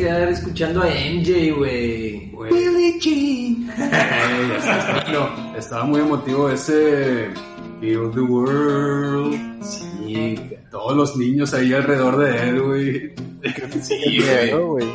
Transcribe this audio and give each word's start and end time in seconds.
quedar 0.00 0.28
escuchando 0.28 0.82
a 0.82 0.86
MJ, 0.86 1.52
güey. 1.56 2.32
Billie 2.50 2.98
Jean. 2.98 3.66
no, 5.12 5.56
estaba 5.56 5.84
muy 5.84 6.00
emotivo 6.00 6.48
ese 6.50 7.28
Build 7.80 8.14
the 8.14 8.20
World. 8.20 9.62
Sí, 9.62 10.36
todos 10.70 10.96
los 10.96 11.16
niños 11.16 11.52
ahí 11.52 11.74
alrededor 11.74 12.16
de 12.16 12.48
él, 12.48 12.62
güey. 12.62 13.12
Sí, 13.82 14.22
güey. 14.58 14.86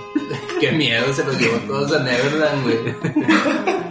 Qué 0.59 0.71
miedo, 0.71 1.13
se 1.13 1.23
los 1.23 1.39
llevó 1.39 1.57
todos 1.67 1.93
a 1.93 2.03
Neverland, 2.03 2.63
güey. 2.63 2.77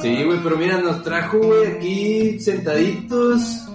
Sí, 0.00 0.22
güey, 0.22 0.38
pero 0.44 0.56
mira, 0.56 0.78
nos 0.78 1.02
trajo, 1.02 1.38
güey, 1.38 1.72
aquí 1.72 2.38
sentaditos 2.38 3.68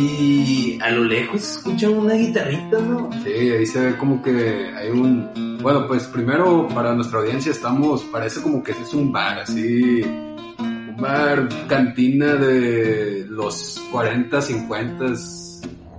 y 0.00 0.78
a 0.80 0.90
lo 0.90 1.04
lejos 1.04 1.40
se 1.40 1.58
escucha 1.58 1.88
una 1.90 2.14
guitarrita, 2.14 2.78
¿no? 2.80 3.10
Sí, 3.22 3.30
ahí 3.30 3.66
se 3.66 3.80
ve 3.80 3.96
como 3.96 4.22
que 4.22 4.70
hay 4.76 4.90
un... 4.90 5.58
Bueno, 5.62 5.86
pues 5.86 6.04
primero 6.04 6.68
para 6.68 6.94
nuestra 6.94 7.20
audiencia 7.20 7.52
estamos, 7.52 8.02
parece 8.04 8.42
como 8.42 8.62
que 8.62 8.72
es 8.72 8.92
un 8.92 9.10
bar, 9.10 9.40
así, 9.40 10.02
un 10.02 10.96
bar 10.98 11.48
cantina 11.68 12.34
de 12.34 13.26
los 13.28 13.80
40, 13.90 14.42
50. 14.42 15.04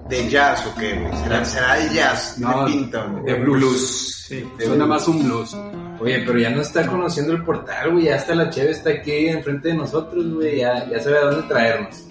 ¿De 0.10 0.30
jazz 0.30 0.68
o 0.68 0.80
qué, 0.80 0.94
güey? 1.00 1.16
¿Será, 1.24 1.44
¿Será 1.44 1.76
de 1.76 1.96
jazz? 1.96 2.38
No, 2.38 2.66
de 2.66 2.72
pinta, 2.72 3.08
De 3.26 3.34
blues. 3.34 4.26
Sí, 4.28 4.44
suena 4.60 4.86
más 4.86 5.08
un 5.08 5.24
blues. 5.24 5.58
Oye, 6.00 6.24
pero 6.26 6.38
ya 6.38 6.52
no 6.52 6.62
está 6.62 6.86
conociendo 6.86 7.34
el 7.34 7.44
portal, 7.44 7.92
güey. 7.92 8.06
Ya 8.06 8.16
hasta 8.16 8.36
la 8.36 8.50
cheve 8.50 8.72
está 8.72 8.92
aquí 8.92 9.28
enfrente 9.28 9.70
de 9.70 9.74
nosotros, 9.76 10.32
güey. 10.34 10.58
Ya, 10.60 10.88
ya 10.90 11.00
sabe 11.00 11.18
a 11.18 11.22
dónde 11.22 11.48
traernos. 11.48 12.04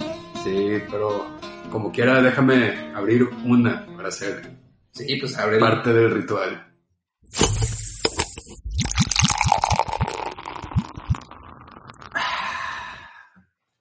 Sí, 0.42 0.82
pero 0.90 1.24
como 1.75 1.91
quiera, 1.91 2.22
déjame 2.22 2.94
abrir 2.94 3.28
una 3.44 3.84
para 3.97 4.06
hacer 4.06 4.48
sí, 4.92 5.17
pues 5.17 5.36
abre 5.36 5.58
parte 5.58 5.92
del 5.92 6.08
ritual. 6.08 6.72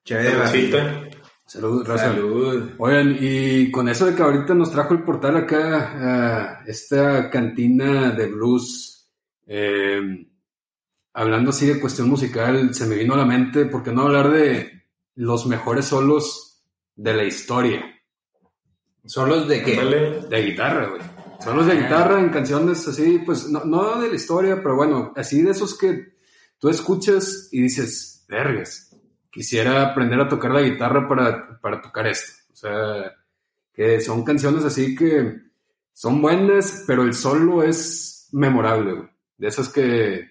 Chévere, 0.04 1.12
Salud, 1.46 1.86
Salud. 1.86 2.72
Oigan, 2.80 3.16
y 3.20 3.70
con 3.70 3.88
eso 3.88 4.08
de 4.08 4.16
que 4.16 4.24
ahorita 4.24 4.56
nos 4.56 4.72
trajo 4.72 4.96
el 4.96 5.04
portal 5.04 5.38
acá, 5.38 6.64
esta 6.66 7.30
cantina 7.30 8.10
de 8.10 8.26
blues, 8.26 9.08
eh, 9.46 10.02
hablando 11.14 11.52
así 11.52 11.68
de 11.68 11.80
cuestión 11.80 12.10
musical, 12.10 12.74
se 12.74 12.88
me 12.88 12.96
vino 12.96 13.14
a 13.14 13.18
la 13.18 13.26
mente, 13.26 13.68
¿por 13.68 13.84
qué 13.84 13.92
no 13.92 14.02
hablar 14.02 14.32
de 14.32 14.82
los 15.14 15.46
mejores 15.46 15.86
solos 15.86 16.53
de 16.96 17.14
la 17.14 17.24
historia. 17.24 17.84
¿Solos 19.06 19.48
de 19.48 19.64
qué? 19.64 20.26
De 20.30 20.42
guitarra, 20.42 20.88
güey. 20.88 21.02
Solos 21.44 21.68
de 21.68 21.76
guitarra 21.76 22.20
en 22.20 22.30
canciones 22.30 22.88
así, 22.88 23.20
pues 23.26 23.50
no, 23.50 23.66
no 23.66 24.00
de 24.00 24.10
la 24.10 24.16
historia, 24.16 24.62
pero 24.64 24.76
bueno, 24.76 25.12
así 25.16 25.42
de 25.42 25.52
esos 25.52 25.78
que 25.78 26.14
tú 26.58 26.70
escuchas 26.70 27.50
y 27.52 27.62
dices, 27.62 28.26
vergas, 28.30 28.96
quisiera 29.30 29.82
aprender 29.82 30.22
a 30.22 30.30
tocar 30.30 30.52
la 30.52 30.62
guitarra 30.62 31.08
para, 31.08 31.60
para 31.60 31.82
tocar 31.82 32.08
esto. 32.08 32.44
O 32.54 32.56
sea, 32.56 33.14
que 33.74 34.00
son 34.00 34.24
canciones 34.24 34.64
así 34.64 34.96
que 34.96 35.42
son 35.92 36.22
buenas, 36.22 36.84
pero 36.88 37.04
el 37.04 37.14
solo 37.14 37.64
es 37.64 38.30
memorable, 38.32 38.94
güey. 38.94 39.10
De 39.38 39.48
esas 39.48 39.70
que, 39.70 40.28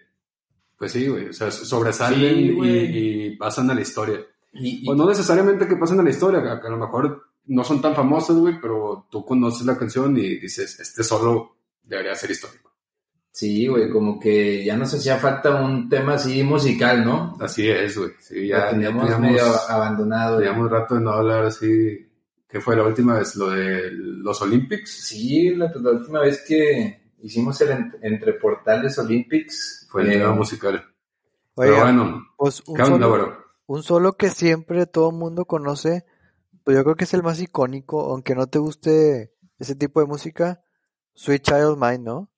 pues 0.78 0.92
sí, 0.92 1.08
güey, 1.08 1.28
o 1.28 1.32
sea, 1.32 1.50
sobresalen 1.50 2.56
y, 2.64 3.36
pasan 3.36 3.70
a 3.70 3.74
la 3.74 3.80
historia. 3.80 4.20
Y, 4.54 4.84
no 4.94 5.08
necesariamente 5.08 5.66
que 5.66 5.76
pasen 5.76 6.00
a 6.00 6.02
la 6.02 6.10
historia, 6.10 6.42
que 6.60 6.66
a 6.66 6.70
lo 6.70 6.76
mejor 6.76 7.24
no 7.46 7.64
son 7.64 7.80
tan 7.80 7.94
famosos, 7.94 8.38
güey, 8.38 8.60
pero 8.60 9.06
tú 9.10 9.24
conoces 9.24 9.66
la 9.66 9.78
canción 9.78 10.16
y 10.16 10.38
dices, 10.38 10.78
este 10.78 11.02
solo 11.02 11.56
debería 11.82 12.14
ser 12.14 12.30
histórico. 12.30 12.70
Sí, 13.30 13.66
güey, 13.66 13.90
como 13.90 14.20
que 14.20 14.62
ya 14.62 14.76
nos 14.76 14.92
hacía 14.92 15.16
falta 15.16 15.62
un 15.62 15.88
tema 15.88 16.14
así 16.14 16.42
musical, 16.42 17.02
¿no? 17.02 17.38
Así 17.40 17.66
es, 17.66 17.96
güey. 17.96 18.10
Sí, 18.18 18.48
ya 18.48 18.70
teníamos, 18.70 19.18
medio 19.18 19.42
abandonado. 19.68 20.38
Teníamos 20.38 20.70
rato 20.70 20.96
de 20.96 21.00
no 21.00 21.12
hablar 21.12 21.46
así. 21.46 22.06
¿Qué 22.46 22.60
fue 22.60 22.76
la 22.76 22.82
última 22.82 23.18
vez? 23.18 23.34
¿Lo 23.36 23.48
de 23.48 23.90
los 23.90 24.42
Olympics? 24.42 24.90
Sí, 25.06 25.54
la, 25.54 25.72
última 25.74 26.20
vez 26.20 26.44
que 26.46 27.14
hicimos 27.22 27.58
el 27.62 27.90
Entre 28.02 28.34
Portales 28.34 28.98
Olympics. 28.98 29.86
Fue 29.90 30.02
el 30.02 30.10
tema 30.10 30.34
eh, 30.34 30.36
musical. 30.36 30.84
Pero 31.56 31.80
bueno, 31.80 32.26
pues 32.36 32.62
¿qué 32.62 32.82
onda, 32.82 33.06
bro? 33.06 33.41
Un 33.72 33.82
solo 33.82 34.18
que 34.18 34.28
siempre 34.28 34.84
todo 34.84 35.08
el 35.08 35.16
mundo 35.16 35.46
conoce, 35.46 36.04
pues 36.62 36.76
yo 36.76 36.84
creo 36.84 36.94
que 36.94 37.04
es 37.04 37.14
el 37.14 37.22
más 37.22 37.40
icónico, 37.40 38.02
aunque 38.02 38.34
no 38.34 38.46
te 38.46 38.58
guste 38.58 39.32
ese 39.58 39.74
tipo 39.74 40.00
de 40.00 40.06
música, 40.06 40.62
Sweet 41.14 41.42
Child 41.42 41.78
Mine, 41.78 42.00
¿no? 42.00 42.30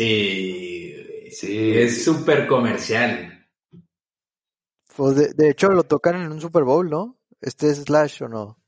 Sí, 0.00 0.94
sí, 1.30 1.72
es 1.76 2.02
súper 2.02 2.46
comercial. 2.46 3.46
Pues 4.96 5.36
de, 5.36 5.50
hecho 5.50 5.68
lo 5.68 5.82
tocan 5.82 6.22
en 6.22 6.32
un 6.32 6.40
Super 6.40 6.64
Bowl, 6.64 6.88
¿no? 6.88 7.18
Este 7.38 7.68
es 7.68 7.82
Slash 7.82 8.22
o 8.22 8.28
no. 8.28 8.58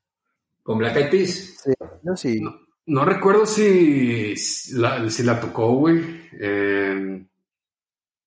¿Con 0.63 0.77
Black 0.77 0.95
Eyed 0.97 1.11
Peas? 1.11 1.31
Sí, 1.31 1.73
yo 2.03 2.17
sí. 2.17 2.39
No, 2.85 3.07
recuerdo 3.07 3.47
si, 3.47 4.35
la, 4.75 5.09
si 5.09 5.23
la 5.23 5.41
tocó, 5.41 5.73
güey. 5.73 6.21
Eh, 6.39 7.27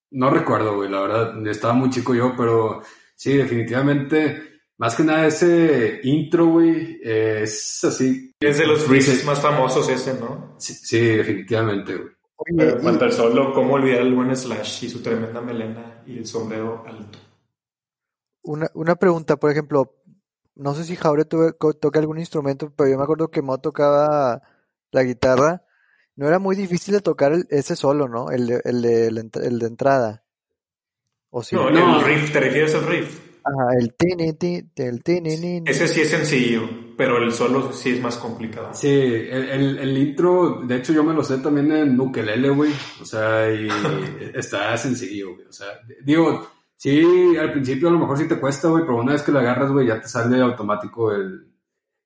no 0.10 0.30
recuerdo, 0.32 0.78
güey, 0.78 0.90
la 0.90 1.02
verdad. 1.02 1.48
Estaba 1.48 1.76
muy 1.76 1.92
chico 1.92 2.16
yo, 2.16 2.34
pero 2.36 2.82
sí, 3.16 3.38
definitivamente. 3.38 4.62
Más 4.78 4.96
que 4.96 5.04
nada 5.04 5.28
ese 5.28 6.00
intro, 6.02 6.48
güey, 6.48 7.00
es 7.04 7.84
así. 7.84 8.34
Es 8.40 8.58
de 8.58 8.66
los 8.66 8.90
riffs 8.90 9.24
más 9.26 9.40
famosos 9.40 9.88
ese, 9.90 10.16
¿no? 10.16 10.56
Sí, 10.58 10.74
sí 10.74 11.00
definitivamente, 11.00 11.96
güey. 11.96 12.15
Pero 12.58 12.82
cuanto 12.82 13.06
al 13.06 13.14
solo, 13.14 13.54
¿cómo 13.54 13.76
olvidar 13.76 14.02
el 14.02 14.14
buen 14.14 14.36
Slash 14.36 14.84
y 14.84 14.90
su 14.90 15.02
tremenda 15.02 15.42
melena 15.42 16.04
y 16.06 16.18
el 16.18 16.26
sombrero 16.26 16.84
alto? 16.86 17.18
Una, 18.44 18.70
una 18.74 18.96
pregunta, 18.96 19.38
por 19.38 19.52
ejemplo, 19.52 19.96
no 20.56 20.76
sé 20.76 20.84
si 20.84 20.96
Jaure 20.96 21.26
toca 21.26 22.00
algún 22.00 22.20
instrumento, 22.20 22.72
pero 22.76 22.90
yo 22.90 22.98
me 22.98 23.04
acuerdo 23.04 23.30
que 23.30 23.42
Mo 23.42 23.58
tocaba 23.60 24.42
la 24.92 25.04
guitarra. 25.04 25.64
No 26.16 26.28
era 26.28 26.40
muy 26.40 26.56
difícil 26.56 26.94
de 26.94 27.02
tocar 27.02 27.34
ese 27.50 27.76
solo, 27.76 28.08
¿no? 28.08 28.32
El 28.32 28.48
de, 28.48 28.62
el 28.64 28.82
de, 28.82 29.08
el 29.08 29.60
de 29.60 29.68
entrada. 29.68 30.24
¿O 31.30 31.44
sí? 31.44 31.56
No, 31.56 31.70
no, 31.70 32.00
el 32.00 32.06
riff, 32.06 32.32
¿te 32.32 32.40
refieres 32.40 32.74
al 32.76 32.86
riff? 32.86 33.35
Ajá, 33.46 33.78
el 33.80 33.94
tini, 33.94 34.36
el 34.76 35.04
tini, 35.04 35.62
Ese 35.68 35.88
sí 35.88 36.02
es 36.02 36.10
sencillo, 36.10 36.68
pero 36.98 37.22
el 37.22 37.32
solo 37.32 37.72
sí 37.72 37.92
es 37.92 38.02
más 38.02 38.18
complicado. 38.18 38.74
Sí, 38.74 38.90
el, 38.90 39.78
el, 39.78 39.98
intro, 40.00 40.62
de 40.64 40.78
hecho 40.78 40.94
yo 40.94 41.04
me 41.04 41.14
lo 41.14 41.24
sé 41.24 41.38
también 41.38 41.72
en 41.72 42.00
ukelele, 42.00 42.50
güey. 42.50 42.72
O 43.00 43.06
sea, 43.06 43.48
y 43.54 43.68
está 44.34 44.76
sencillo, 44.78 45.36
güey. 45.36 45.46
O 45.46 45.52
sea, 45.52 45.68
digo, 46.04 46.50
sí, 46.76 47.38
al 47.38 47.52
principio 47.52 47.90
a 47.90 47.92
lo 47.92 48.00
mejor 48.00 48.18
sí 48.18 48.28
te 48.28 48.40
cuesta, 48.40 48.68
güey, 48.68 48.84
pero 48.84 48.98
una 48.98 49.12
vez 49.12 49.22
que 49.22 49.32
lo 49.32 49.38
agarras, 49.38 49.72
güey, 49.72 49.88
ya 49.88 50.02
te 50.02 50.08
sale 50.08 50.42
automático 50.42 51.12
el, 51.12 51.48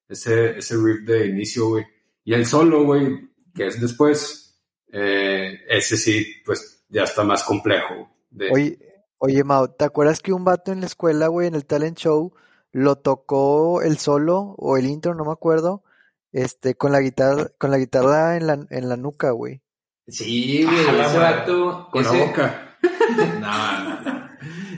ese, 0.10 0.58
ese 0.58 0.76
riff 0.76 1.06
de 1.06 1.28
inicio, 1.28 1.70
güey. 1.70 1.86
Y 2.26 2.34
el 2.34 2.46
solo, 2.46 2.84
güey, 2.84 3.30
que 3.56 3.68
es 3.68 3.80
después, 3.80 4.62
eh, 4.92 5.58
ese 5.70 5.96
sí, 5.96 6.36
pues 6.46 6.84
ya 6.90 7.04
está 7.04 7.24
más 7.24 7.46
complejo. 7.46 8.12
De... 8.30 8.50
Oye, 8.52 8.89
Oye, 9.22 9.44
Mao, 9.44 9.70
¿te 9.70 9.84
acuerdas 9.84 10.22
que 10.22 10.32
un 10.32 10.46
vato 10.46 10.72
en 10.72 10.80
la 10.80 10.86
escuela, 10.86 11.28
güey, 11.28 11.48
en 11.48 11.56
el 11.56 11.66
talent 11.66 11.98
show, 11.98 12.34
lo 12.72 12.96
tocó 12.96 13.82
el 13.82 13.98
solo 13.98 14.56
o 14.58 14.78
el 14.78 14.86
intro, 14.86 15.14
no 15.14 15.26
me 15.26 15.34
acuerdo, 15.34 15.84
este, 16.32 16.76
con 16.76 16.94
la 16.94 17.02
guitarra, 17.02 17.52
con 17.58 17.70
la 17.70 17.78
guitarra 17.78 18.38
en 18.38 18.48
la, 18.48 18.66
en 18.70 18.90
la 18.90 18.96
nuca, 18.96 19.32
güey? 19.32 19.62
Sí, 20.08 20.64
güey, 20.64 20.80
ese 20.80 21.18
vato. 21.18 21.90
Con 21.92 22.04
la 22.04 22.12
boca. 22.12 22.78
no, 23.42 23.84
no, 23.84 24.02
no. 24.02 24.30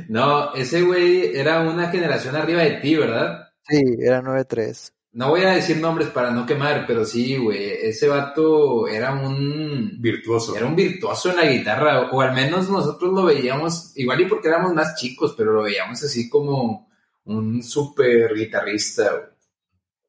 No, 0.09 0.53
ese 0.55 0.81
güey 0.81 1.37
era 1.37 1.61
una 1.61 1.89
generación 1.89 2.35
arriba 2.35 2.63
de 2.63 2.81
ti, 2.81 2.95
¿verdad? 2.95 3.53
Sí, 3.67 3.79
era 3.99 4.21
9-3 4.21 4.91
no 5.13 5.29
voy 5.29 5.41
a 5.41 5.51
decir 5.51 5.77
nombres 5.77 6.09
para 6.09 6.31
no 6.31 6.45
quemar, 6.45 6.85
pero 6.87 7.03
sí, 7.03 7.37
güey, 7.37 7.71
ese 7.81 8.07
vato 8.07 8.87
era 8.87 9.13
un... 9.13 9.97
Virtuoso. 9.99 10.55
Era 10.55 10.65
un 10.65 10.75
virtuoso 10.75 11.31
en 11.31 11.35
la 11.35 11.45
guitarra, 11.45 12.09
o 12.11 12.21
al 12.21 12.33
menos 12.33 12.69
nosotros 12.69 13.11
lo 13.13 13.25
veíamos, 13.25 13.91
igual 13.97 14.21
y 14.21 14.25
porque 14.25 14.47
éramos 14.47 14.73
más 14.73 14.95
chicos, 14.95 15.33
pero 15.37 15.51
lo 15.51 15.63
veíamos 15.63 16.01
así 16.01 16.29
como 16.29 16.89
un 17.25 17.61
súper 17.61 18.33
guitarrista, 18.33 19.11
güey. 19.11 19.31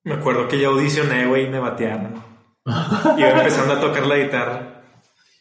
Me 0.04 0.14
acuerdo 0.14 0.48
que 0.48 0.58
yo 0.58 0.70
audicioné, 0.70 1.26
güey, 1.26 1.46
y 1.46 1.50
me 1.50 1.60
batearon. 1.60 2.14
Iba 2.64 3.30
empezando 3.30 3.74
a 3.74 3.80
tocar 3.80 4.06
la 4.06 4.16
guitarra. 4.18 4.82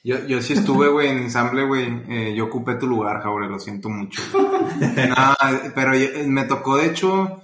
Yo, 0.03 0.25
yo 0.25 0.41
sí 0.41 0.53
estuve, 0.53 0.87
güey, 0.87 1.09
en 1.09 1.17
ensamble, 1.19 1.63
güey. 1.65 2.03
Eh, 2.09 2.33
yo 2.35 2.45
ocupé 2.45 2.75
tu 2.75 2.87
lugar, 2.87 3.21
Jaure, 3.21 3.47
lo 3.47 3.59
siento 3.59 3.89
mucho. 3.89 4.21
no, 4.33 5.35
pero 5.75 5.93
eh, 5.93 6.25
me 6.27 6.45
tocó, 6.45 6.77
de 6.77 6.87
hecho, 6.87 7.43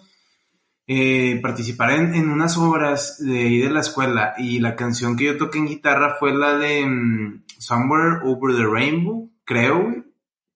eh, 0.88 1.40
participar 1.42 1.92
en, 1.92 2.16
en, 2.16 2.30
unas 2.30 2.58
obras 2.58 3.18
de 3.20 3.40
ahí 3.40 3.60
de 3.60 3.70
la 3.70 3.82
escuela. 3.82 4.34
Y 4.38 4.60
la 4.60 4.76
canción 4.76 5.18
que 5.18 5.26
yo 5.26 5.38
toqué 5.38 5.60
en 5.60 5.68
guitarra 5.68 6.16
fue 6.18 6.34
la 6.34 6.58
de 6.58 6.86
um, 6.86 7.42
Somewhere 7.58 8.22
Over 8.24 8.56
the 8.56 8.66
Rainbow, 8.66 9.30
creo, 9.44 9.84
güey. 9.84 10.04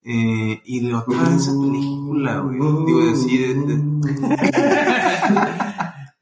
Eh, 0.04 0.62
y 0.66 0.88
de 0.88 0.96
otra 0.96 1.30
de 1.30 1.36
esa 1.36 1.52
película, 1.52 2.40
güey. 2.40 2.58
Digo, 2.86 3.12
así 3.12 3.38
de... 3.38 3.54
de... 3.54 3.76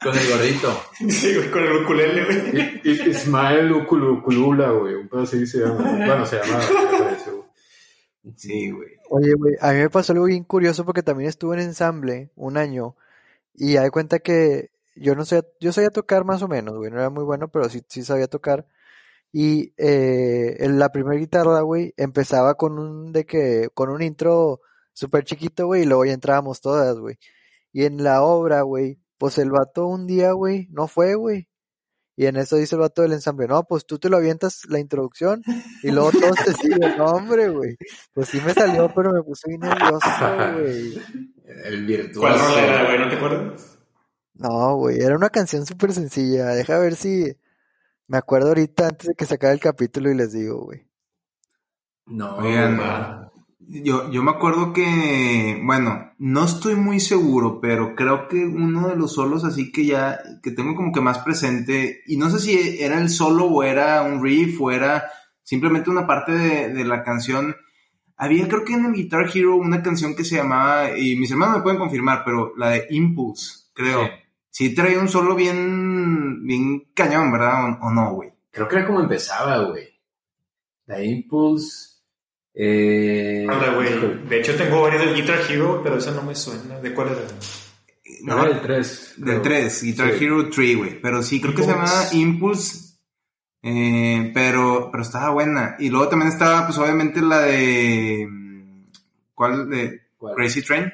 Con 0.01 0.17
el 0.17 0.29
gordito. 0.29 0.81
Sí, 1.09 1.35
güey, 1.35 1.51
con 1.51 1.61
el 1.61 1.83
ukulele, 1.83 2.23
güey. 2.23 2.81
Ismael 3.09 3.69
Ukulula, 3.73 4.71
güey. 4.71 4.95
Un 4.95 5.09
pedo 5.09 5.23
así 5.23 5.45
se 5.45 5.59
llama. 5.59 5.75
Bueno, 5.75 6.25
se 6.25 6.37
llama. 6.37 6.61
Sí, 8.37 8.71
güey. 8.71 8.91
Oye, 9.09 9.33
güey, 9.33 9.55
a 9.59 9.73
mí 9.73 9.79
me 9.79 9.89
pasó 9.89 10.13
algo 10.13 10.23
bien 10.25 10.45
curioso 10.45 10.85
porque 10.85 11.03
también 11.03 11.27
estuve 11.27 11.57
en 11.57 11.63
ensamble 11.63 12.31
un 12.37 12.55
año 12.55 12.95
y 13.53 13.77
hay 13.77 13.89
cuenta 13.89 14.19
que 14.19 14.71
yo 14.95 15.15
no 15.15 15.25
sé, 15.25 15.43
yo 15.59 15.71
sabía 15.71 15.89
tocar 15.91 16.25
más 16.25 16.41
o 16.41 16.47
menos, 16.47 16.75
güey, 16.77 16.91
no 16.91 16.99
era 16.99 17.09
muy 17.09 17.23
bueno, 17.23 17.49
pero 17.49 17.69
sí, 17.69 17.81
sí 17.87 18.03
sabía 18.03 18.27
tocar. 18.27 18.67
Y 19.31 19.73
eh, 19.77 20.57
en 20.59 20.79
la 20.79 20.89
primera 20.89 21.19
guitarra, 21.19 21.61
güey, 21.61 21.93
empezaba 21.97 22.55
con 22.55 22.79
un 22.79 23.11
de 23.13 23.25
que, 23.25 23.69
con 23.73 23.89
un 23.89 24.01
intro 24.01 24.61
súper 24.93 25.23
chiquito, 25.25 25.67
güey, 25.67 25.83
y 25.83 25.85
luego 25.85 26.05
ya 26.05 26.13
entrábamos 26.13 26.61
todas, 26.61 26.97
güey. 26.99 27.17
Y 27.71 27.85
en 27.85 28.03
la 28.03 28.23
obra, 28.23 28.61
güey, 28.63 28.99
pues 29.17 29.37
el 29.37 29.51
vato 29.51 29.87
un 29.87 30.07
día, 30.07 30.31
güey, 30.33 30.67
no 30.71 30.87
fue, 30.87 31.15
güey. 31.15 31.47
Y 32.19 32.25
en 32.25 32.35
eso 32.35 32.57
dice 32.57 32.75
el 32.75 32.81
vato 32.81 33.01
del 33.01 33.13
ensamble, 33.13 33.47
no, 33.47 33.63
pues 33.63 33.85
tú 33.85 33.97
te 33.99 34.09
lo 34.09 34.17
avientas 34.17 34.63
la 34.67 34.79
introducción 34.79 35.41
y 35.83 35.91
luego 35.91 36.11
todos 36.11 36.35
te 36.43 36.53
siguen, 36.53 36.97
no, 36.97 37.05
hombre, 37.05 37.49
güey. 37.49 37.77
Pues 38.13 38.27
sí 38.27 38.41
me 38.41 38.53
salió, 38.53 38.93
pero 38.93 39.13
me 39.13 39.23
puse 39.23 39.47
bien 39.47 39.61
nervioso, 39.61 40.09
güey. 40.59 41.01
El 41.49 41.85
virtuoso. 41.85 42.19
¿Cuál 42.19 42.39
rola 42.39 42.63
era, 42.63 42.85
güey? 42.85 42.99
¿No 42.99 43.09
te 43.09 43.15
acuerdas? 43.15 43.79
No, 44.35 44.75
güey, 44.75 44.99
era 44.99 45.15
una 45.15 45.29
canción 45.29 45.65
súper 45.65 45.93
sencilla. 45.93 46.47
Deja 46.49 46.77
ver 46.77 46.95
si 46.95 47.25
me 48.07 48.17
acuerdo 48.17 48.49
ahorita 48.49 48.87
antes 48.87 49.07
de 49.07 49.15
que 49.15 49.25
se 49.25 49.35
acabe 49.35 49.53
el 49.53 49.59
capítulo 49.59 50.11
y 50.11 50.15
les 50.15 50.31
digo, 50.31 50.63
güey. 50.65 50.87
No, 52.05 52.37
Oigan, 52.37 52.79
yo, 53.59 54.09
yo 54.11 54.23
me 54.23 54.31
acuerdo 54.31 54.73
que, 54.73 55.61
bueno, 55.63 56.11
no 56.17 56.43
estoy 56.43 56.75
muy 56.75 56.99
seguro, 56.99 57.59
pero 57.61 57.95
creo 57.95 58.27
que 58.27 58.37
uno 58.37 58.87
de 58.87 58.95
los 58.95 59.13
solos 59.13 59.43
así 59.43 59.71
que 59.71 59.85
ya, 59.85 60.19
que 60.41 60.51
tengo 60.51 60.75
como 60.75 60.91
que 60.91 61.01
más 61.01 61.19
presente, 61.19 62.01
y 62.07 62.17
no 62.17 62.31
sé 62.31 62.39
si 62.39 62.81
era 62.81 62.99
el 62.99 63.09
solo 63.09 63.45
o 63.45 63.61
era 63.61 64.01
un 64.01 64.23
riff 64.23 64.59
o 64.59 64.71
era 64.71 65.11
simplemente 65.43 65.91
una 65.91 66.07
parte 66.07 66.31
de, 66.31 66.73
de 66.73 66.83
la 66.83 67.03
canción. 67.03 67.55
Había 68.21 68.49
creo 68.49 68.65
que 68.65 68.73
en 68.73 68.85
el 68.85 68.91
Guitar 68.93 69.31
Hero 69.33 69.55
una 69.55 69.81
canción 69.81 70.13
que 70.13 70.25
se 70.25 70.35
llamaba, 70.35 70.97
y 70.97 71.15
mis 71.15 71.31
hermanos 71.31 71.57
me 71.57 71.63
pueden 71.63 71.79
confirmar, 71.79 72.23
pero 72.25 72.53
la 72.57 72.71
de 72.71 72.87
Impulse, 72.89 73.69
creo. 73.73 74.03
Sí. 74.03 74.11
Sí, 74.51 74.75
traía 74.75 74.99
un 74.99 75.07
solo 75.07 75.35
bien, 75.35 76.45
bien 76.45 76.89
cañón, 76.93 77.31
¿verdad? 77.31 77.79
¿O, 77.81 77.87
o 77.87 77.91
no, 77.91 78.13
güey? 78.15 78.29
Creo 78.51 78.67
que 78.67 78.75
era 78.75 78.85
como 78.87 78.99
empezaba, 78.99 79.63
güey. 79.69 79.87
La 80.85 81.01
Impulse. 81.01 81.99
Eh, 82.53 83.47
Anda, 83.49 83.73
güey. 83.75 84.27
De 84.27 84.39
hecho, 84.39 84.55
tengo 84.57 84.81
varios 84.81 85.05
del 85.05 85.15
Guitar 85.15 85.39
Hero, 85.49 85.79
pero 85.81 85.97
esa 85.97 86.11
no 86.11 86.23
me 86.23 86.35
suena. 86.35 86.77
¿De 86.79 86.93
cuál 86.93 87.09
era? 87.09 87.21
No, 88.23 88.43
el 88.45 88.59
3. 88.59 89.13
Del 89.17 89.41
3, 89.41 89.83
Guitar 89.83 90.11
Sí. 90.11 90.25
Hero 90.25 90.49
3, 90.49 90.77
güey. 90.77 91.01
Pero 91.01 91.23
sí, 91.23 91.39
creo 91.39 91.55
que 91.55 91.63
se 91.63 91.69
llamaba 91.69 92.07
Impulse. 92.11 92.88
Eh, 93.61 94.31
pero, 94.33 94.89
pero 94.91 95.03
estaba 95.03 95.31
buena. 95.31 95.75
Y 95.79 95.89
luego 95.89 96.09
también 96.09 96.31
estaba, 96.31 96.65
pues 96.65 96.77
obviamente, 96.77 97.21
la 97.21 97.39
de. 97.41 98.27
mm, 98.29 98.83
¿Cuál? 99.33 99.69
De 99.69 100.01
¿Cuál? 100.17 100.35
Crazy 100.35 100.61
Train. 100.61 100.91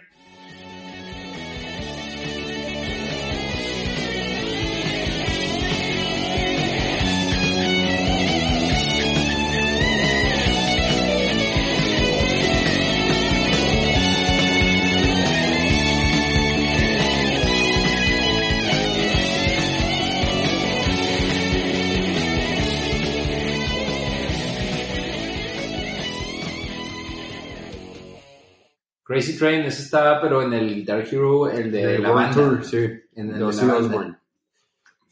Crazy 29.16 29.38
Train, 29.38 29.62
ese 29.62 29.84
estaba, 29.84 30.20
pero 30.20 30.42
en 30.42 30.52
el 30.52 30.76
Guitar 30.76 31.08
Hero, 31.10 31.50
el 31.50 31.72
de 31.72 32.00
la 32.00 32.12
World 32.12 32.36
banda. 32.36 32.36
Tour, 32.36 32.66
sí. 32.66 32.78
En 33.16 33.30
el 33.30 33.40
De 33.40 33.46
de 33.46 33.66
la 33.66 33.74
banda. 33.74 34.20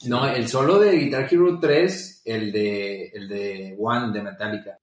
No, 0.07 0.27
el 0.27 0.49
solo 0.49 0.77
de 0.77 0.91
Guitar 0.97 1.29
Hero 1.31 1.57
3, 1.57 2.21
el 2.25 2.51
de, 2.51 3.07
el 3.13 3.29
de 3.29 3.77
One 3.79 4.11
de 4.11 4.21
Metallica. 4.21 4.77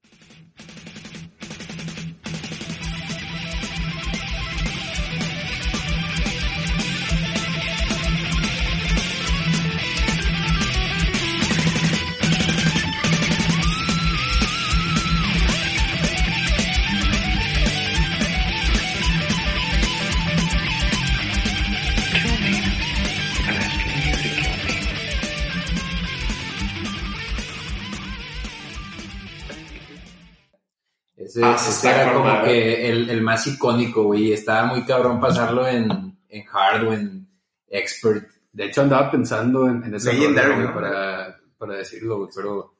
Ese, 31.31 31.45
Ah, 31.45 31.57
sí 31.59 31.71
ese 31.71 31.91
era 31.91 32.13
como 32.13 32.25
madre. 32.25 32.45
que 32.53 32.89
el, 32.91 33.09
el 33.11 33.23
más 33.23 33.47
icónico, 33.47 34.05
güey. 34.05 34.33
Estaba 34.33 34.67
muy 34.67 34.85
cabrón 34.85 35.21
pasarlo 35.21 35.67
en, 35.67 36.19
en 36.29 36.45
hard 36.53 36.89
o 36.89 36.93
en 36.93 37.29
expert. 37.69 38.29
De 38.53 38.65
hecho, 38.67 38.83
andaba 38.83 39.11
pensando 39.11 39.69
en, 39.69 39.85
en 39.85 39.95
esa 39.95 40.13
Legendary, 40.13 40.49
rola, 40.49 40.65
¿no? 40.65 40.75
para, 40.75 41.41
para 41.57 41.75
decirlo, 41.77 42.19
güey, 42.19 42.31
pero 42.35 42.75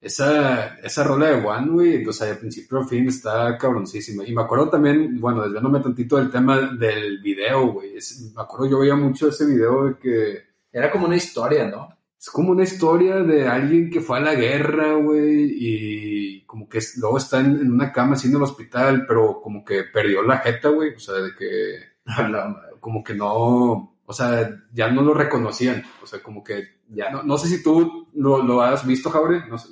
esa, 0.00 0.78
esa 0.80 1.04
rola 1.04 1.26
de 1.28 1.46
One, 1.46 1.70
güey, 1.70 2.06
o 2.06 2.12
sea, 2.12 2.26
de 2.26 2.34
principio 2.34 2.80
a 2.80 2.86
fin 2.88 3.06
está 3.06 3.56
cabroncísima. 3.56 4.24
Y 4.26 4.34
me 4.34 4.42
acuerdo 4.42 4.68
también, 4.68 5.20
bueno, 5.20 5.42
desviándome 5.42 5.78
tantito 5.78 6.16
del 6.16 6.30
tema 6.30 6.58
del 6.72 7.20
video, 7.22 7.68
güey. 7.68 7.92
Me 8.34 8.42
acuerdo, 8.42 8.66
yo 8.68 8.78
veía 8.80 8.96
mucho 8.96 9.28
ese 9.28 9.46
video 9.46 9.84
de 9.84 9.96
que 9.98 10.38
Era 10.72 10.90
como 10.90 11.06
una 11.06 11.14
historia, 11.16 11.68
¿no? 11.68 11.88
Es 12.22 12.30
como 12.30 12.52
una 12.52 12.62
historia 12.62 13.16
de 13.16 13.48
alguien 13.48 13.90
que 13.90 14.00
fue 14.00 14.18
a 14.18 14.20
la 14.20 14.36
guerra, 14.36 14.94
güey, 14.94 15.56
y 15.58 16.44
como 16.44 16.68
que 16.68 16.78
luego 16.98 17.18
está 17.18 17.40
en, 17.40 17.56
en 17.56 17.72
una 17.72 17.90
cama 17.90 18.12
así 18.12 18.28
en 18.28 18.36
el 18.36 18.42
hospital, 18.42 19.06
pero 19.08 19.40
como 19.42 19.64
que 19.64 19.82
perdió 19.92 20.22
la 20.22 20.38
jeta, 20.38 20.68
güey, 20.68 20.94
o 20.94 21.00
sea, 21.00 21.16
de 21.16 21.34
que 21.34 21.78
como 22.80 23.02
que 23.02 23.14
no, 23.14 23.98
o 24.06 24.12
sea, 24.12 24.56
ya 24.72 24.88
no 24.88 25.02
lo 25.02 25.14
reconocían, 25.14 25.82
o 26.00 26.06
sea, 26.06 26.22
como 26.22 26.44
que 26.44 26.82
ya 26.90 27.10
no, 27.10 27.24
no 27.24 27.36
sé 27.36 27.48
si 27.48 27.60
tú 27.60 28.06
lo, 28.14 28.40
lo 28.40 28.62
has 28.62 28.86
visto, 28.86 29.10
Jaure, 29.10 29.48
no 29.48 29.58
sé, 29.58 29.70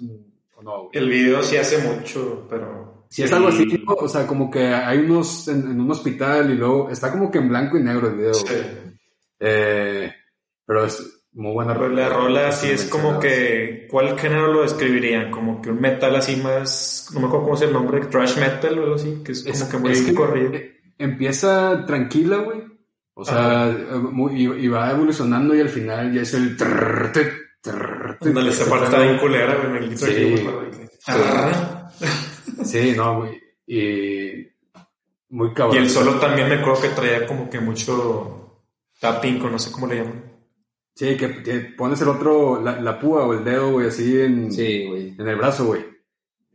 o 0.56 0.62
no, 0.64 0.86
güey. 0.86 0.90
El 0.94 1.08
video 1.08 1.44
sí 1.44 1.56
hace 1.56 1.78
mucho, 1.78 2.48
pero. 2.50 3.06
Si 3.10 3.22
es 3.22 3.32
algo 3.32 3.46
así, 3.46 3.64
¿no? 3.64 3.92
o 3.92 4.08
sea, 4.08 4.26
como 4.26 4.50
que 4.50 4.66
hay 4.66 4.98
unos 4.98 5.46
en, 5.46 5.70
en 5.70 5.80
un 5.80 5.90
hospital 5.92 6.50
y 6.50 6.54
luego 6.54 6.90
está 6.90 7.12
como 7.12 7.30
que 7.30 7.38
en 7.38 7.48
blanco 7.48 7.78
y 7.78 7.82
negro 7.84 8.08
el 8.08 8.16
video, 8.16 8.34
Sí. 8.34 8.54
Eh, 9.38 10.12
pero 10.66 10.84
es 10.84 11.19
muy 11.32 11.52
buena 11.52 11.74
Pero 11.74 11.88
la 11.90 12.08
rola 12.08 12.52
sí 12.52 12.68
es 12.70 12.84
como 12.86 13.18
que. 13.20 13.86
¿Cuál 13.90 14.18
género 14.18 14.52
lo 14.52 14.62
describirían? 14.62 15.30
Como 15.30 15.60
que 15.62 15.70
un 15.70 15.80
metal 15.80 16.14
así 16.16 16.36
más. 16.36 17.08
No 17.14 17.20
me 17.20 17.26
acuerdo 17.26 17.44
cómo 17.44 17.56
es 17.56 17.62
el 17.62 17.72
nombre, 17.72 18.00
thrash 18.06 18.36
metal 18.38 18.78
o 18.78 18.82
algo 18.82 18.94
así, 18.96 19.22
que 19.24 19.32
es 19.32 19.42
como 19.42 19.52
Es, 19.54 19.64
que 19.64 19.76
muy 19.78 19.92
es 19.92 20.02
que 20.02 20.14
corrido. 20.14 20.54
eh, 20.54 20.76
empieza 20.98 21.84
tranquila, 21.86 22.38
güey. 22.38 22.62
O 23.14 23.24
sea, 23.24 23.68
eh, 23.70 23.94
muy- 23.96 24.34
y, 24.34 24.64
y 24.64 24.68
va 24.68 24.90
evolucionando 24.90 25.54
y 25.54 25.60
al 25.60 25.68
final 25.68 26.12
ya 26.12 26.22
es 26.22 26.32
el... 26.34 26.56
trrr, 26.56 27.12
te- 27.12 27.32
trrr, 27.60 28.18
te- 28.18 28.28
Ándale, 28.30 28.50
esa 28.50 28.68
parte 28.70 28.86
está 28.86 29.00
bien 29.00 29.18
culera, 29.18 29.56
güey, 29.56 29.68
en 29.68 29.76
el 29.82 29.90
Guitar 29.90 30.08
Sí. 30.08 30.48
Ah. 31.06 31.90
Sí, 32.64 32.94
no, 32.96 33.18
güey. 33.20 33.40
Y 33.66 34.46
muy 35.30 35.52
cabrón. 35.52 35.76
Y 35.76 35.78
el 35.78 35.90
solo 35.90 36.14
también 36.14 36.48
me 36.48 36.56
acuerdo 36.56 36.82
que 36.82 36.88
traía 36.88 37.26
como 37.26 37.48
que 37.50 37.60
mucho 37.60 38.64
tapping, 39.00 39.38
no 39.38 39.58
sé 39.58 39.70
cómo 39.70 39.86
le 39.86 39.96
llaman. 39.96 40.19
Sí, 41.00 41.16
que, 41.16 41.42
que 41.42 41.60
pones 41.78 41.98
el 42.02 42.08
otro, 42.08 42.60
la, 42.62 42.78
la 42.78 42.98
púa 42.98 43.24
o 43.24 43.32
el 43.32 43.42
dedo, 43.42 43.72
güey, 43.72 43.86
así 43.86 44.20
en, 44.20 44.52
Sí, 44.52 44.84
güey. 44.86 45.14
en 45.18 45.26
el 45.28 45.36
brazo, 45.36 45.64
güey. 45.64 45.82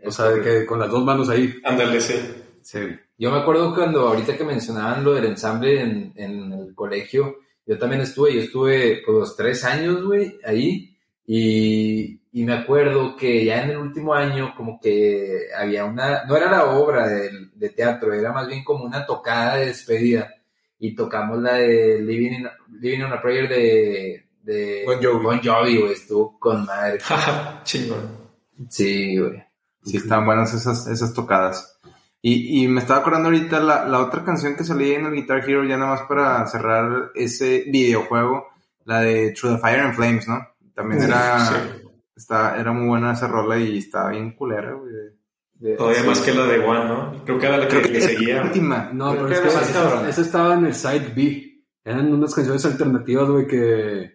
O 0.05 0.11
sea, 0.11 0.39
que 0.39 0.67
con 0.67 0.77
las 0.79 0.91
dos 0.91 1.03
manos 1.03 1.29
ahí. 1.29 1.51
Ándale, 1.63 1.99
sí. 1.99 2.13
Sí. 2.61 2.79
Yo 3.17 3.31
me 3.31 3.39
acuerdo 3.39 3.73
cuando 3.73 4.07
ahorita 4.07 4.37
que 4.37 4.43
mencionaban 4.43 5.03
lo 5.03 5.15
del 5.15 5.25
ensamble 5.25 5.81
en, 5.81 6.13
en 6.15 6.53
el 6.53 6.75
colegio, 6.75 7.37
Yo 7.65 7.79
también 7.79 8.01
estuve, 8.03 8.35
yo 8.35 8.41
estuve 8.41 9.01
pues 9.03 9.17
los 9.17 9.35
tres 9.35 9.63
años, 9.65 10.03
güey, 10.03 10.37
ahí. 10.45 10.95
Y, 11.25 12.21
y 12.31 12.43
me 12.43 12.53
acuerdo 12.53 13.15
que 13.15 13.43
ya 13.45 13.63
en 13.63 13.71
el 13.71 13.77
último 13.77 14.13
año 14.13 14.53
como 14.55 14.79
que 14.79 15.47
había 15.57 15.85
una, 15.85 16.23
no 16.25 16.37
era 16.37 16.51
la 16.51 16.65
obra 16.65 17.07
de, 17.07 17.31
de 17.55 17.69
teatro, 17.71 18.13
era 18.13 18.31
más 18.31 18.47
bien 18.47 18.63
como 18.63 18.83
una 18.85 19.07
tocada 19.07 19.55
de 19.57 19.65
despedida. 19.65 20.31
Y 20.77 20.93
tocamos 20.93 21.41
la 21.41 21.55
de 21.55 21.99
Living, 22.03 22.31
in, 22.33 22.47
Living 22.79 23.01
on 23.05 23.13
a 23.13 23.21
Prayer 23.23 23.49
de, 23.49 24.24
de 24.45 24.83
Bon 24.85 24.97
Jovi. 25.01 25.23
Bon 25.23 25.41
Jovi, 25.43 25.79
güey, 25.81 25.93
estuvo 25.93 26.39
con 26.39 26.65
madre. 26.65 26.99
Chingón. 27.63 28.25
Sí, 28.69 29.17
güey. 29.17 29.43
Sí, 29.83 29.97
están 29.97 30.25
buenas 30.25 30.53
esas, 30.53 30.87
esas 30.87 31.13
tocadas. 31.13 31.79
Y, 32.21 32.63
y 32.63 32.67
me 32.67 32.79
estaba 32.81 33.01
acordando 33.01 33.29
ahorita 33.29 33.59
la, 33.59 33.85
la 33.85 33.99
otra 33.99 34.23
canción 34.23 34.55
que 34.55 34.63
salía 34.63 34.97
en 34.97 35.05
el 35.05 35.13
Guitar 35.13 35.47
Hero, 35.47 35.63
ya 35.63 35.77
nada 35.77 35.91
más 35.91 36.01
para 36.07 36.45
cerrar 36.47 37.11
ese 37.13 37.65
videojuego, 37.67 38.47
la 38.85 39.01
de 39.01 39.31
Through 39.31 39.55
the 39.55 39.61
Fire 39.61 39.79
and 39.81 39.93
Flames, 39.95 40.27
¿no? 40.27 40.39
También 40.73 41.03
era, 41.03 41.39
Sí. 41.45 41.55
está, 42.15 42.57
era 42.57 42.71
muy 42.71 42.87
buena 42.87 43.13
esa 43.13 43.27
rola 43.27 43.57
y 43.59 43.77
estaba 43.77 44.09
bien 44.09 44.31
culera, 44.35 44.73
güey. 44.73 44.91
de- 44.91 45.75
Todavía 45.77 46.01
sí. 46.01 46.07
más 46.07 46.19
que 46.21 46.33
la 46.33 46.45
de 46.47 46.59
One, 46.59 46.85
¿no? 46.85 47.23
Creo 47.25 47.37
que 47.39 47.45
era 47.45 47.57
la 47.57 47.67
que 47.67 47.81
le 47.81 48.01
seguía. 48.01 48.41
última. 48.41 48.89
No, 48.91 49.11
Creo 49.11 49.27
pero 49.27 49.41
que 49.41 49.47
es 49.47 49.53
que 49.53 49.61
esa, 49.69 50.09
esa 50.09 50.21
estaba 50.21 50.53
en 50.55 50.65
el 50.65 50.73
side 50.73 51.13
B. 51.15 51.63
Eran 51.83 52.11
unas 52.11 52.33
canciones 52.33 52.65
alternativas, 52.65 53.29
güey, 53.29 53.45
que... 53.47 54.14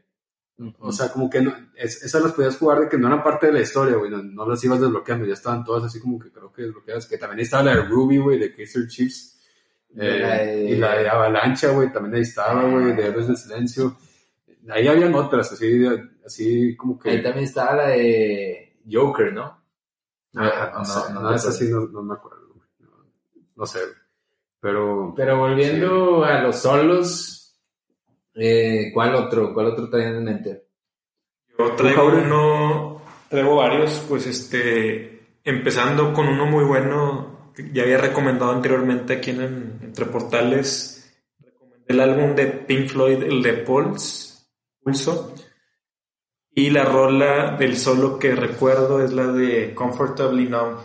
O 0.81 0.93
sea, 0.93 1.09
como 1.11 1.31
que 1.31 1.41
no, 1.41 1.55
es- 1.75 2.03
esas 2.03 2.23
las 2.23 2.33
podías 2.33 2.57
jugar 2.59 2.81
de 2.81 2.89
que 2.89 2.99
no 2.99 3.07
eran 3.07 3.23
parte 3.23 3.47
de 3.47 3.53
la 3.55 3.61
historia, 3.61 3.97
güey. 3.97 4.11
No, 4.11 4.23
no 4.23 4.47
las 4.47 4.63
ibas 4.63 4.81
desbloqueando, 4.81 5.25
ya 5.25 5.33
estaban 5.35 5.65
todas 5.65 5.85
así 5.85 6.01
como 6.01 6.19
que 6.19 6.31
creo 6.31 6.53
que 6.53 6.63
desbloqueadas. 6.63 7.07
Que 7.07 7.17
también 7.19 7.41
estaba 7.41 7.63
la 7.63 7.77
de 7.77 7.83
Ruby, 7.85 8.19
güey, 8.19 8.39
de 8.39 8.55
Kaiser 8.55 8.87
Chiefs. 8.87 9.41
Eh, 9.97 10.19
La 10.21 10.37
de- 10.39 10.65
Y 10.71 10.77
la 10.77 10.97
de 10.99 11.09
Avalancha, 11.09 11.71
güey, 11.73 11.91
también 11.93 12.15
ahí 12.17 12.21
estaba, 12.23 12.63
güey, 12.69 12.95
de 12.95 13.07
Héroes 13.07 13.27
del 13.27 13.37
Silencio. 13.37 13.97
Ahí 14.69 14.87
habían 14.87 15.15
otras, 15.15 15.51
así, 15.53 15.85
así 16.25 16.77
como 16.77 16.99
que... 16.99 17.11
Ahí 17.11 17.23
también 17.23 17.45
estaba 17.47 17.75
la 17.77 17.89
de 17.89 18.77
Joker, 18.91 19.33
¿no? 19.33 19.59
Ah, 20.37 20.71
No, 20.75 20.79
no, 20.81 20.85
sé, 20.85 21.13
no, 21.13 21.15
no, 21.15 21.31
no 21.31 21.35
esa 21.35 21.51
recuerdo. 21.51 21.53
sí 21.59 21.73
no, 21.73 22.01
no 22.01 22.03
me 22.03 22.15
acuerdo, 22.15 22.49
güey. 22.55 22.69
No, 22.81 22.89
no 23.57 23.67
sé. 23.67 23.81
Pero... 24.61 25.15
Pero 25.17 25.39
volviendo 25.39 26.23
a 26.23 26.41
los 26.43 26.57
solos, 26.61 27.40
eh, 28.41 28.91
¿cuál 28.95 29.15
otro? 29.15 29.53
¿Cuál 29.53 29.67
otro 29.67 29.91
traían 29.91 30.17
en 30.17 30.25
mente? 30.25 30.65
Yo 31.59 31.73
traigo 31.73 32.07
uno, 32.07 33.03
traigo 33.29 33.57
varios, 33.57 34.03
pues 34.09 34.27
este, 34.27 35.37
empezando 35.45 36.15
con 36.15 36.27
uno 36.27 36.47
muy 36.47 36.65
bueno 36.65 37.53
que 37.55 37.71
ya 37.71 37.83
había 37.83 37.99
recomendado 37.99 38.53
anteriormente 38.53 39.15
aquí 39.15 39.31
en 39.31 39.79
Entre 39.83 40.07
Portales, 40.07 41.23
recomendé 41.39 41.85
el 41.89 42.01
álbum 42.01 42.35
de 42.35 42.47
Pink 42.47 42.89
Floyd, 42.89 43.23
el 43.23 43.43
de 43.43 43.53
Pulse, 43.53 44.47
Pulso, 44.83 45.35
y 46.55 46.71
la 46.71 46.85
rola 46.85 47.57
del 47.59 47.77
solo 47.77 48.19
que 48.19 48.35
recuerdo 48.35 49.05
es 49.05 49.13
la 49.13 49.27
de 49.27 49.75
Comfortably 49.75 50.49
Numb. 50.49 50.79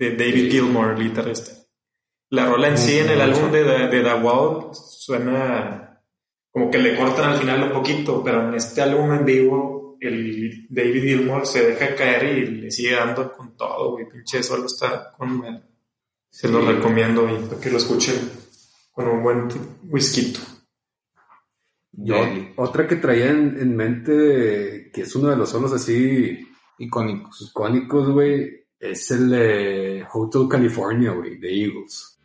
De 0.00 0.16
David 0.16 0.50
Gilmour, 0.50 0.94
el 0.96 1.08
guitarrista. 1.08 1.52
La 2.30 2.46
rola 2.46 2.68
en 2.68 2.78
sí, 2.78 2.98
en 2.98 3.10
el 3.10 3.20
álbum 3.20 3.52
de, 3.52 3.64
de 3.64 4.02
The 4.02 4.14
Wall, 4.14 4.70
suena 4.72 6.02
como 6.50 6.70
que 6.70 6.78
le 6.78 6.96
cortan 6.96 7.32
al 7.32 7.38
final 7.38 7.64
un 7.64 7.72
poquito, 7.72 8.24
pero 8.24 8.48
en 8.48 8.54
este 8.54 8.80
álbum 8.80 9.12
en 9.12 9.24
vivo, 9.26 9.98
el 10.00 10.66
David 10.70 11.02
Gilmour 11.02 11.46
se 11.46 11.66
deja 11.66 11.94
caer 11.94 12.38
y 12.38 12.46
le 12.46 12.70
sigue 12.70 12.96
dando 12.96 13.30
con 13.30 13.54
todo, 13.58 13.92
güey. 13.92 14.08
Pinche 14.08 14.42
solo 14.42 14.66
está 14.66 15.12
con 15.12 15.38
madre. 15.38 15.64
Se 16.30 16.48
lo 16.48 16.62
recomiendo 16.62 17.28
y 17.28 17.46
para 17.46 17.60
que 17.60 17.70
lo 17.70 17.76
escuchen 17.76 18.16
con 18.92 19.06
un 19.06 19.22
buen 19.22 19.48
whisky. 19.90 20.32
Yo, 21.92 22.16
otra 22.56 22.86
que 22.86 22.96
traía 22.96 23.30
en, 23.30 23.58
en 23.60 23.76
mente, 23.76 24.90
que 24.94 25.02
es 25.02 25.14
uno 25.14 25.28
de 25.28 25.36
los 25.36 25.50
solos 25.50 25.72
así 25.72 26.46
Icónicos. 26.78 27.42
icónicos, 27.50 28.10
güey, 28.10 28.59
es 28.80 29.10
el 29.10 29.28
de 29.28 30.06
Hotel 30.12 30.48
California, 30.48 31.12
güey, 31.12 31.38
de 31.38 31.64
Eagles. 31.64 32.19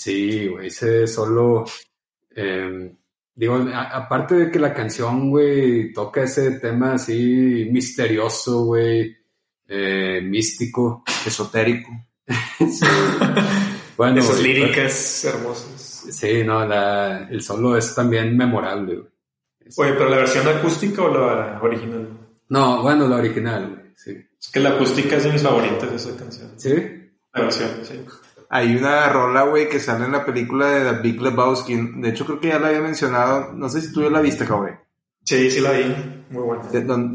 Sí, 0.00 0.46
güey, 0.46 0.68
ese 0.68 1.06
solo. 1.08 1.64
eh, 2.36 2.92
digo, 3.34 3.56
a- 3.74 3.96
aparte 3.96 4.34
de 4.36 4.50
que 4.50 4.58
la 4.60 4.72
canción, 4.72 5.28
güey, 5.30 5.92
toca 5.92 6.22
ese 6.22 6.52
tema 6.60 6.94
así 6.94 7.68
misterioso, 7.72 8.64
güey, 8.66 9.16
eh, 9.66 10.20
místico. 10.22 11.02
Esotérico. 11.26 11.90
Sí. 12.58 12.86
Bueno, 13.96 14.20
Esas 14.20 14.38
güey, 14.40 14.52
líricas 14.54 15.24
hermosas. 15.24 16.04
Sí, 16.12 16.44
no, 16.44 16.64
la, 16.64 17.26
el 17.28 17.42
solo 17.42 17.76
es 17.76 17.92
también 17.96 18.36
memorable, 18.36 18.94
güey. 18.94 19.08
Oye, 19.76 19.92
pero 19.94 20.08
la 20.08 20.18
versión 20.18 20.46
acústica 20.46 21.02
o 21.02 21.12
la 21.12 21.58
original? 21.60 22.08
No, 22.48 22.80
bueno, 22.82 23.08
la 23.08 23.16
original, 23.16 23.68
güey, 23.70 23.92
sí. 23.96 24.16
Es 24.40 24.50
que 24.52 24.60
la 24.60 24.70
acústica 24.70 25.16
es 25.16 25.24
de 25.24 25.32
mis 25.32 25.42
favoritas 25.42 25.90
de 25.90 25.96
esa 25.96 26.16
canción. 26.16 26.52
¿Sí? 26.56 26.74
La 27.34 27.42
versión, 27.42 27.70
sí. 27.82 27.94
Hay 28.50 28.76
una 28.76 29.08
rola, 29.10 29.42
güey, 29.42 29.68
que 29.68 29.78
sale 29.78 30.06
en 30.06 30.12
la 30.12 30.24
película 30.24 30.68
de 30.68 30.92
The 30.92 31.02
Big 31.02 31.20
Lebowski. 31.20 31.76
De 31.96 32.08
hecho, 32.08 32.24
creo 32.24 32.40
que 32.40 32.48
ya 32.48 32.58
la 32.58 32.68
había 32.68 32.80
mencionado. 32.80 33.52
No 33.52 33.68
sé 33.68 33.82
si 33.82 33.92
tú 33.92 34.02
ya 34.02 34.10
la 34.10 34.20
viste, 34.20 34.46
güey. 34.46 34.72
Sí, 35.22 35.50
sí 35.50 35.60
la 35.60 35.72
vi. 35.72 35.84
Muy 36.30 36.42
buena. 36.42 36.64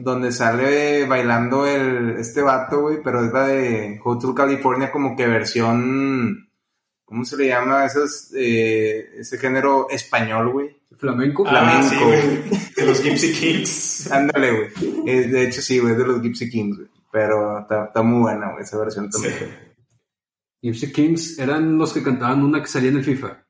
donde 0.03 0.31
sale 0.31 1.05
bailando 1.05 1.65
el, 1.65 2.11
este 2.19 2.41
vato, 2.41 2.81
güey, 2.81 2.97
pero 3.03 3.25
es 3.25 3.33
la 3.33 3.47
de 3.47 3.99
Hotel 4.03 4.33
California 4.35 4.91
como 4.91 5.15
que 5.15 5.27
versión... 5.27 6.49
¿Cómo 7.05 7.25
se 7.25 7.37
le 7.37 7.47
llama? 7.47 7.85
Esas, 7.85 8.31
eh, 8.35 9.09
ese 9.17 9.37
género 9.37 9.87
español, 9.89 10.51
güey. 10.51 10.77
Flamenco. 10.97 11.43
Ah, 11.47 11.81
sí, 11.83 11.95
flamenco. 11.95 12.07
güey. 12.07 12.59
De 12.75 12.85
los 12.85 13.03
Gypsy 13.03 13.33
Kings. 13.33 14.11
Ándale, 14.11 14.51
güey. 14.51 15.27
De 15.27 15.43
hecho, 15.43 15.61
sí, 15.61 15.79
güey, 15.79 15.93
es 15.93 15.97
de 15.99 16.05
los 16.05 16.21
Gypsy 16.21 16.49
Kings, 16.49 16.77
güey. 16.77 16.89
Pero 17.11 17.59
está, 17.59 17.85
está 17.85 18.01
muy 18.01 18.21
buena, 18.21 18.51
güey, 18.51 18.63
esa 18.63 18.79
versión 18.79 19.11
Sí. 19.11 19.27
Gypsy 20.63 20.93
Kings 20.93 21.39
eran 21.39 21.77
los 21.77 21.91
que 21.91 22.01
cantaban 22.01 22.41
una 22.41 22.62
que 22.62 22.67
salía 22.67 22.89
en 22.89 22.98
el 22.98 23.03
FIFA. 23.03 23.46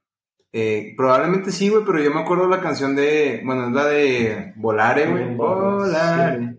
Eh, 0.51 0.95
probablemente 0.97 1.51
sí, 1.51 1.69
güey, 1.69 1.85
pero 1.85 2.01
yo 2.01 2.11
me 2.11 2.21
acuerdo 2.21 2.47
la 2.47 2.59
canción 2.59 2.95
de, 2.95 3.41
bueno, 3.45 3.67
es 3.67 3.73
la 3.73 3.85
de 3.85 4.53
Volare, 4.55 5.11
güey. 5.11 5.27
Sí. 5.29 5.35
Volare. 5.35 6.57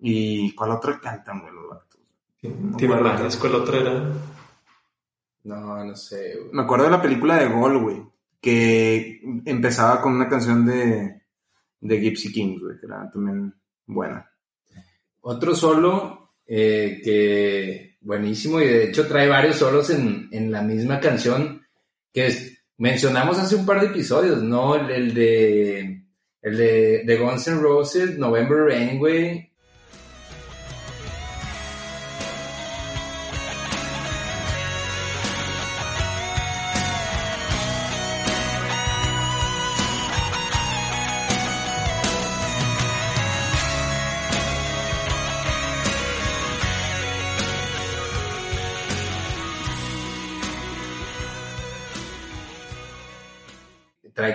¿Y 0.00 0.54
cuál 0.54 0.72
otra 0.72 1.00
cantan, 1.00 1.40
güey, 1.40 1.54
los 1.54 1.70
vatos? 1.70 2.00
Tim 2.76 2.92
Arrañas, 2.92 3.36
¿cuál 3.38 3.54
otra 3.54 3.78
era? 3.78 4.12
No, 5.44 5.82
no 5.82 5.96
sé, 5.96 6.36
güey. 6.36 6.52
Me 6.52 6.62
acuerdo 6.62 6.84
de 6.84 6.90
la 6.90 7.02
película 7.02 7.38
de 7.38 7.48
Gol, 7.48 7.78
güey, 7.78 8.02
que 8.38 9.22
empezaba 9.46 10.02
con 10.02 10.12
una 10.12 10.28
canción 10.28 10.66
de, 10.66 11.22
de 11.80 12.00
Gypsy 12.00 12.30
Kings, 12.32 12.60
güey, 12.60 12.78
que 12.78 12.84
era 12.84 13.10
también 13.10 13.54
buena. 13.86 14.30
Otro 15.22 15.54
solo 15.54 16.34
eh, 16.46 17.00
que 17.02 17.91
buenísimo 18.02 18.60
y 18.60 18.66
de 18.66 18.84
hecho 18.84 19.06
trae 19.06 19.28
varios 19.28 19.56
solos 19.56 19.90
en, 19.90 20.28
en 20.32 20.50
la 20.50 20.62
misma 20.62 21.00
canción 21.00 21.62
que 22.12 22.58
mencionamos 22.78 23.38
hace 23.38 23.56
un 23.56 23.64
par 23.64 23.80
de 23.80 23.86
episodios, 23.86 24.42
¿no? 24.42 24.74
El, 24.76 25.14
de 25.14 26.02
el 26.42 26.56
de, 26.56 27.02
de 27.04 27.16
Guns 27.16 27.46
N' 27.48 27.60
Roses, 27.60 28.18
November 28.18 28.58
Rain. 28.66 29.51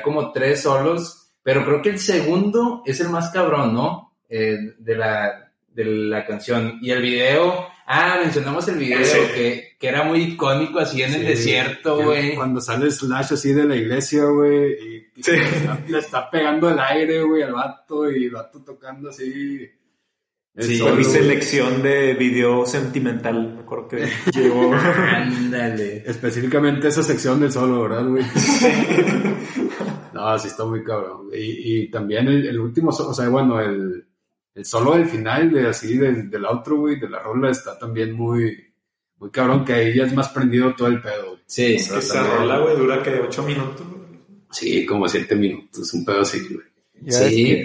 Como 0.08 0.32
tres 0.32 0.62
solos, 0.62 1.32
pero 1.44 1.66
creo 1.66 1.82
que 1.82 1.90
el 1.90 2.00
segundo 2.00 2.82
es 2.86 3.00
el 3.02 3.10
más 3.10 3.30
cabrón, 3.30 3.74
¿no? 3.74 4.14
Eh, 4.30 4.58
de, 4.78 4.96
la, 4.96 5.52
de 5.68 5.86
la 5.86 6.26
canción. 6.26 6.80
Y 6.82 6.92
el 6.92 7.02
video, 7.02 7.68
ah, 7.86 8.20
mencionamos 8.24 8.68
el 8.70 8.78
video 8.78 9.00
que, 9.34 9.76
que, 9.78 9.88
era 9.88 10.04
muy 10.04 10.22
icónico 10.22 10.80
así 10.80 11.02
en 11.02 11.14
el 11.14 11.26
desierto, 11.26 12.02
güey. 12.04 12.36
Cuando 12.36 12.62
sale 12.62 12.90
Slash 12.90 13.34
así 13.34 13.52
de 13.52 13.66
la 13.66 13.76
iglesia, 13.76 14.24
güey, 14.26 14.72
y, 14.74 15.22
le, 15.92 16.00
está, 16.00 16.30
pegando 16.30 16.70
el 16.70 16.80
aire, 16.80 17.22
güey, 17.24 17.44
al 17.44 17.54
vato, 17.54 18.10
y 18.10 18.26
el 18.26 18.32
vato 18.32 18.64
tocando 18.64 19.10
así 19.10 19.70
Sí, 20.60 20.82
mi 20.82 21.04
selección 21.04 21.84
de 21.84 22.16
video 22.16 22.66
sentimental, 22.66 23.54
me 23.54 23.60
acuerdo 23.62 23.90
que 23.90 24.10
llegó. 24.34 24.74
Ándale. 24.74 26.04
Específicamente 26.04 26.88
esa 26.88 27.04
sección 27.04 27.40
del 27.40 27.52
solo, 27.52 27.84
¿verdad, 27.84 28.08
güey? 28.08 28.24
no, 30.18 30.40
sí 30.40 30.48
está 30.48 30.66
muy 30.66 30.84
cabrón. 30.84 31.30
Y, 31.34 31.84
y 31.84 31.92
también 31.92 32.28
el, 32.28 32.60
último, 32.60 32.90
o 32.90 33.14
sea, 33.14 33.30
bueno, 33.30 33.60
el, 33.60 34.06
el 34.56 34.66
solo 34.66 34.94
del 34.94 35.06
final, 35.06 35.52
de 35.52 35.68
así, 35.68 35.98
del, 35.98 36.30
del 36.30 36.46
outro, 36.46 36.78
güey, 36.78 37.00
de 37.00 37.10
la 37.10 37.20
rola, 37.20 37.52
está 37.52 37.78
también 37.78 38.14
muy, 38.14 38.74
muy 39.20 39.32
cabrón, 39.32 39.64
que 39.64 39.74
ahí 39.74 39.96
ya 39.96 40.06
es 40.06 40.14
más 40.14 40.30
prendido 40.30 40.76
todo 40.76 40.88
el 40.88 41.02
pedo. 41.02 41.40
Sí, 41.46 41.76
es 41.76 41.92
que 41.92 42.00
esa 42.00 42.24
rola, 42.24 42.60
güey, 42.60 42.76
dura 42.76 43.02
que 43.02 43.20
8 43.20 43.44
minutos. 43.44 43.86
Sí, 44.52 44.86
como 44.86 45.08
7 45.08 45.36
minutos, 45.36 45.94
un 45.94 46.06
pedo 46.06 46.22
así, 46.22 46.40
güey 46.40 46.68
sí. 47.06 47.64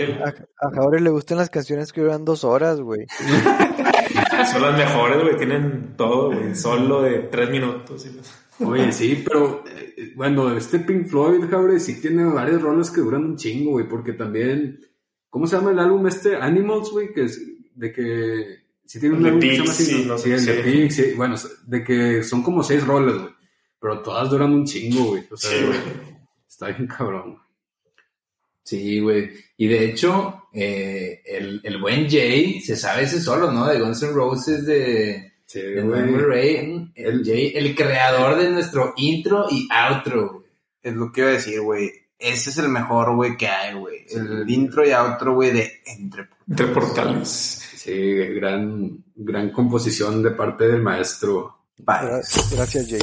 a, 0.61 0.66
a 0.66 1.00
le 1.00 1.11
gustan 1.11 1.38
las 1.38 1.50
canciones 1.50 1.92
que 1.92 2.00
duran 2.00 2.25
dos 2.25 2.44
horas, 2.44 2.80
güey. 2.80 3.06
Son 4.52 4.62
las 4.62 4.76
mejores, 4.76 5.23
güey. 5.23 5.37
Tienen 5.37 5.94
todo, 5.97 6.32
güey. 6.32 6.54
Solo 6.54 7.02
de 7.02 7.21
tres 7.21 7.50
minutos. 7.50 8.06
Oye, 8.66 8.92
sí, 8.92 9.23
pero 9.25 9.64
eh, 9.66 10.12
bueno, 10.14 10.57
este 10.57 10.81
Pink 10.81 11.07
Floyd, 11.07 11.45
Jaure, 11.50 11.78
sí 11.81 12.00
tiene 12.00 12.25
varias 12.25 12.62
rolas 12.62 12.90
que 12.90 13.00
duran 13.00 13.25
un 13.25 13.37
chingo, 13.37 13.73
güey, 13.73 13.88
porque 13.88 14.12
también, 14.12 14.81
¿cómo 15.28 15.47
se 15.47 15.57
llama 15.57 15.71
el 15.71 15.78
álbum 15.78 16.07
este? 16.07 16.37
Animals, 16.37 16.90
güey, 16.90 17.12
que 17.12 17.25
es 17.25 17.40
de 17.75 17.92
que 17.92 18.59
sí 18.85 19.00
tiene 19.00 19.16
un 19.16 19.26
álbum 19.26 19.40
que 19.40 19.50
se 19.50 19.57
llama 19.57 19.71
así, 19.71 20.04
¿no? 20.07 20.19
sí, 20.19 20.31
el 20.31 20.47
de 20.47 20.54
Pink, 20.54 20.90
sí, 20.90 21.12
bueno, 21.16 21.37
de 21.66 21.85
que 21.85 22.23
son 22.23 22.42
como 22.42 22.62
seis 22.62 22.87
rolas, 22.87 23.16
güey, 23.16 23.35
pero 23.81 24.01
todas 24.01 24.31
duran 24.31 24.53
un 24.53 24.64
chingo, 24.64 25.05
güey, 25.07 25.25
o 25.31 25.37
sea, 25.37 25.51
sí, 25.51 25.66
está 26.48 26.68
bien 26.68 26.87
cabrón. 26.87 27.38
Sí, 28.64 29.01
güey. 29.01 29.31
Y 29.57 29.66
de 29.66 29.85
hecho, 29.87 30.44
eh, 30.53 31.20
el, 31.25 31.61
el, 31.64 31.81
buen 31.81 32.09
Jay 32.09 32.61
se 32.61 32.77
sabe 32.77 33.03
ese 33.03 33.20
solo, 33.20 33.51
¿no? 33.51 33.66
De 33.66 33.81
Guns 33.81 34.03
N' 34.05 34.12
Roses, 34.12 34.64
de, 34.64 35.32
sí, 35.53 35.61
Ray. 35.75 36.93
El 36.95 37.25
Jay, 37.25 37.53
el 37.55 37.75
creador 37.75 38.38
de 38.38 38.51
nuestro 38.51 38.95
intro 38.97 39.47
y 39.51 39.69
outro. 39.71 40.45
Es 40.83 40.95
lo 40.95 41.12
que 41.12 41.21
iba 41.21 41.31
a 41.31 41.35
decir, 41.35 41.61
güey. 41.61 41.91
Ese 42.19 42.51
es 42.51 42.59
el 42.59 42.69
mejor, 42.69 43.15
güey, 43.15 43.37
que 43.37 43.49
hay, 43.49 43.75
güey. 43.75 44.07
el 44.11 44.49
intro 44.49 44.87
y 44.87 44.93
outro, 44.93 45.35
güey, 45.35 45.51
de 45.53 45.83
Entre, 45.87 46.29
Entre 46.49 46.67
Portales. 46.69 47.29
Sí, 47.29 48.17
gran, 48.35 49.05
gran 49.15 49.51
composición 49.51 50.23
de 50.23 50.31
parte 50.31 50.69
del 50.69 50.81
maestro. 50.81 51.67
Gracias, 51.77 52.88
Jay. 52.88 53.01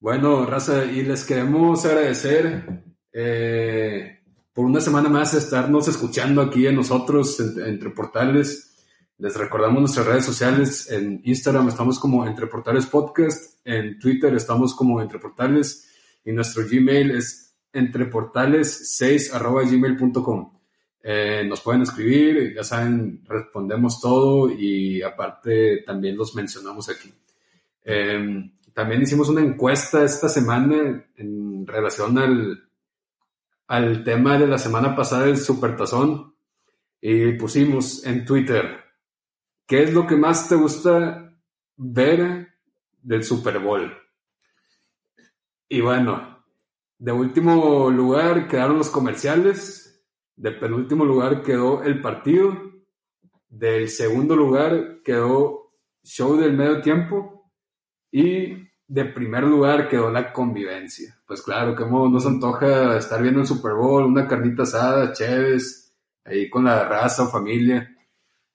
Bueno, 0.00 0.44
raza, 0.46 0.84
y 0.84 1.04
les 1.04 1.24
queremos 1.24 1.84
agradecer 1.84 2.82
eh, 3.12 4.21
por 4.52 4.66
una 4.66 4.80
semana 4.80 5.08
más 5.08 5.34
estarnos 5.34 5.88
escuchando 5.88 6.42
aquí 6.42 6.66
en 6.66 6.76
nosotros, 6.76 7.40
entre, 7.40 7.90
portales. 7.90 8.68
Les 9.18 9.34
recordamos 9.36 9.80
nuestras 9.80 10.06
redes 10.06 10.24
sociales. 10.24 10.90
En 10.90 11.20
Instagram 11.24 11.68
estamos 11.68 11.98
como 11.98 12.26
Entre 12.26 12.46
Portales 12.46 12.86
Podcast. 12.86 13.60
En 13.64 13.98
Twitter 13.98 14.34
estamos 14.34 14.74
como 14.74 15.00
Entre 15.00 15.18
Portales. 15.18 15.88
Y 16.24 16.32
nuestro 16.32 16.64
Gmail 16.68 17.12
es 17.12 17.54
entreportales6 17.72 19.70
gmail.com. 19.70 20.52
Eh, 21.04 21.44
nos 21.48 21.60
pueden 21.62 21.82
escribir, 21.82 22.54
ya 22.54 22.62
saben, 22.62 23.24
respondemos 23.24 24.00
todo 24.00 24.50
y 24.50 25.02
aparte 25.02 25.82
también 25.84 26.16
los 26.16 26.34
mencionamos 26.34 26.88
aquí. 26.88 27.12
Eh, 27.84 28.50
también 28.72 29.02
hicimos 29.02 29.28
una 29.28 29.40
encuesta 29.40 30.04
esta 30.04 30.28
semana 30.28 31.04
en 31.16 31.66
relación 31.66 32.18
al, 32.18 32.62
al 33.66 34.04
tema 34.04 34.38
de 34.38 34.46
la 34.46 34.58
semana 34.58 34.94
pasada 34.94 35.26
del 35.26 35.36
Supertazón 35.36 36.34
y 37.00 37.32
pusimos 37.32 38.04
en 38.06 38.24
Twitter, 38.24 38.84
¿qué 39.66 39.82
es 39.82 39.92
lo 39.92 40.06
que 40.06 40.16
más 40.16 40.48
te 40.48 40.54
gusta 40.54 41.34
ver 41.76 42.48
del 43.02 43.24
Super 43.24 43.58
Bowl? 43.58 43.92
Y 45.68 45.80
bueno, 45.80 46.44
de 46.98 47.12
último 47.12 47.90
lugar 47.90 48.46
quedaron 48.46 48.78
los 48.78 48.90
comerciales, 48.90 50.04
de 50.36 50.52
penúltimo 50.52 51.04
lugar 51.04 51.42
quedó 51.42 51.82
el 51.82 52.00
partido, 52.00 52.56
del 53.48 53.88
segundo 53.88 54.36
lugar 54.36 55.00
quedó 55.04 55.72
show 56.02 56.36
del 56.36 56.56
medio 56.56 56.80
tiempo 56.80 57.50
y 58.10 58.71
de 58.92 59.06
primer 59.06 59.44
lugar 59.44 59.88
quedó 59.88 60.10
la 60.10 60.30
convivencia. 60.34 61.16
Pues 61.26 61.40
claro, 61.40 61.74
como 61.74 62.10
nos 62.10 62.26
antoja 62.26 62.98
estar 62.98 63.22
viendo 63.22 63.40
el 63.40 63.46
Super 63.46 63.72
Bowl, 63.72 64.04
una 64.04 64.28
carnita 64.28 64.64
asada, 64.64 65.14
chéves, 65.14 65.94
ahí 66.26 66.50
con 66.50 66.66
la 66.66 66.86
raza 66.86 67.22
o 67.22 67.30
familia. 67.30 67.90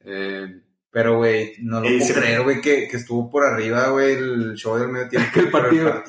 Eh, 0.05 0.61
pero, 0.91 1.17
güey, 1.17 1.53
no 1.61 1.81
lo 1.81 1.87
puedo 1.87 2.13
creer, 2.13 2.43
güey, 2.43 2.61
que, 2.61 2.85
estuvo 2.85 3.31
por 3.31 3.45
arriba, 3.45 3.89
güey, 3.89 4.13
el 4.13 4.53
show 4.53 4.77
del 4.77 4.89
medio 4.89 5.09
tiempo. 5.09 5.39
el 5.39 5.49
partido. 5.49 6.03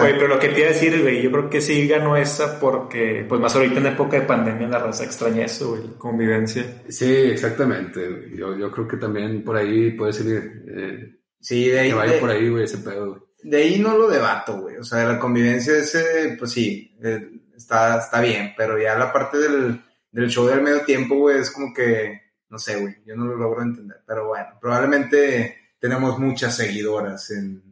güey, 0.00 0.14
pero 0.14 0.28
lo 0.28 0.38
que 0.38 0.48
te 0.48 0.60
iba 0.60 0.70
a 0.70 0.72
decir, 0.72 1.02
güey, 1.02 1.22
yo 1.22 1.30
creo 1.30 1.50
que 1.50 1.60
sí 1.60 1.86
ganó 1.86 2.16
esa 2.16 2.58
porque, 2.58 3.26
pues 3.28 3.42
más 3.42 3.54
ahorita 3.54 3.78
en 3.78 3.86
época 3.88 4.18
de 4.18 4.26
pandemia 4.26 4.68
la 4.68 4.78
raza 4.78 5.04
extraña 5.04 5.44
eso, 5.44 5.70
güey, 5.70 5.82
convivencia. 5.98 6.64
Sí, 6.88 7.12
exactamente. 7.12 8.30
Yo, 8.34 8.56
yo 8.56 8.70
creo 8.70 8.88
que 8.88 8.96
también 8.96 9.44
por 9.44 9.56
ahí 9.58 9.90
puede 9.90 10.14
ser... 10.14 10.62
Eh, 10.66 11.14
Sí, 11.44 11.68
de 11.68 11.78
ahí. 11.78 11.88
Que 11.90 11.94
vaya 11.94 12.20
por 12.20 12.30
ahí, 12.30 12.48
güey, 12.48 12.64
ese 12.64 12.78
pedo. 12.78 13.28
De 13.44 13.58
ahí 13.58 13.78
no 13.78 13.96
lo 13.96 14.08
debato, 14.08 14.58
güey. 14.58 14.76
O 14.78 14.84
sea, 14.84 15.04
la 15.04 15.18
convivencia 15.18 15.76
ese, 15.76 16.34
pues 16.38 16.50
sí, 16.52 16.96
eh, 17.02 17.30
está, 17.54 17.98
está 17.98 18.22
bien, 18.22 18.54
pero 18.56 18.80
ya 18.80 18.96
la 18.96 19.12
parte 19.12 19.36
del, 19.36 19.84
del 20.10 20.30
show 20.30 20.46
del 20.46 20.62
medio 20.62 20.82
tiempo, 20.84 21.16
güey, 21.16 21.38
es 21.38 21.50
como 21.50 21.74
que, 21.74 22.22
no 22.48 22.58
sé, 22.58 22.80
güey, 22.80 22.96
yo 23.04 23.14
no 23.14 23.26
lo 23.26 23.36
logro 23.36 23.62
entender. 23.62 24.02
Pero 24.06 24.28
bueno, 24.28 24.46
probablemente 24.58 25.74
tenemos 25.78 26.18
muchas 26.18 26.56
seguidoras 26.56 27.30
en... 27.32 27.62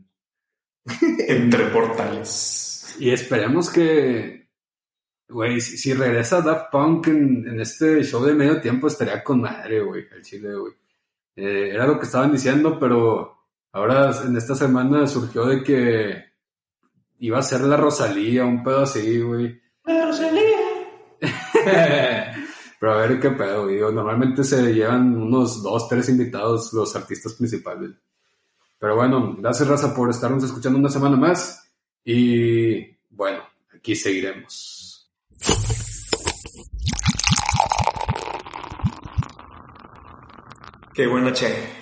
Entre 1.29 1.65
portales. 1.69 2.97
Y 2.99 3.11
esperemos 3.11 3.71
que, 3.71 4.51
güey, 5.27 5.59
si, 5.61 5.95
regresa 5.95 6.43
Daft 6.43 6.71
Punk 6.71 7.07
en, 7.07 7.49
en, 7.49 7.61
este 7.61 8.03
show 8.03 8.23
de 8.23 8.35
medio 8.35 8.61
tiempo, 8.61 8.89
estaría 8.89 9.25
con 9.25 9.41
madre, 9.41 9.81
güey, 9.81 10.07
el 10.15 10.23
chile, 10.23 10.55
güey. 10.55 10.75
Eh, 11.35 11.71
era 11.73 11.87
lo 11.87 11.99
que 11.99 12.05
estaban 12.05 12.31
diciendo, 12.31 12.79
pero 12.79 13.42
Ahora, 13.73 14.15
en 14.27 14.37
esta 14.37 14.55
semana 14.55 15.07
surgió 15.07 15.47
de 15.47 15.63
que 15.63 16.25
iba 17.21 17.39
a 17.39 17.43
ser 17.43 17.63
la 17.63 17.79
Rosalía, 17.79 18.45
un 18.45 18.63
pedo 18.63 18.83
así, 18.83 19.19
güey. 19.21 19.63
La 19.87 20.07
Rosalía. 20.07 20.59
Pero 22.81 22.93
a 22.93 23.07
ver 23.07 23.19
qué 23.19 23.31
pedo, 23.31 23.65
güey. 23.65 23.81
Normalmente 23.81 24.45
se 24.45 24.75
llevan 24.75 25.17
unos 25.17 25.63
dos, 25.63 25.89
tres 25.89 26.11
invitados 26.11 26.71
los 26.75 26.95
artistas 26.95 27.33
principales. 27.33 27.93
Pero 28.79 28.97
bueno, 28.97 29.37
gracias 29.39 29.69
Raza 29.69 29.95
por 29.95 30.11
estarnos 30.11 30.45
escuchando 30.45 30.79
una 30.79 30.91
semana 30.91 31.17
más. 31.17 31.73
Y 32.05 32.99
bueno, 33.09 33.43
aquí 33.75 33.95
seguiremos. 33.95 35.11
Qué 40.93 41.07
buena 41.07 41.33
che. 41.33 41.82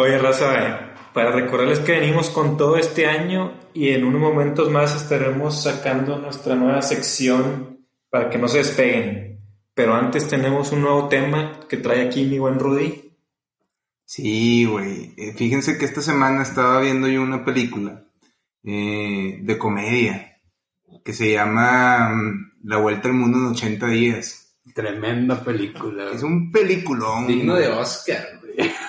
Oye, 0.00 0.16
Raza, 0.16 0.94
para 1.12 1.32
recordarles 1.32 1.80
que 1.80 1.90
venimos 1.90 2.30
con 2.30 2.56
todo 2.56 2.76
este 2.76 3.06
año 3.06 3.54
y 3.74 3.88
en 3.88 4.04
unos 4.04 4.20
momentos 4.20 4.70
más 4.70 4.94
estaremos 4.94 5.60
sacando 5.64 6.16
nuestra 6.18 6.54
nueva 6.54 6.82
sección 6.82 7.80
para 8.08 8.30
que 8.30 8.38
no 8.38 8.46
se 8.46 8.58
despeguen. 8.58 9.40
Pero 9.74 9.96
antes 9.96 10.28
tenemos 10.28 10.70
un 10.70 10.82
nuevo 10.82 11.08
tema 11.08 11.58
que 11.68 11.78
trae 11.78 12.06
aquí 12.06 12.24
mi 12.26 12.38
buen 12.38 12.60
Rudy. 12.60 13.12
Sí, 14.04 14.66
güey. 14.66 15.14
Eh, 15.16 15.34
fíjense 15.36 15.76
que 15.76 15.86
esta 15.86 16.00
semana 16.00 16.42
estaba 16.42 16.80
viendo 16.80 17.08
yo 17.08 17.20
una 17.20 17.44
película 17.44 18.04
eh, 18.62 19.40
de 19.42 19.58
comedia 19.58 20.40
que 21.04 21.12
se 21.12 21.32
llama 21.32 22.10
mm, 22.14 22.52
La 22.62 22.76
Vuelta 22.76 23.08
al 23.08 23.14
Mundo 23.14 23.38
en 23.38 23.46
80 23.46 23.86
días. 23.88 24.56
Tremenda 24.72 25.42
película. 25.42 26.12
Es 26.12 26.22
un 26.22 26.52
peliculón. 26.52 27.26
Digno 27.26 27.56
de 27.56 27.66
Oscar. 27.66 28.37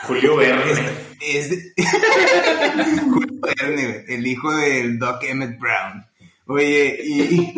Julio 0.03 0.35
Verne. 0.37 1.09
Es 1.21 1.73
Julio 3.03 3.39
Verne, 3.41 4.05
el 4.07 4.25
hijo 4.25 4.51
del 4.55 4.99
Doc 4.99 5.23
Emmett 5.23 5.59
Brown. 5.59 6.05
Oye, 6.47 6.99
y, 7.03 7.55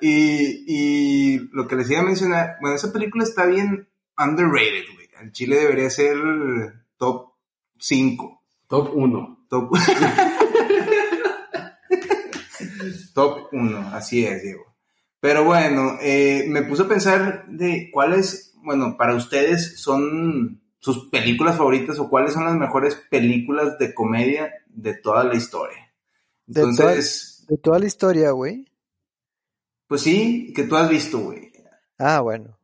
y, 0.00 0.64
y 0.66 1.38
lo 1.52 1.68
que 1.68 1.76
les 1.76 1.90
iba 1.90 2.00
a 2.00 2.04
mencionar, 2.04 2.56
bueno, 2.60 2.74
esa 2.76 2.92
película 2.92 3.24
está 3.24 3.46
bien 3.46 3.88
underrated, 4.18 4.84
güey. 4.94 5.06
El 5.20 5.32
Chile 5.32 5.56
debería 5.56 5.88
ser 5.90 6.16
top 6.96 7.32
5. 7.78 8.42
Top 8.68 8.90
1. 8.94 9.46
Top. 9.48 9.70
Top 13.14 13.48
1, 13.52 13.94
así 13.94 14.26
es, 14.26 14.42
Diego. 14.42 14.76
Pero 15.20 15.44
bueno, 15.44 15.96
eh, 16.02 16.44
me 16.48 16.62
puse 16.62 16.82
a 16.82 16.88
pensar 16.88 17.46
de 17.48 17.88
cuáles, 17.90 18.52
bueno, 18.62 18.96
para 18.98 19.14
ustedes 19.14 19.80
son 19.80 20.60
sus 20.86 21.08
películas 21.08 21.56
favoritas 21.56 21.98
o 21.98 22.08
cuáles 22.08 22.32
son 22.32 22.44
las 22.44 22.54
mejores 22.54 22.94
películas 23.10 23.76
de 23.76 23.92
comedia 23.92 24.52
de 24.68 24.94
toda 24.94 25.24
la 25.24 25.34
historia. 25.34 25.92
De 26.46 26.60
Entonces, 26.60 27.42
toda, 27.44 27.56
de 27.56 27.60
toda 27.60 27.78
la 27.80 27.86
historia, 27.86 28.30
güey. 28.30 28.70
pues 29.88 30.02
sí, 30.02 30.52
que 30.54 30.62
tú 30.62 30.76
has 30.76 30.88
visto, 30.88 31.18
güey. 31.18 31.50
Ah, 31.98 32.20
bueno. 32.20 32.56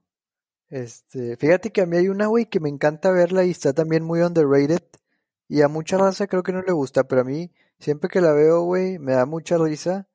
Este, 0.68 1.36
fíjate 1.36 1.72
que 1.72 1.80
a 1.80 1.86
mí 1.86 1.96
hay 1.96 2.08
una, 2.08 2.28
güey, 2.28 2.46
que 2.46 2.60
me 2.60 2.68
encanta 2.68 3.10
verla 3.10 3.44
y 3.44 3.50
está 3.50 3.72
también 3.72 4.04
muy 4.04 4.20
underrated. 4.20 4.84
Y 5.48 5.62
a 5.62 5.66
mucha 5.68 5.98
raza 5.98 6.28
creo 6.28 6.44
que 6.44 6.52
no 6.52 6.62
le 6.62 6.70
gusta, 6.70 7.02
pero 7.02 7.22
a 7.22 7.24
mí, 7.24 7.50
siempre 7.80 8.08
que 8.08 8.20
la 8.20 8.32
veo, 8.32 8.62
güey, 8.62 9.00
me 9.00 9.14
da 9.14 9.26
mucha 9.26 9.58
risa. 9.58 10.08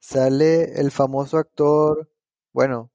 Sale 0.00 0.80
el 0.80 0.90
famoso 0.90 1.38
actor, 1.38 2.10
bueno, 2.52 2.90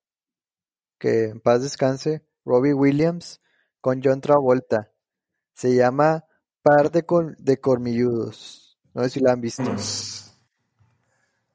que 1.00 1.30
en 1.30 1.40
paz 1.40 1.62
descanse, 1.64 2.26
Robbie 2.44 2.74
Williams, 2.74 3.40
con 3.82 4.02
John 4.04 4.22
Travolta. 4.22 4.92
Se 5.54 5.76
llama 5.76 6.24
Par 6.62 6.92
de, 6.92 7.04
cor- 7.04 7.36
de 7.38 7.60
Cormilludos. 7.60 8.78
No 8.94 9.04
sé 9.04 9.10
si 9.10 9.20
la 9.20 9.34
han 9.34 9.42
visto. 9.42 9.64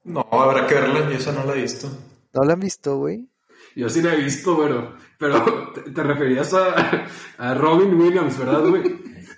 No, 0.03 0.25
habrá 0.31 0.67
que 0.67 0.75
verla, 0.75 1.09
yo 1.09 1.17
esa 1.17 1.31
no 1.33 1.43
la 1.43 1.53
he 1.55 1.61
visto. 1.61 1.89
¿No 2.33 2.43
la 2.43 2.53
han 2.53 2.59
visto, 2.59 2.97
güey? 2.97 3.27
Yo 3.75 3.89
sí 3.89 4.01
la 4.01 4.13
he 4.13 4.17
visto, 4.23 4.57
pero, 4.57 4.95
pero 5.17 5.71
te, 5.73 5.81
te 5.91 6.03
referías 6.03 6.53
a, 6.53 7.05
a 7.37 7.53
Robin 7.53 7.93
Williams, 7.99 8.37
¿verdad, 8.37 8.61
güey? 8.67 8.83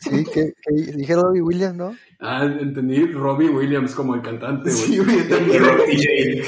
Sí, 0.02 0.24
que, 0.26 0.54
que 0.62 0.74
dije 0.94 1.14
Robbie 1.16 1.42
Williams, 1.42 1.76
¿no? 1.76 1.96
Ah, 2.22 2.46
entendí 2.46 3.06
Robbie 3.12 3.50
Williams 3.50 3.94
como 3.94 4.16
el 4.16 4.22
cantante, 4.22 4.72
güey. 4.72 4.84
Sí, 4.84 4.98
güey, 5.00 5.28
Jake. 5.98 6.46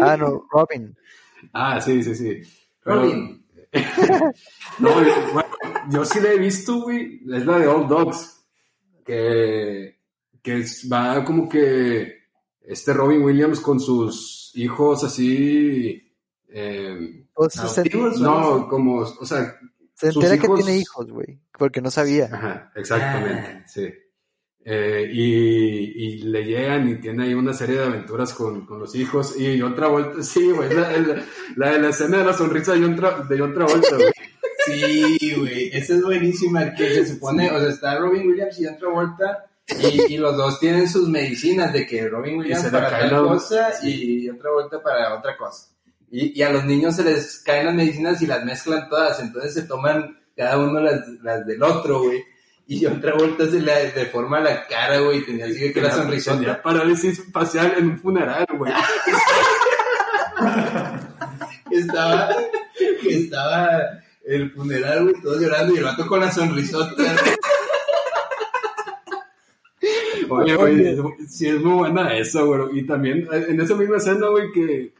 Ah, 0.00 0.16
no, 0.16 0.46
Robin. 0.50 0.96
Ah, 1.52 1.78
sí, 1.80 2.02
sí, 2.02 2.14
sí. 2.14 2.42
Pero- 2.82 3.02
Robin. 3.02 3.44
no, 4.78 4.90
bueno, 4.94 5.48
yo 5.90 6.04
sí 6.04 6.20
la 6.20 6.32
he 6.32 6.38
visto, 6.38 6.82
güey. 6.82 7.20
Es 7.32 7.44
la 7.46 7.58
de 7.58 7.66
Old 7.66 7.88
Dogs. 7.88 8.32
Que, 9.04 9.98
que 10.42 10.58
es- 10.58 10.88
va 10.92 11.24
como 11.24 11.48
que 11.48 12.12
este 12.62 12.92
Robin 12.92 13.22
Williams 13.22 13.60
con 13.60 13.78
sus 13.80 14.50
hijos 14.54 15.04
así. 15.04 16.02
eh, 16.48 17.26
O 17.34 17.48
sea, 17.48 17.66
se, 17.68 17.84
no, 18.20 18.66
como, 18.68 18.96
o 19.00 19.26
sea, 19.26 19.56
se 19.94 20.08
entera 20.08 20.38
que 20.38 20.48
tiene 20.48 20.76
hijos, 20.78 21.10
güey, 21.10 21.38
porque 21.58 21.80
no 21.80 21.90
sabía. 21.90 22.28
Ajá, 22.32 22.72
exactamente, 22.74 23.48
Ah. 23.48 23.64
sí. 23.68 23.86
Eh, 24.68 25.08
y, 25.12 25.22
y 26.04 26.18
le 26.24 26.44
llegan 26.44 26.88
y 26.88 26.96
tiene 26.96 27.22
ahí 27.24 27.34
una 27.34 27.52
serie 27.52 27.76
de 27.76 27.84
aventuras 27.84 28.32
con, 28.34 28.66
con 28.66 28.80
los 28.80 28.96
hijos. 28.96 29.38
Y 29.38 29.62
otra 29.62 29.86
vuelta, 29.86 30.20
sí, 30.24 30.50
güey, 30.50 30.74
la, 30.74 30.90
la, 30.98 31.24
la 31.56 31.70
de 31.72 31.78
la 31.80 31.88
escena 31.90 32.18
de 32.18 32.24
la 32.24 32.32
sonrisa 32.32 32.72
de 32.72 32.80
John, 32.80 32.96
Tra- 32.96 33.28
de 33.28 33.38
John 33.38 33.54
Travolta, 33.54 33.94
güey. 33.96 34.12
Sí, 34.66 35.34
güey, 35.36 35.70
esa 35.72 35.94
es 35.94 36.02
buenísima, 36.02 36.74
que 36.74 36.94
se 36.94 37.14
supone, 37.14 37.50
o 37.50 37.60
sea, 37.60 37.68
está 37.68 37.98
Robin 37.98 38.28
Williams 38.28 38.58
y 38.58 38.66
John 38.66 38.78
Travolta, 38.78 39.46
y, 39.68 40.14
y 40.14 40.18
los 40.18 40.36
dos 40.36 40.60
tienen 40.60 40.88
sus 40.88 41.08
medicinas, 41.08 41.72
de 41.72 41.86
que 41.86 42.08
Robin 42.08 42.38
Williams 42.38 42.66
para 42.66 42.90
tal 42.90 43.10
cosa 43.10 43.72
y 43.82 44.26
John 44.26 44.38
Travolta 44.38 44.82
para 44.82 45.14
otra 45.14 45.36
cosa. 45.36 45.68
Y, 46.10 46.38
y 46.38 46.42
a 46.42 46.50
los 46.50 46.64
niños 46.64 46.96
se 46.96 47.04
les 47.04 47.38
caen 47.40 47.66
las 47.66 47.74
medicinas 47.74 48.22
y 48.22 48.26
las 48.26 48.44
mezclan 48.44 48.88
todas, 48.88 49.20
entonces 49.20 49.54
se 49.54 49.62
toman 49.62 50.18
cada 50.36 50.58
uno 50.58 50.80
las, 50.80 51.06
las 51.22 51.46
del 51.46 51.62
otro, 51.62 52.02
güey. 52.02 52.22
Y 52.68 52.84
John 52.84 53.00
Travolta 53.00 53.48
se 53.48 53.60
le 53.60 53.92
deforma 53.92 54.40
la 54.40 54.66
cara, 54.66 54.98
güey, 54.98 55.24
tenía 55.24 55.46
así 55.46 55.72
que 55.72 55.80
la 55.80 55.92
sonrisota. 55.92 56.38
Tenía 56.38 56.60
parálisis 56.62 57.22
facial 57.32 57.74
en 57.78 57.90
un 57.90 57.98
funeral, 57.98 58.44
güey. 58.56 58.72
estaba, 61.70 62.36
que 63.00 63.16
estaba 63.16 64.00
el 64.26 64.50
funeral, 64.52 65.04
güey, 65.04 65.22
todos 65.22 65.40
llorando 65.40 65.74
y 65.74 65.78
el 65.78 65.84
vato 65.84 66.06
con 66.06 66.20
la 66.20 66.30
sonrisota. 66.32 67.02
Oye, 70.28 70.92
es- 70.92 71.32
sí 71.32 71.48
es 71.48 71.60
muy 71.60 71.74
buena 71.74 72.16
esa, 72.16 72.42
güey. 72.42 72.78
Y 72.80 72.86
también 72.86 73.28
eh, 73.32 73.46
en 73.48 73.60
esa 73.60 73.74
misma 73.76 73.98
escena, 73.98 74.28
güey, 74.28 74.50
que 74.52 74.92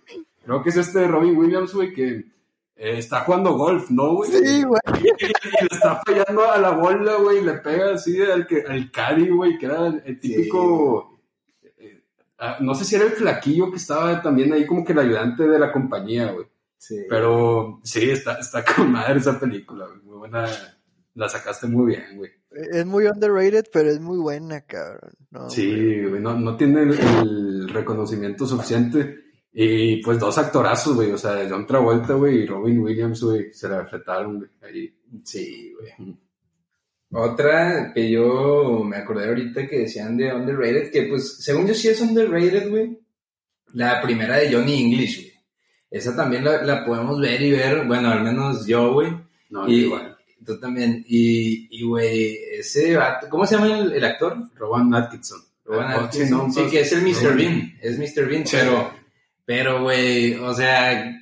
creo 0.44 0.62
que 0.62 0.68
es 0.70 0.76
este 0.76 1.00
de 1.00 1.08
Robin 1.08 1.36
Williams, 1.36 1.74
güey, 1.74 1.92
que 1.92 2.08
eh, 2.76 2.98
está 2.98 3.20
jugando 3.20 3.54
golf, 3.54 3.90
¿no, 3.90 4.14
güey? 4.14 4.30
Sí, 4.30 4.62
güey. 4.62 4.80
Y, 5.02 5.08
y 5.24 5.26
le 5.62 5.68
está 5.70 6.00
fallando 6.06 6.50
a 6.50 6.58
la 6.58 6.70
bola, 6.70 7.14
güey, 7.16 7.38
y 7.38 7.42
le 7.44 7.54
pega 7.54 7.94
así 7.94 8.20
al, 8.22 8.46
que, 8.46 8.62
al 8.68 8.90
caddy, 8.92 9.28
güey, 9.30 9.58
que 9.58 9.66
era 9.66 9.86
el, 9.88 10.02
el 10.04 10.20
típico... 10.20 11.18
eh, 11.78 12.02
ah, 12.38 12.58
no 12.60 12.74
sé 12.74 12.84
si 12.84 12.94
era 12.94 13.06
el 13.06 13.12
flaquillo 13.12 13.70
que 13.70 13.78
estaba 13.78 14.22
también 14.22 14.52
ahí 14.52 14.64
como 14.66 14.84
que 14.84 14.92
el 14.92 14.98
ayudante 15.00 15.48
de 15.48 15.58
la 15.58 15.72
compañía, 15.72 16.30
güey. 16.32 16.46
Sí. 16.78 17.04
Pero 17.08 17.80
sí, 17.82 18.10
está, 18.10 18.38
está 18.38 18.64
con 18.64 18.92
madre 18.92 19.18
esa 19.18 19.38
película, 19.38 19.86
güey. 19.86 20.00
Muy 20.02 20.18
buena. 20.18 20.46
La 21.14 21.28
sacaste 21.28 21.66
muy 21.66 21.94
bien, 21.94 22.16
güey. 22.16 22.30
Es 22.50 22.86
muy 22.86 23.06
underrated, 23.06 23.66
pero 23.72 23.90
es 23.90 24.00
muy 24.00 24.18
buena, 24.18 24.60
cabrón. 24.62 25.12
No. 25.30 25.50
Sí, 25.50 26.04
güey, 26.04 26.20
no, 26.20 26.38
no 26.38 26.56
tiene 26.56 26.82
el, 26.82 26.98
el 26.98 27.68
reconocimiento 27.68 28.46
suficiente. 28.46 29.26
Y 29.58 30.02
pues 30.02 30.18
dos 30.18 30.36
actorazos, 30.36 30.94
güey. 30.94 31.10
O 31.12 31.18
sea, 31.18 31.46
John 31.48 31.66
Travolta, 31.66 32.12
güey, 32.12 32.42
y 32.42 32.46
Robin 32.46 32.78
Williams, 32.80 33.22
güey, 33.22 33.52
se 33.54 33.68
la 33.68 33.80
enfrentaron, 33.80 34.36
güey. 34.36 34.50
Ahí. 34.60 34.94
Sí, 35.24 35.72
güey. 35.72 36.16
Otra 37.10 37.92
que 37.94 38.10
yo 38.10 38.82
me 38.84 38.96
acordé 38.96 39.28
ahorita 39.28 39.66
que 39.66 39.78
decían 39.78 40.16
de 40.16 40.34
underrated, 40.34 40.90
que 40.90 41.04
pues 41.04 41.38
según 41.38 41.66
yo 41.66 41.72
sí 41.72 41.88
es 41.88 42.00
underrated, 42.02 42.68
güey. 42.68 42.98
La 43.72 44.02
primera 44.02 44.36
de 44.36 44.52
Johnny 44.52 44.82
English, 44.82 45.22
güey. 45.22 45.35
Esa 45.90 46.14
también 46.16 46.44
la, 46.44 46.62
la 46.62 46.84
podemos 46.84 47.20
ver 47.20 47.40
y 47.42 47.50
ver, 47.52 47.84
bueno, 47.86 48.10
al 48.10 48.22
menos 48.22 48.66
yo, 48.66 48.92
güey. 48.92 49.12
No, 49.50 49.68
Y 49.68 49.84
igual. 49.84 50.16
tú 50.44 50.58
también. 50.58 51.04
Y, 51.08 51.68
y, 51.70 51.84
güey, 51.84 52.36
ese 52.58 52.96
vato, 52.96 53.28
¿cómo 53.28 53.46
se 53.46 53.54
llama 53.56 53.78
el, 53.78 53.92
el 53.92 54.04
actor? 54.04 54.36
Rowan 54.56 54.92
Atkinson. 54.94 55.40
Rowan 55.64 55.86
Ah, 55.92 56.04
Atkinson. 56.04 56.52
sí, 56.52 56.66
que 56.70 56.80
es 56.80 56.92
el 56.92 57.02
Mr. 57.02 57.22
Rowan. 57.22 57.36
Bean. 57.36 57.78
Es 57.82 57.98
Mr. 57.98 58.26
Bean, 58.28 58.46
Sí. 58.46 58.56
pero, 58.60 58.90
pero, 59.44 59.82
güey, 59.82 60.34
o 60.34 60.52
sea, 60.54 61.12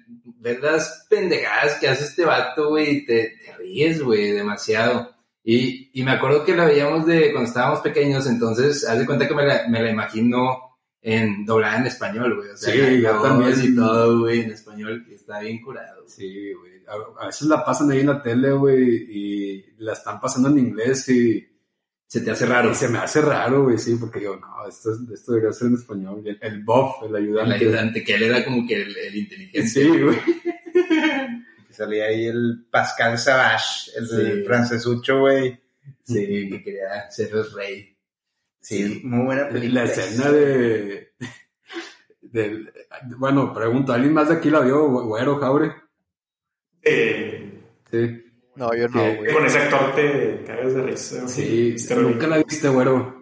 ves 0.41 0.61
las 0.61 1.07
pendejadas 1.09 1.75
que 1.79 1.89
hace 1.89 2.05
este 2.05 2.25
vato, 2.25 2.69
güey, 2.71 2.91
y 2.99 3.07
te, 3.07 3.35
te 3.45 3.57
ríes, 3.59 4.03
güey, 4.03 4.33
demasiado. 4.33 5.11
Y, 5.45 5.91
y 5.93 6.03
me 6.03 6.13
acuerdo 6.13 6.43
que 6.45 6.57
la 6.57 6.65
veíamos 6.65 7.05
de 7.07 7.31
cuando 7.33 7.49
estábamos 7.49 7.81
pequeños, 7.81 8.27
entonces, 8.27 8.87
haz 8.89 8.99
de 8.99 9.05
cuenta 9.07 9.29
que 9.29 9.35
me 9.35 9.45
la, 9.47 9.69
me 9.69 9.83
la 9.83 9.91
imagino 9.91 10.74
en 11.07 11.45
doblada 11.45 11.77
en 11.81 11.87
español, 11.87 12.35
güey. 12.37 12.49
O 12.51 12.57
sea, 12.57 12.73
Sí, 12.73 13.01
yo 13.03 13.21
también. 13.21 13.53
y 13.63 13.77
todo, 13.77 14.21
güey, 14.21 14.41
en 14.41 14.51
español, 14.53 15.05
y 15.09 15.15
está 15.15 15.39
bien 15.41 15.61
curado. 15.63 16.03
Sí, 16.09 16.53
güey. 16.55 16.73
A, 16.89 17.23
a 17.23 17.27
veces 17.27 17.47
la 17.47 17.63
pasan 17.65 17.91
ahí 17.91 18.01
en 18.01 18.07
la 18.07 18.23
tele, 18.23 18.53
güey, 18.53 19.07
y 19.09 19.65
la 19.79 19.93
están 19.93 20.19
pasando 20.21 20.49
en 20.49 20.59
inglés 20.59 21.07
y, 21.11 21.47
Se 22.07 22.21
te 22.23 22.31
hace 22.31 22.47
raro. 22.47 22.71
y 22.71 22.75
se 22.75 22.89
me 22.89 22.99
hace 22.99 23.21
raro, 23.21 23.65
güey, 23.65 23.77
sí, 23.79 23.97
porque 24.01 24.23
yo, 24.23 24.37
no, 24.37 24.67
esto, 24.69 24.93
es- 24.93 25.11
esto 25.13 25.33
debería 25.33 25.53
ser 25.53 25.69
en 25.69 25.75
español. 25.75 26.23
El, 26.27 26.39
el 26.41 26.65
Bob, 26.65 27.05
el 27.05 27.11
El 27.11 27.17
ayudante. 27.25 27.55
ayudante, 27.55 28.03
que 28.05 28.15
él 28.15 28.23
era 28.25 28.43
como 28.45 28.67
que 28.67 28.81
el, 28.83 28.97
el 28.97 29.15
inteligente. 29.17 29.69
Sí, 29.69 29.87
güey. 29.87 30.17
Salía 31.71 32.05
ahí 32.07 32.27
el 32.27 32.67
Pascal 32.71 33.19
Savage, 33.19 33.91
el 33.97 34.09
Sí. 34.09 34.17
del 34.17 34.45
francesucho, 34.45 35.21
güey. 35.21 35.59
Sí, 36.05 36.49
que 36.51 36.63
quería 36.63 37.11
ser 37.11 37.31
el 37.33 37.51
rey. 37.53 37.94
Sí, 38.65 39.03
muy 39.05 39.27
buena 39.27 39.47
película. 39.49 39.85
La 39.85 39.91
escena 39.91 40.33
de, 40.33 41.13
Bueno, 43.19 43.53
pregunto, 43.53 43.93
¿alguien 43.93 44.15
más 44.15 44.29
de 44.31 44.37
aquí 44.37 44.49
la 44.51 44.61
vio, 44.61 44.89
güe- 44.89 45.05
güero, 45.07 45.37
Jaure? 45.39 45.73
Eh, 46.83 47.61
Sí. 47.91 48.21
No, 48.57 48.75
yo 48.75 48.89
no, 48.89 49.01
Sí. 49.05 49.17
güey. 49.19 49.35
con 49.35 49.45
ese 49.47 49.59
actor 49.59 49.95
te 49.95 50.43
cagas 50.47 50.75
de 50.75 50.83
risa. 50.83 51.29
Sí, 51.29 51.73
Este 51.77 51.95
nunca 51.97 52.27
la 52.27 52.39
viste, 52.39 52.69
güero. 52.69 53.14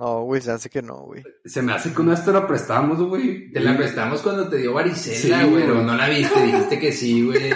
No, 0.00 0.22
güey, 0.22 0.40
se 0.40 0.50
hace 0.50 0.70
que 0.70 0.80
no, 0.80 1.00
güey. 1.00 1.22
Se 1.44 1.60
me 1.60 1.74
hace 1.74 1.92
que 1.92 2.00
una 2.00 2.12
vez 2.12 2.24
te 2.24 2.32
la 2.32 2.46
prestamos, 2.46 2.98
güey. 3.02 3.52
Te 3.52 3.60
la 3.60 3.76
prestamos 3.76 4.22
cuando 4.22 4.48
te 4.48 4.56
dio 4.56 4.72
varicela, 4.72 5.42
Sí, 5.42 5.50
güey, 5.50 5.62
pero 5.62 5.82
no 5.82 5.94
la 5.94 6.08
viste, 6.08 6.42
dijiste 6.42 6.78
que 6.78 6.90
sí, 6.90 7.22
güey. 7.26 7.50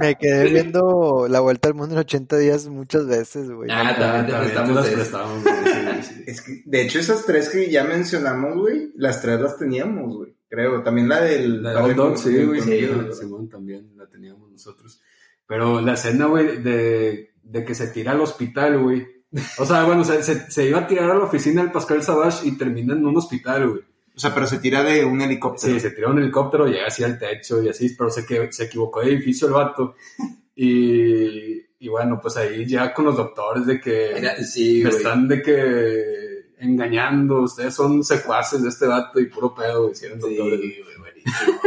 Me 0.00 0.16
quedé 0.16 0.48
viendo 0.50 1.26
La 1.28 1.40
Vuelta 1.40 1.68
al 1.68 1.74
Mundo 1.74 1.94
en 1.94 1.98
80 2.00 2.38
días 2.38 2.68
muchas 2.68 3.06
veces, 3.06 3.50
güey. 3.50 3.68
Ah, 3.70 3.94
también 3.98 4.26
te 4.28 4.32
prestamos 4.32 4.74
las 4.76 4.86
esa. 4.86 4.94
prestamos, 4.96 5.42
güey, 5.44 5.54
sí, 6.02 6.02
sí. 6.14 6.24
Es 6.26 6.40
que, 6.40 6.62
de 6.64 6.80
hecho, 6.82 6.98
esas 7.00 7.26
tres 7.26 7.50
que 7.50 7.70
ya 7.70 7.84
mencionamos, 7.84 8.56
güey, 8.56 8.92
las 8.96 9.20
tres 9.20 9.38
las 9.38 9.58
teníamos, 9.58 10.16
güey. 10.16 10.34
Creo. 10.48 10.82
También 10.82 11.06
la 11.06 11.20
del. 11.20 11.62
La 11.62 11.74
de 11.74 11.80
Hot 11.82 11.92
Dog, 11.96 12.18
sí, 12.18 12.44
güey. 12.44 12.62
Sí, 12.62 12.80
Sí, 12.80 12.86
güey. 12.86 13.12
Simón 13.12 13.50
también 13.50 13.92
la 13.98 14.08
teníamos 14.08 14.50
nosotros. 14.50 15.02
Pero 15.46 15.82
la 15.82 15.92
escena, 15.92 16.24
güey, 16.26 16.62
de, 16.62 17.34
de 17.42 17.64
que 17.64 17.74
se 17.74 17.88
tira 17.88 18.12
al 18.12 18.22
hospital, 18.22 18.78
güey. 18.82 19.06
O 19.58 19.64
sea, 19.64 19.84
bueno, 19.84 20.04
se, 20.04 20.22
se, 20.22 20.50
se 20.50 20.66
iba 20.68 20.80
a 20.80 20.86
tirar 20.86 21.10
a 21.10 21.14
la 21.14 21.24
oficina 21.24 21.62
del 21.62 21.70
Pascal 21.72 22.02
Savage 22.02 22.46
y 22.48 22.56
termina 22.58 22.94
en 22.94 23.06
un 23.06 23.16
hospital, 23.16 23.68
güey. 23.68 23.82
O 24.16 24.18
sea, 24.18 24.34
pero 24.34 24.46
se 24.46 24.58
tira 24.58 24.82
de 24.82 25.04
un 25.04 25.20
helicóptero. 25.20 25.72
Sí, 25.74 25.80
se 25.80 25.92
tiró 25.92 26.10
un 26.10 26.18
helicóptero, 26.18 26.66
llega 26.66 26.86
así 26.88 27.04
al 27.04 27.18
techo 27.18 27.62
y 27.62 27.68
así, 27.68 27.94
pero 27.96 28.10
se, 28.10 28.26
que, 28.26 28.52
se 28.52 28.64
equivocó 28.64 29.00
de 29.00 29.12
edificio 29.12 29.46
el 29.46 29.54
vato. 29.54 29.94
Y, 30.54 31.60
y 31.78 31.88
bueno, 31.88 32.18
pues 32.20 32.36
ahí 32.36 32.66
ya 32.66 32.92
con 32.92 33.06
los 33.06 33.16
doctores 33.16 33.64
de 33.66 33.80
que 33.80 34.10
Era- 34.18 34.36
sí, 34.44 34.82
me 34.82 34.90
güey. 34.90 34.96
están 34.96 35.28
de 35.28 35.40
que 35.42 36.54
engañando, 36.58 37.42
ustedes 37.42 37.72
son 37.74 38.04
secuaces 38.04 38.62
de 38.62 38.68
este 38.68 38.86
vato 38.86 39.18
y 39.20 39.26
puro 39.26 39.54
pedo, 39.54 39.82
güey. 39.84 39.92
hicieron 39.92 40.20
Sí, 40.20 40.36
doctores. 40.36 40.60
güey, 40.60 40.98
buenísimo. 40.98 41.60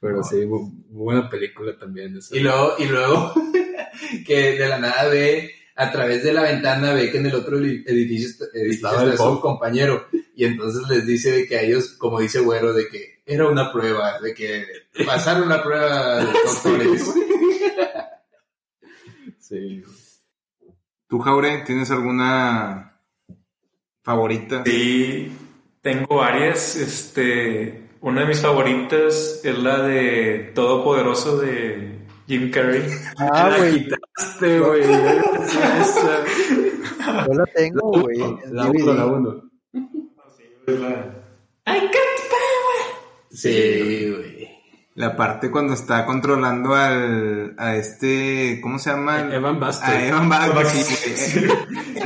Pero 0.00 0.22
sí, 0.24 0.36
muy, 0.46 0.60
muy 0.88 1.04
buena 1.04 1.28
película 1.30 1.78
también. 1.78 2.16
esa. 2.16 2.36
Y 2.36 2.40
luego, 2.40 2.72
y 2.78 2.86
luego 2.86 3.32
que 4.26 4.58
de 4.58 4.68
la 4.68 4.78
nada 4.78 5.08
ve, 5.08 5.50
a 5.76 5.92
través 5.92 6.24
de 6.24 6.32
la 6.32 6.42
ventana 6.42 6.92
ve 6.94 7.10
que 7.10 7.18
en 7.18 7.26
el 7.26 7.34
otro 7.34 7.58
edi- 7.60 7.84
edificio, 7.86 8.46
edificio 8.54 9.00
el 9.02 9.10
está 9.12 9.16
su 9.16 9.40
compañero. 9.40 10.06
Y 10.34 10.44
entonces 10.44 10.82
les 10.88 11.06
dice 11.06 11.30
de 11.32 11.46
que 11.46 11.56
a 11.58 11.62
ellos, 11.62 11.90
como 11.98 12.20
dice 12.20 12.40
Güero, 12.40 12.72
de 12.72 12.88
que 12.88 13.20
era 13.24 13.46
una 13.48 13.72
prueba, 13.72 14.18
de 14.20 14.34
que 14.34 14.64
pasaron 15.04 15.48
la 15.48 15.62
prueba 15.62 16.20
los 16.22 16.32
doctores. 16.62 17.14
Sí. 19.38 19.82
¿Tú, 21.08 21.18
Jaure, 21.20 21.62
tienes 21.64 21.90
alguna 21.90 22.98
favorita? 24.02 24.62
Sí, 24.64 25.32
tengo 25.82 26.16
varias. 26.16 26.76
Este, 26.76 27.88
una 28.00 28.22
de 28.22 28.26
mis 28.26 28.40
favoritas 28.40 29.40
es 29.44 29.58
la 29.58 29.82
de 29.82 30.50
Todopoderoso 30.54 31.38
de 31.38 31.95
Jim 32.26 32.50
Carrey. 32.50 32.82
Ah, 33.18 33.48
La 33.50 33.56
güey, 33.58 33.84
quitaste, 33.84 34.58
güey. 34.60 34.82
Yo 37.26 37.34
la 37.34 37.46
tengo, 37.54 37.90
güey. 38.00 38.18
La 38.50 38.66
uno, 38.66 38.92
la 38.94 39.06
uno. 39.06 39.42
Es 40.66 40.80
la- 40.80 41.12
Sí, 43.30 44.10
güey. 44.16 44.46
La 44.94 45.14
parte 45.14 45.50
cuando 45.50 45.74
está 45.74 46.06
controlando 46.06 46.74
al, 46.74 47.54
a 47.58 47.76
este, 47.76 48.60
¿cómo 48.62 48.78
se 48.78 48.90
llama? 48.90 49.28
Evan 49.32 49.60
Buster. 49.60 49.88
A 49.90 50.06
Evan 50.06 50.28
Buster. 50.28 50.66
sí, 50.66 51.46
güey. 51.46 51.58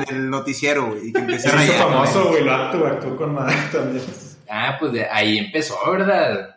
En 0.08 0.16
el 0.16 0.28
noticiero, 0.30 0.86
güey. 0.86 1.08
Y 1.08 1.12
que 1.12 1.20
empieza 1.20 1.50
a 1.50 1.52
rayar, 1.52 1.76
famoso, 1.76 2.20
güey. 2.22 2.30
güey, 2.32 2.44
lo 2.44 2.52
actuó, 2.52 2.86
actuó 2.86 3.16
con 3.16 3.34
madre 3.34 3.56
también. 3.72 4.04
Ah, 4.50 4.76
pues 4.80 4.92
de 4.92 5.04
ahí 5.08 5.38
empezó, 5.38 5.76
¿verdad? 5.88 6.56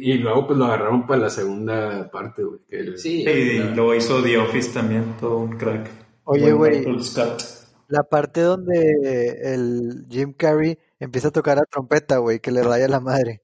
Y 0.00 0.14
luego 0.14 0.46
pues 0.46 0.58
lo 0.58 0.64
agarraron 0.66 1.06
para 1.06 1.22
la 1.22 1.30
segunda 1.30 2.10
parte, 2.10 2.42
güey. 2.42 2.60
que 2.68 2.78
el- 2.80 2.98
Sí. 2.98 3.22
Y 3.22 3.58
luego 3.74 3.94
hizo 3.94 4.22
The 4.22 4.38
Office 4.38 4.72
también, 4.72 5.14
todo 5.20 5.38
un 5.38 5.56
crack. 5.56 5.88
Oye, 6.24 6.52
güey. 6.52 6.84
La 7.88 8.02
parte 8.02 8.40
donde 8.40 9.38
el 9.54 10.06
Jim 10.08 10.32
Carrey 10.32 10.78
empieza 10.98 11.28
a 11.28 11.32
tocar 11.32 11.58
la 11.58 11.64
trompeta, 11.64 12.16
güey, 12.18 12.40
que 12.40 12.50
le 12.50 12.62
raya 12.62 12.88
la 12.88 13.00
madre. 13.00 13.42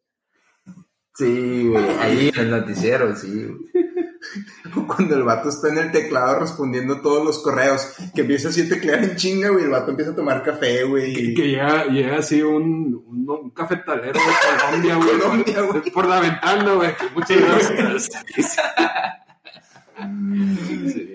Sí, 1.15 1.69
güey. 1.69 1.85
Ahí 2.01 2.31
en 2.35 2.41
el 2.41 2.51
noticiero, 2.51 3.15
sí. 3.17 3.29
güey. 3.47 3.85
Cuando 4.87 5.15
el 5.17 5.23
vato 5.25 5.49
está 5.49 5.69
en 5.69 5.79
el 5.79 5.93
teclado 5.93 6.41
respondiendo 6.41 7.01
todos 7.01 7.25
los 7.25 7.39
correos, 7.43 7.87
que 8.15 8.21
empieza 8.23 8.49
así 8.49 8.63
a 8.63 8.69
teclear 8.69 9.03
en 9.05 9.17
chinga, 9.17 9.49
güey. 9.51 9.65
El 9.65 9.71
vato 9.71 9.91
empieza 9.91 10.13
a 10.13 10.15
tomar 10.17 10.43
café, 10.43 10.85
güey. 10.85 11.13
Que, 11.15 11.35
que 11.35 11.49
llega, 11.49 11.85
llega 11.87 12.19
así 12.19 12.43
un, 12.43 13.03
un, 13.07 13.27
un 13.29 13.51
cafetalero 13.51 14.13
de 14.13 14.21
Colombia, 14.61 14.95
güey. 14.97 15.19
Colombia, 15.19 15.61
güey. 15.63 15.91
Por 15.93 16.07
la 16.07 16.21
ventana, 16.21 16.75
güey. 16.75 16.91
Muchas 17.15 17.41
gracias. 17.41 18.11
Sí. 20.01 21.13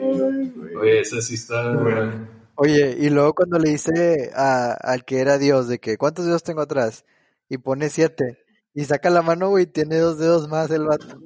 Oye, 0.80 0.99
esa 1.01 1.19
sí 1.19 1.34
está. 1.34 1.71
Bueno. 1.73 2.28
Oye, 2.56 2.95
y 2.99 3.10
luego 3.10 3.34
cuando 3.34 3.58
le 3.58 3.71
dice 3.71 4.30
a- 4.36 4.73
al 4.80 5.04
que 5.06 5.19
era 5.21 5.39
Dios 5.39 5.67
de 5.67 5.80
que 5.80 5.97
¿cuántos 5.97 6.25
dedos 6.25 6.43
tengo 6.43 6.62
atrás? 6.62 7.04
Y 7.49 7.58
pone 7.58 7.89
siete. 7.89 8.38
Y 8.75 8.86
saca 8.86 9.10
la 9.10 9.23
mano, 9.23 9.49
güey, 9.49 9.63
y 9.63 9.67
tiene 9.67 9.97
dos 9.97 10.19
dedos 10.19 10.47
más 10.49 10.69
el 10.69 10.84
vato. 10.86 11.19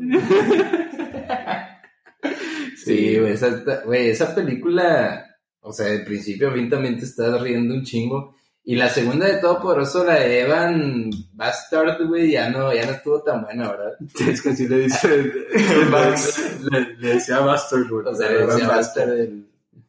Sí, 2.78 3.18
güey, 3.20 3.34
esa, 3.34 3.50
güey, 3.86 4.10
esa 4.10 4.34
película, 4.36 5.26
o 5.62 5.72
sea, 5.74 5.88
de 5.88 6.00
principio 6.00 6.50
a 6.50 6.54
fin 6.54 6.70
también 6.70 6.98
te 6.98 7.06
estás 7.06 7.40
riendo 7.42 7.74
un 7.74 7.84
chingo. 7.84 8.36
Y 8.64 8.76
la 8.76 8.90
segunda 8.90 9.26
de 9.26 9.38
todo 9.38 9.60
por 9.62 9.82
eso, 9.82 10.04
la 10.04 10.16
de 10.16 10.42
Evan 10.42 11.10
Bastard, 11.34 12.06
güey, 12.08 12.32
ya 12.32 12.50
no, 12.50 12.74
ya 12.74 12.86
no 12.86 12.92
estuvo 12.92 13.22
tan 13.24 13.42
buena, 13.44 13.70
¿verdad? 13.70 13.94
Es 14.28 14.42
que 14.42 14.50
así 14.50 14.68
le 14.68 14.80
dice. 14.80 15.08
le, 16.72 16.96
le 16.98 17.14
decía 17.16 17.40
Buster, 17.40 17.84
güey. 17.90 18.06
O 18.06 18.14
sea, 18.16 18.30
le 18.30 18.46
decía 18.46 18.68
Bastard, 18.68 19.10
el- 19.12 19.46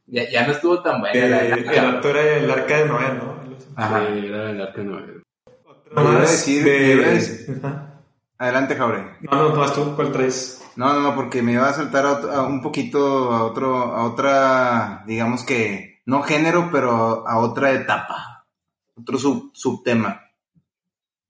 ya, 0.07 0.29
ya 0.31 0.47
no 0.47 0.53
estuvo 0.53 0.83
tan 0.83 1.01
buena. 1.01 1.27
la- 1.27 1.45
Eh, 1.47 1.64
la- 1.64 1.73
el 1.73 1.79
actor 1.97 2.16
era 2.16 2.37
el 2.38 2.51
arca 2.51 2.79
de 2.79 2.87
Noé, 2.87 3.14
¿no? 3.14 3.40
Ajá. 3.77 4.07
Sí, 4.12 4.27
era 4.27 4.51
el 4.51 4.61
arca 4.61 4.83
nueve. 4.85 5.23
Iba 5.93 6.16
a 6.19 6.21
decir- 6.23 6.64
de- 6.64 6.93
iba 6.95 7.07
a 7.07 7.11
decir- 7.11 7.61
Ajá. 7.62 7.87
Adelante, 8.38 8.75
Jaure. 8.75 9.05
No, 9.21 9.49
no, 9.51 9.55
no, 9.57 9.73
tú, 9.73 9.95
¿cuál 9.95 10.11
traes? 10.12 10.60
No, 10.77 10.93
no, 10.95 11.01
no, 11.01 11.15
porque 11.15 11.43
me 11.43 11.53
iba 11.53 11.69
a 11.69 11.73
saltar 11.75 12.07
a, 12.07 12.13
otro- 12.13 12.33
a 12.33 12.47
un 12.47 12.63
poquito 12.63 13.33
a 13.33 13.45
otro, 13.45 13.77
a 13.77 14.05
otra, 14.05 15.05
digamos 15.07 15.45
que, 15.45 16.01
no 16.07 16.23
género, 16.23 16.71
pero 16.73 17.27
a 17.29 17.39
otra 17.39 17.73
etapa. 17.73 18.47
Otro 18.97 19.19
sub, 19.19 19.51
subtema. 19.55 20.21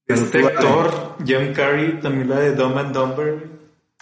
Este 0.07 0.45
actor, 0.45 1.17
Jim 1.25 1.53
Carrey, 1.55 2.01
también 2.01 2.29
la 2.29 2.41
de 2.41 2.55
Dumb 2.55 2.79
and 2.79 2.93
Dumber. 2.95 3.51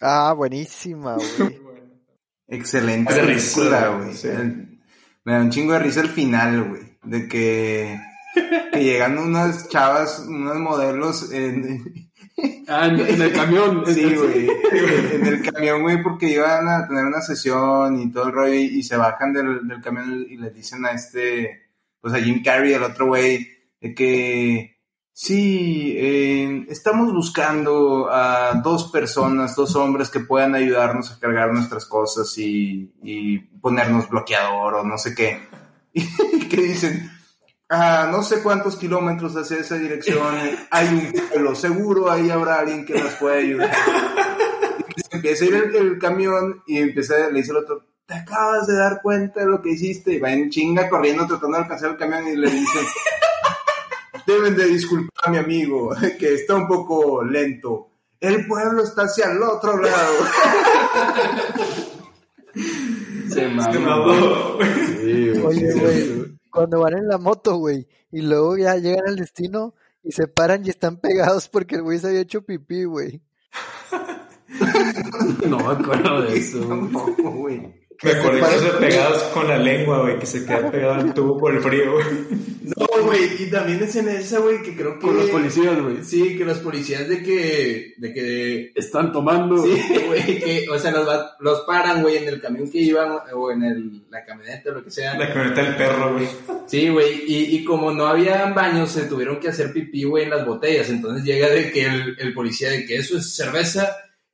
Ah, 0.01 0.33
buenísima, 0.35 1.17
güey. 1.17 1.61
Excelente 2.47 3.15
película, 3.15 3.89
güey, 3.89 4.15
sí. 4.15 4.29
Me 5.25 5.33
da 5.35 5.41
un 5.41 5.51
chingo 5.51 5.75
de 5.75 5.79
risa 5.81 6.01
el 6.01 6.09
final, 6.09 6.65
güey. 6.71 6.97
De 7.03 7.29
que, 7.29 8.01
que 8.73 8.85
llegan 8.85 9.19
unas 9.19 9.69
chavas, 9.69 10.21
unos 10.27 10.57
modelos 10.57 11.31
en, 11.31 12.08
Ah, 12.71 12.87
en, 12.87 13.01
en 13.01 13.23
el 13.23 13.33
camión. 13.33 13.83
Sí, 13.95 14.15
güey. 14.15 14.49
En 15.13 15.27
el 15.27 15.43
camión, 15.43 15.83
güey, 15.83 16.03
porque 16.03 16.29
iban 16.29 16.69
a 16.69 16.87
tener 16.87 17.05
una 17.07 17.21
sesión 17.21 17.99
y 18.01 18.13
todo 18.13 18.27
el 18.27 18.33
rollo 18.33 18.55
y, 18.55 18.79
y 18.79 18.83
se 18.83 18.97
bajan 18.97 19.33
del, 19.33 19.67
del 19.67 19.81
camión 19.81 20.27
y 20.29 20.37
le 20.37 20.51
dicen 20.51 20.85
a 20.85 20.91
este, 20.91 21.63
pues 22.01 22.15
a 22.15 22.21
Jim 22.21 22.43
Carrey, 22.43 22.75
el 22.75 22.83
otro 22.83 23.07
güey, 23.07 23.49
de 23.81 23.95
que 23.95 24.77
sí, 25.13 25.95
eh, 25.97 26.67
estamos 26.69 27.13
buscando 27.13 28.09
a 28.11 28.61
dos 28.63 28.91
personas, 28.91 29.57
dos 29.57 29.75
hombres 29.75 30.11
que 30.11 30.21
puedan 30.21 30.55
ayudarnos 30.55 31.11
a 31.11 31.19
cargar 31.19 31.53
nuestras 31.53 31.87
cosas 31.87 32.37
y, 32.39 32.93
y 33.03 33.39
ponernos 33.39 34.09
bloqueador 34.09 34.75
o 34.75 34.85
no 34.85 34.99
sé 34.99 35.15
qué. 35.15 35.41
Y 35.93 36.49
que 36.49 36.57
dicen, 36.59 37.11
a 37.69 38.09
no 38.11 38.23
sé 38.23 38.43
cuántos 38.43 38.77
kilómetros 38.77 39.37
hacia 39.37 39.59
esa 39.59 39.77
dirección 39.77 40.35
hay 40.71 40.89
un 40.89 41.29
pueblo, 41.29 41.55
seguro 41.55 42.11
ahí 42.11 42.31
habrá 42.31 42.61
alguien 42.61 42.85
que 42.87 42.95
nos 42.95 43.13
pueda 43.15 43.37
ayudar. 43.37 43.71
Y 44.87 44.93
que 44.93 45.03
se 45.03 45.17
empieza 45.17 45.45
a 45.45 45.49
ir 45.49 45.55
el, 45.55 45.77
el 45.77 45.99
camión 45.99 46.63
y 46.67 46.79
empieza, 46.79 47.29
le 47.31 47.41
dice 47.41 47.51
el 47.51 47.59
otro, 47.59 47.85
te 48.07 48.15
acabas 48.15 48.67
de 48.67 48.75
dar 48.75 49.03
cuenta 49.03 49.41
de 49.41 49.47
lo 49.47 49.61
que 49.61 49.73
hiciste, 49.73 50.15
y 50.15 50.19
va 50.19 50.33
en 50.33 50.49
chinga 50.49 50.89
corriendo 50.89 51.27
tratando 51.27 51.59
de 51.59 51.63
alcanzar 51.65 51.91
el 51.91 51.97
camión 51.99 52.27
y 52.27 52.37
le 52.37 52.51
dice, 52.51 52.79
deben 54.27 54.57
de 54.57 54.65
disculpar 54.65 55.29
a 55.29 55.31
mi 55.31 55.37
amigo, 55.37 55.95
que 56.19 56.35
está 56.35 56.55
un 56.55 56.67
poco 56.67 57.23
lento. 57.23 57.91
El 58.19 58.47
pueblo 58.47 58.83
está 58.83 59.03
hacia 59.03 59.31
el 59.31 59.43
otro 59.43 59.77
lado. 59.77 60.15
Se 63.29 63.47
mamó. 63.49 63.73
Se 63.73 63.79
mamó. 63.79 64.59
Sí. 65.01 65.31
Oye, 65.45 65.73
sí, 65.73 65.79
güey, 65.79 66.03
sí. 66.03 66.28
Cuando 66.59 66.81
van 66.81 66.99
en 66.99 67.07
la 67.07 67.19
moto, 67.19 67.57
güey, 67.57 67.87
y 68.11 68.21
luego 68.21 68.57
ya 68.59 68.75
llegan 68.75 69.07
al 69.07 69.15
destino 69.15 69.75
y 70.03 70.11
se 70.11 70.27
paran 70.27 70.67
y 70.67 70.71
están 70.71 70.97
pegados 70.97 71.49
porque 71.49 71.77
el 71.77 71.83
güey 71.83 72.01
se 72.01 72.09
había 72.09 72.21
hecho 72.23 72.43
pipí, 72.43 72.83
güey. 72.83 73.23
No 75.47 75.59
me 75.59 75.73
acuerdo 75.73 76.23
de 76.23 76.37
eso. 76.37 76.59
güey. 76.67 76.69
Tampoco, 76.91 77.31
güey. 77.31 77.88
Me 78.03 78.13
acordé 78.13 78.41
de 78.41 78.57
esos 78.57 78.77
pegados 78.77 79.23
con 79.35 79.49
la 79.49 79.59
lengua, 79.59 80.03
güey, 80.03 80.19
que 80.19 80.27
se 80.27 80.45
queda 80.47 80.71
pegado 80.71 80.95
al 80.95 81.13
tubo 81.15 81.37
por 81.37 81.53
el 81.55 81.61
frío, 81.61 81.95
güey. 81.95 82.07
No, 82.77 83.05
güey, 83.05 83.43
y 83.43 83.51
también 83.51 83.83
es 83.83 83.97
en 83.97 84.09
esa, 84.11 84.39
güey, 84.41 84.63
que 84.63 84.77
creo 84.77 84.95
que... 84.99 85.07
Con 85.07 85.17
los 85.17 85.31
policías, 85.31 85.81
güey. 85.83 86.05
Sí, 86.05 86.37
que 86.37 86.45
los 86.45 86.59
policías 86.59 87.09
de 87.09 87.23
que... 87.23 87.95
De 87.97 88.13
que... 88.13 88.73
Están 88.75 89.11
tomando. 89.11 89.65
Sí, 89.65 89.83
güey, 90.07 90.39
que... 90.39 90.67
O 90.71 90.79
sea, 90.79 90.93
los, 90.93 91.09
va- 91.09 91.35
los 91.41 91.63
paran, 91.63 92.03
güey, 92.03 92.19
en 92.19 92.29
el 92.29 92.41
camión 92.41 92.71
que 92.71 92.79
iban, 92.79 93.19
o 93.35 93.51
en 93.51 93.63
el, 93.65 94.03
la 94.11 94.25
camioneta, 94.25 94.71
o 94.71 94.75
lo 94.75 94.85
que 94.85 94.91
sea. 94.91 95.17
La 95.19 95.33
camioneta 95.33 95.63
del 95.63 95.77
perro, 95.77 96.13
güey. 96.13 96.29
Sí, 96.67 96.89
güey, 96.91 97.25
y, 97.27 97.57
y 97.57 97.65
como 97.65 97.91
no 97.91 98.07
había 98.07 98.47
baños, 98.53 98.91
se 98.93 99.07
tuvieron 99.07 99.41
que 99.41 99.49
hacer 99.49 99.73
pipí, 99.73 100.05
güey, 100.05 100.25
en 100.25 100.31
las 100.31 100.47
botellas. 100.47 100.91
Entonces 100.91 101.25
llega 101.25 101.49
de 101.49 101.73
que 101.73 101.87
el, 101.87 102.17
el 102.19 102.35
policía 102.35 102.71
de 102.71 102.85
que 102.85 102.97
eso 102.97 103.17
es 103.17 103.35
cerveza, 103.35 103.89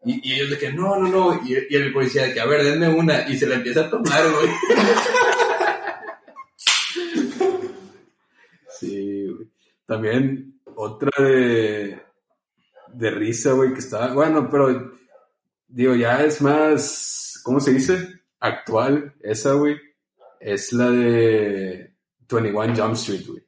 y, 0.05 0.29
y 0.29 0.35
ellos 0.35 0.51
de 0.51 0.59
que 0.59 0.73
no, 0.73 0.97
no, 0.99 1.09
no, 1.09 1.41
y, 1.47 1.57
y 1.71 1.77
el 1.77 1.93
policía 1.93 2.25
de 2.25 2.35
que 2.35 2.41
a 2.41 2.47
ver, 2.47 2.65
denme 2.65 2.89
una, 2.89 3.29
y 3.29 3.39
se 3.39 3.47
la 3.47 3.55
empieza 3.57 3.83
a 3.83 3.91
tomar, 3.91 4.23
güey. 4.31 4.49
Sí, 8.79 9.27
güey. 9.29 9.49
También 9.87 10.61
otra 10.75 11.11
de, 11.23 12.01
de 12.93 13.11
risa, 13.11 13.53
güey, 13.53 13.73
que 13.73 13.79
está, 13.79 14.13
bueno, 14.13 14.49
pero 14.51 14.93
digo, 15.69 15.95
ya 15.95 16.25
es 16.25 16.43
más, 16.43 17.41
¿cómo 17.45 17.61
se 17.61 17.73
dice? 17.75 18.09
Actual, 18.41 19.15
esa, 19.23 19.53
güey, 19.53 19.77
es 20.41 20.73
la 20.73 20.91
de 20.91 21.93
21 22.31 22.75
Jump 22.77 22.95
Street, 22.95 23.27
güey. 23.27 23.43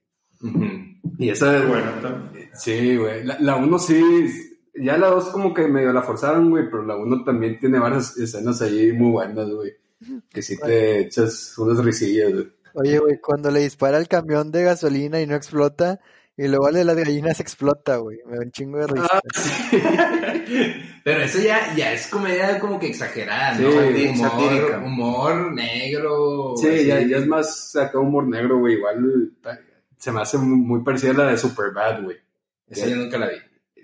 Y 1.19 1.31
esa, 1.31 1.64
Bueno, 1.66 1.90
también. 2.01 2.51
sí, 2.55 2.97
güey, 2.97 3.25
la, 3.25 3.37
la 3.40 3.57
uno 3.57 3.79
sí, 3.79 4.01
ya 4.78 4.96
la 4.98 5.08
dos 5.08 5.28
como 5.28 5.54
que 5.54 5.66
medio 5.68 5.92
la 5.92 6.02
forzaron, 6.02 6.50
güey, 6.50 6.64
pero 6.70 6.84
la 6.84 6.96
uno 6.96 7.24
también 7.24 7.58
tiene 7.58 7.78
varias 7.78 8.16
escenas 8.16 8.60
ahí 8.62 8.92
muy 8.92 9.10
buenas, 9.10 9.48
güey, 9.48 9.72
que 10.30 10.42
sí 10.42 10.56
te 10.58 11.00
echas 11.00 11.56
unas 11.58 11.84
risillas, 11.84 12.32
güey. 12.32 12.52
Oye, 12.74 12.98
güey, 12.98 13.18
cuando 13.20 13.50
le 13.50 13.60
dispara 13.60 13.96
el 13.96 14.06
camión 14.06 14.50
de 14.50 14.62
gasolina 14.62 15.20
y 15.20 15.26
no 15.26 15.34
explota, 15.34 15.98
y 16.38 16.48
luego 16.48 16.68
el 16.68 16.74
de 16.74 16.84
las 16.84 16.96
gallinas 16.96 17.40
explota, 17.40 17.96
güey. 17.96 18.18
Me 18.26 18.36
da 18.36 18.42
un 18.42 18.50
chingo 18.50 18.78
de 18.78 18.86
risa. 18.88 19.08
Ah, 19.10 19.20
sí. 19.34 19.78
Pero 21.04 21.22
eso 21.22 21.38
ya, 21.38 21.74
ya 21.74 21.94
es 21.94 22.08
comedia 22.08 22.58
como 22.58 22.78
que 22.78 22.88
exagerada, 22.88 23.58
¿no? 23.58 23.70
Sí, 23.70 24.08
humor, 24.08 24.30
satírica. 24.30 24.78
humor 24.78 25.52
negro. 25.54 26.54
Sí, 26.56 26.68
así. 26.68 26.86
ya, 26.86 27.00
ya 27.00 27.16
es 27.16 27.26
más 27.26 27.74
acá 27.76 27.98
humor 27.98 28.28
negro, 28.28 28.58
güey. 28.58 28.74
Igual 28.74 29.32
se 29.96 30.12
me 30.12 30.20
hace 30.20 30.36
muy, 30.36 30.58
muy 30.58 30.84
parecida 30.84 31.12
a 31.12 31.14
la 31.14 31.30
de 31.30 31.38
Superbad, 31.38 32.02
güey. 32.02 32.18
Esa 32.68 32.86
yo 32.86 32.96
nunca 32.96 33.16
la 33.16 33.28
vi. 33.28 33.36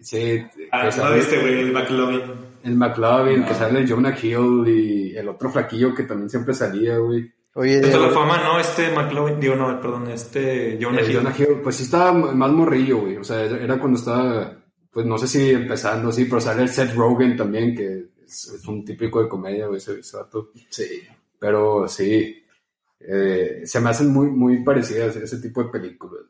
Sí, 0.03 0.43
Ah, 0.71 0.81
que 0.81 0.87
no 0.87 0.93
sale 0.93 1.17
viste, 1.17 1.41
güey, 1.41 1.61
el 1.61 1.73
McLovin. 1.73 2.21
el 2.65 2.75
McLovin, 2.77 3.41
No. 3.41 3.47
que 3.49 3.55
sale 3.55 3.87
Jonah 3.89 4.17
Hill 4.21 4.65
y 4.69 5.17
el 5.17 5.29
otro 5.29 5.51
flaquillo 5.51 5.95
que 5.95 6.03
también 6.05 6.29
siempre 6.31 6.55
salía, 6.55 6.99
güey. 6.99 7.31
Oye, 7.55 7.77
Esto 7.81 8.01
de- 8.01 8.07
la 8.09 8.13
fama, 8.13 8.43
¿no? 8.43 8.59
Este 8.59 8.91
McLovin, 8.91 9.39
digo, 9.39 9.55
no, 9.55 9.79
perdón, 9.81 10.09
este 10.11 10.79
Jonah 10.81 11.01
El 11.01 11.11
Hill. 11.11 11.17
Jonah 11.19 11.35
Hill, 11.39 11.61
pues 11.63 11.77
sí 11.77 11.83
estaba 11.85 12.13
más 12.13 12.51
morrillo, 12.51 13.01
güey. 13.01 13.17
O 13.19 13.25
sea, 13.25 13.43
era 13.45 13.79
cuando 13.79 13.99
estaba, 13.99 14.57
pues 14.91 15.05
no 15.07 15.19
sé 15.19 15.27
si 15.29 15.51
empezando, 15.51 16.11
sí, 16.11 16.25
pero 16.25 16.41
sale 16.41 16.63
el 16.63 16.69
Seth 16.71 16.95
Rogen 16.95 17.37
también, 17.37 17.75
que 17.77 18.07
es, 18.25 18.49
es 18.55 18.67
un 18.67 18.85
típico 18.85 19.23
de 19.23 19.29
comedia, 19.29 19.67
güey, 19.67 19.77
ese, 19.79 20.01
ese 20.01 20.17
vato. 20.17 20.51
Sí. 20.71 21.03
Pero 21.39 21.87
sí, 21.89 22.43
eh, 23.01 23.63
se 23.65 23.81
me 23.81 23.91
hacen 23.91 24.13
muy, 24.13 24.29
muy 24.29 24.63
parecidas 24.65 25.15
ese 25.17 25.39
tipo 25.39 25.63
de 25.63 25.71
películas. 25.71 26.23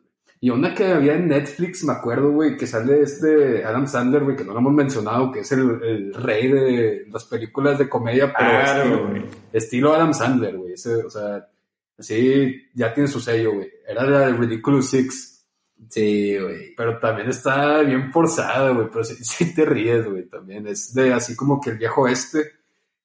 Y 0.45 0.51
una 0.51 0.75
que 0.75 0.87
había 0.87 1.15
en 1.15 1.29
Netflix, 1.29 1.85
me 1.85 1.93
acuerdo, 1.93 2.33
güey, 2.33 2.57
que 2.57 2.67
sale 2.67 3.01
este 3.03 3.65
Adam 3.65 3.87
Sandler, 3.87 4.25
güey, 4.25 4.35
que 4.37 4.43
no 4.45 4.53
lo 4.53 4.59
hemos 4.59 4.73
mencionado, 4.73 5.31
que 5.31 5.39
es 5.41 5.53
el, 5.53 5.81
el 5.85 6.13
rey 6.15 6.49
de 6.51 7.07
las 7.13 7.25
películas 7.27 7.79
de 7.79 7.89
comedia, 7.89 8.35
pero 8.37 8.51
Claro, 8.51 8.83
estilo, 8.83 9.09
güey. 9.09 9.23
estilo 9.53 9.95
Adam 9.95 10.13
Sandler, 10.13 10.57
güey. 10.57 10.73
O 10.75 11.11
sea, 11.11 11.49
sí, 11.97 12.61
ya 12.75 12.93
tiene 12.93 13.09
su 13.09 13.21
sello, 13.21 13.53
güey. 13.55 13.71
Era 13.87 14.03
la 14.05 14.19
de 14.27 14.33
Ridiculous 14.33 14.91
Six, 14.91 15.47
Sí, 15.89 16.37
güey. 16.37 16.75
pero 16.77 16.99
también 16.99 17.29
está 17.29 17.81
bien 17.83 18.13
forzada, 18.13 18.71
güey, 18.71 18.89
pero 18.91 19.05
sí, 19.05 19.15
sí 19.25 19.55
te 19.55 19.65
ríes, 19.65 20.05
güey, 20.09 20.25
también. 20.29 20.67
Es 20.67 20.93
de 20.93 21.13
así 21.13 21.37
como 21.37 21.61
que 21.61 21.71
el 21.71 21.79
viejo 21.79 22.09
este, 22.09 22.51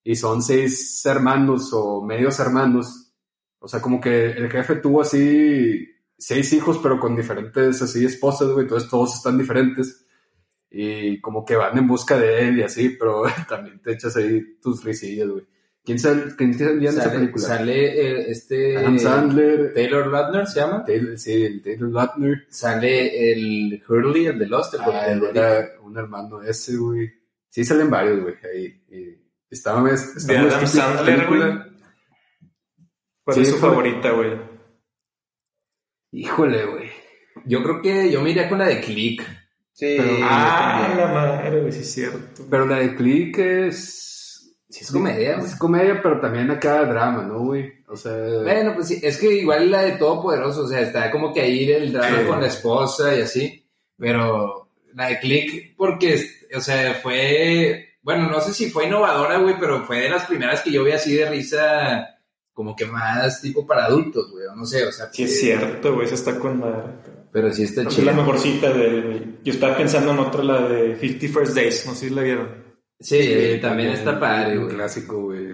y 0.04 0.16
son 0.16 0.42
seis 0.42 1.06
hermanos 1.06 1.70
o 1.72 2.02
medios 2.04 2.40
hermanos. 2.40 3.14
O 3.60 3.68
sea, 3.68 3.80
como 3.80 4.02
que 4.02 4.32
el 4.32 4.50
jefe 4.50 4.78
tuvo 4.78 5.02
así 5.02 5.88
seis 6.18 6.52
hijos, 6.54 6.80
pero 6.82 7.00
con 7.00 7.16
diferentes 7.16 7.82
así 7.82 8.06
esposas, 8.06 8.50
güey, 8.50 8.64
entonces 8.64 8.90
todos 8.90 9.16
están 9.16 9.38
diferentes. 9.38 10.06
Y 10.70 11.22
como 11.22 11.46
que 11.46 11.56
van 11.56 11.78
en 11.78 11.88
busca 11.88 12.18
de 12.20 12.48
él 12.48 12.60
y 12.60 12.64
así, 12.64 12.90
pero 13.00 13.24
también 13.50 13.82
te 13.82 13.94
echas 13.94 14.16
ahí 14.18 14.58
tus 14.62 14.84
risillas, 14.84 15.28
güey. 15.30 15.46
¿Quién 15.84 16.00
sale, 16.00 16.36
quién 16.38 16.54
salía 16.54 16.90
en 16.90 16.98
esa 16.98 17.04
Sale, 17.04 17.20
película? 17.20 17.46
sale 17.48 17.86
eh, 18.02 18.26
este... 18.32 18.76
Adam 18.78 19.00
Sandler, 19.00 19.74
Taylor 19.74 20.08
Lautner 20.08 20.46
se 20.46 20.60
llama. 20.60 20.84
Taylor, 20.84 21.18
sí, 21.18 21.44
el 21.46 21.62
Taylor 21.62 21.90
Lautner. 21.90 22.46
Sale 22.50 23.32
el 23.32 23.82
Hurley, 23.88 24.26
el 24.26 24.38
de 24.38 24.48
Lost. 24.48 24.74
El 24.74 24.82
Ah, 24.82 25.08
el- 25.14 25.24
era 25.24 25.66
un 25.82 25.98
hermano 25.98 26.42
ese, 26.44 26.76
güey. 26.76 27.10
Sí, 27.48 27.64
salen 27.64 27.90
varios, 27.90 28.20
güey, 28.22 28.36
ahí. 28.54 28.84
Y 28.90 29.18
estaba, 29.50 29.90
De 29.90 30.38
Adam 30.38 30.68
Sandler, 30.68 31.26
güey. 31.28 31.42
¿Cuál 33.24 33.36
Sí, 33.36 33.42
es 33.44 33.48
su 33.50 33.56
fue- 33.58 33.70
favorita, 33.70 34.12
güey? 34.12 34.57
Híjole, 36.12 36.66
güey. 36.66 36.90
Yo 37.46 37.62
creo 37.64 37.82
que 37.82 38.12
yo 38.12 38.22
me 38.22 38.32
iría 38.32 38.50
con 38.50 38.60
la 38.60 38.68
de 38.68 38.82
Click. 38.82 39.22
Sí. 39.74 39.96
Pero- 39.98 40.18
Ah, 40.24 40.94
la 40.98 41.08
madre, 41.08 41.60
güey, 41.62 41.72
sí 41.72 41.82
es 41.82 41.92
cierto. 41.94 42.44
Pero 42.50 42.66
la 42.66 42.78
de 42.80 42.96
Click 42.96 43.38
es... 43.40 44.56
Sí, 44.70 44.84
es 44.84 44.92
comedia, 44.92 45.36
güey. 45.36 45.46
Es 45.48 45.56
comedia, 45.56 46.02
pero 46.02 46.20
también 46.20 46.50
acá 46.52 46.84
drama, 46.86 47.24
¿no, 47.24 47.40
güey? 47.40 47.72
O 47.88 47.96
sea... 47.96 48.12
Bueno, 48.44 48.74
pues 48.76 48.88
sí, 48.90 49.00
es 49.02 49.18
que 49.18 49.32
igual 49.34 49.72
la 49.72 49.84
de 49.84 49.94
Todopoderoso, 49.94 50.64
o 50.64 50.68
sea, 50.68 50.82
está 50.82 51.10
como 51.12 51.34
que 51.34 51.42
ahí 51.42 51.72
el 51.72 51.94
drama 51.94 52.20
Sí. 52.22 52.26
con 52.28 52.42
la 52.42 52.48
esposa 52.48 53.16
y 53.16 53.22
así, 53.22 53.66
pero 53.98 54.70
la 54.94 55.08
de 55.08 55.20
Click, 55.20 55.76
porque, 55.78 56.22
o 56.54 56.60
sea, 56.60 56.96
fue, 56.96 57.96
bueno, 58.02 58.30
no 58.30 58.42
sé 58.42 58.54
si 58.54 58.70
fue 58.70 58.88
innovadora, 58.88 59.38
güey, 59.38 59.56
pero 59.60 59.86
fue 59.86 60.02
de 60.02 60.10
las 60.10 60.26
primeras 60.26 60.62
que 60.62 60.72
yo 60.72 60.84
vi 60.84 60.92
así 60.92 61.16
de 61.16 61.30
risa, 61.30 62.17
como 62.58 62.76
que 62.76 62.88
más 62.88 63.40
tipo 63.40 63.68
para 63.68 63.86
adultos, 63.86 64.32
güey, 64.32 64.48
o 64.48 64.56
no 64.56 64.66
sé, 64.66 64.84
o 64.84 64.92
sea, 64.92 65.14
Sí 65.14 65.24
es 65.26 65.30
que- 65.30 65.36
cierto, 65.38 65.94
güey, 65.94 66.08
esa 66.08 66.16
está 66.16 66.40
con 66.40 66.60
madre. 66.60 66.92
pero 67.32 67.54
sí 67.54 67.62
está 67.62 67.84
que 67.84 67.90
es 67.90 67.98
la 68.00 68.12
chido. 68.14 68.24
mejorcita 68.24 68.74
de. 68.74 69.38
Yo 69.44 69.54
estaba 69.54 69.78
pensando 69.78 70.12
en 70.12 70.18
otra, 70.20 70.44
la 70.44 70.68
de 70.68 70.96
50 70.98 71.28
First 71.40 71.54
Days, 71.56 71.86
no 71.86 71.94
sé 71.94 72.10
si 72.10 72.16
la 72.16 72.24
vieron. 72.24 72.50
Sí, 73.00 73.60
también 73.62 73.90
está 73.92 74.20
padre, 74.20 74.58
Un 74.58 74.64
güey. 74.64 74.76
clásico, 74.76 75.22
güey. 75.22 75.52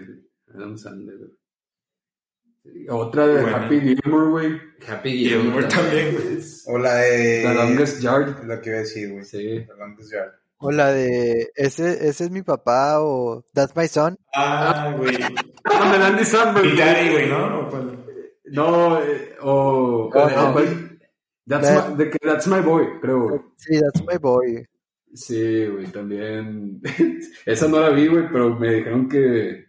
Adam 0.55 0.77
Sandler. 0.77 1.17
güey. 1.17 2.85
Otra 2.89 3.27
de. 3.27 3.49
Happy 3.53 3.81
Gilmore, 3.81 4.29
güey. 4.29 4.61
Happy 4.87 5.27
Gilmore 5.27 5.67
también, 5.67 6.13
güey. 6.13 6.37
O 6.67 6.77
la 6.77 6.95
de. 6.95 7.41
The 7.45 7.53
Longest 7.53 8.01
Yard. 8.01 8.29
Es 8.39 8.45
lo 8.45 8.61
que 8.61 8.69
iba 8.69 8.77
a 8.77 8.81
decir, 8.81 9.11
güey. 9.11 9.25
Sí. 9.25 9.65
The 9.67 9.75
Longest 9.77 10.13
Yard. 10.13 10.31
O 10.63 10.71
la 10.71 10.91
de 10.91 11.51
ese, 11.55 12.07
ese 12.07 12.23
es 12.25 12.31
mi 12.31 12.41
papá 12.41 13.01
o 13.01 13.43
That's 13.53 13.75
my 13.75 13.87
son. 13.87 14.17
Ah, 14.33 14.95
güey. 14.97 15.17
Con 15.63 15.93
el 15.93 16.01
Andy 16.01 16.23
Samberg. 16.23 16.77
Daddy, 16.77 17.11
güey, 17.11 17.29
¿no? 17.29 17.59
¿O 17.59 17.69
cuál? 17.69 18.05
No, 18.45 19.01
eh, 19.01 19.35
o... 19.41 20.09
No, 20.13 20.29
no. 20.29 20.53
¿cuál? 20.53 20.99
That's, 21.45 21.89
my, 21.89 21.97
de 21.97 22.09
que 22.09 22.19
That's 22.19 22.47
My 22.47 22.61
Boy, 22.61 22.99
creo. 23.01 23.53
Sí, 23.57 23.79
That's 23.79 24.01
my 24.01 24.17
boy. 24.17 24.65
Sí, 25.13 25.67
güey, 25.67 25.87
también. 25.87 26.81
Esa 27.45 27.67
no 27.67 27.79
la 27.79 27.89
vi, 27.89 28.07
güey, 28.07 28.29
pero 28.31 28.57
me 28.57 28.75
dijeron 28.75 29.09
que, 29.09 29.65